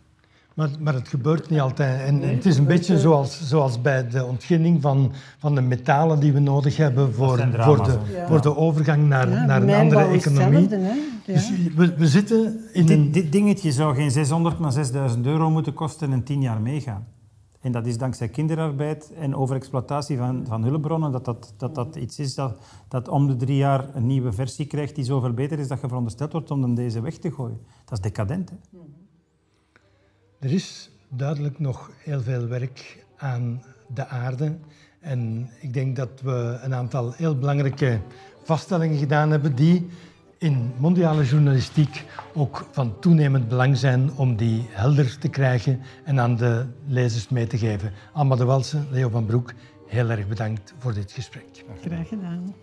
Maar, 0.61 0.71
maar 0.81 0.95
het 0.95 1.09
gebeurt 1.09 1.51
niet 1.51 1.61
altijd. 1.61 2.01
En 2.07 2.23
het 2.23 2.47
is 2.47 2.57
een 2.57 2.67
beetje 2.67 2.99
zoals, 2.99 3.49
zoals 3.49 3.81
bij 3.81 4.09
de 4.09 4.25
ontginning 4.25 4.83
van, 4.83 5.13
van 5.39 5.55
de 5.55 5.61
metalen 5.61 6.21
die 6.21 6.33
we 6.33 6.39
nodig 6.39 6.77
hebben 6.77 7.15
voor, 7.15 7.49
voor, 7.59 7.85
de, 7.85 7.99
voor 8.27 8.41
de 8.41 8.57
overgang 8.57 9.09
naar, 9.09 9.29
naar 9.29 9.63
een 9.63 9.75
andere 9.75 10.05
economie. 10.05 10.69
Dus 11.27 11.53
we, 11.77 11.95
we 11.95 12.09
zitten 12.09 12.61
in 12.73 12.87
dit, 12.87 12.99
een... 12.99 13.11
Dit 13.11 13.33
dingetje 13.33 13.73
zou 13.73 13.95
geen 13.95 14.11
600, 14.11 14.59
maar 14.59 14.73
6000 14.73 15.27
euro 15.27 15.51
moeten 15.51 15.75
kosten 15.75 16.13
en 16.13 16.23
10 16.23 16.41
jaar 16.41 16.61
meegaan. 16.61 17.07
En 17.61 17.73
dat 17.73 17.87
is 17.87 17.99
dankzij 17.99 18.29
kinderarbeid 18.29 19.13
en 19.15 19.35
overexploitatie 19.35 20.17
van, 20.17 20.47
van 20.47 20.65
hulpbronnen 20.65 21.13
dat 21.13 21.25
dat, 21.25 21.55
dat 21.57 21.75
dat 21.75 21.97
iets 21.97 22.19
is 22.19 22.35
dat, 22.35 22.59
dat 22.89 23.09
om 23.09 23.27
de 23.27 23.37
drie 23.37 23.57
jaar 23.57 23.95
een 23.95 24.07
nieuwe 24.07 24.33
versie 24.33 24.67
krijgt 24.67 24.95
die 24.95 25.05
zoveel 25.05 25.33
beter 25.33 25.59
is 25.59 25.69
dat 25.69 25.81
je 25.81 25.87
verondersteld 25.87 26.33
wordt 26.33 26.51
om 26.51 26.61
dan 26.61 26.75
deze 26.75 27.01
weg 27.01 27.17
te 27.17 27.31
gooien. 27.31 27.61
Dat 27.85 27.93
is 27.93 28.01
decadent. 28.01 28.51
Hè? 28.51 28.57
Er 30.41 30.53
is 30.53 30.91
duidelijk 31.09 31.59
nog 31.59 31.91
heel 31.97 32.21
veel 32.21 32.47
werk 32.47 33.05
aan 33.17 33.63
de 33.95 34.07
aarde. 34.07 34.57
En 35.01 35.51
ik 35.61 35.73
denk 35.73 35.97
dat 35.97 36.21
we 36.23 36.59
een 36.63 36.75
aantal 36.75 37.13
heel 37.13 37.39
belangrijke 37.39 38.01
vaststellingen 38.45 38.99
gedaan 38.99 39.31
hebben 39.31 39.55
die 39.55 39.89
in 40.39 40.73
mondiale 40.79 41.25
journalistiek 41.25 42.05
ook 42.35 42.67
van 42.71 42.99
toenemend 43.01 43.49
belang 43.49 43.77
zijn 43.77 44.13
om 44.17 44.37
die 44.37 44.67
helder 44.69 45.19
te 45.19 45.29
krijgen 45.29 45.81
en 46.05 46.21
aan 46.21 46.37
de 46.37 46.67
lezers 46.87 47.29
mee 47.29 47.47
te 47.47 47.59
geven. 47.59 47.93
Amma 48.13 48.37
de 48.37 48.45
Walsen, 48.45 48.87
Leo 48.91 49.09
van 49.09 49.27
Broek, 49.27 49.53
heel 49.87 50.11
erg 50.11 50.29
bedankt 50.29 50.75
voor 50.79 50.95
dit 50.95 51.13
gesprek. 51.13 51.65
Graag 51.81 52.09
gedaan. 52.09 52.55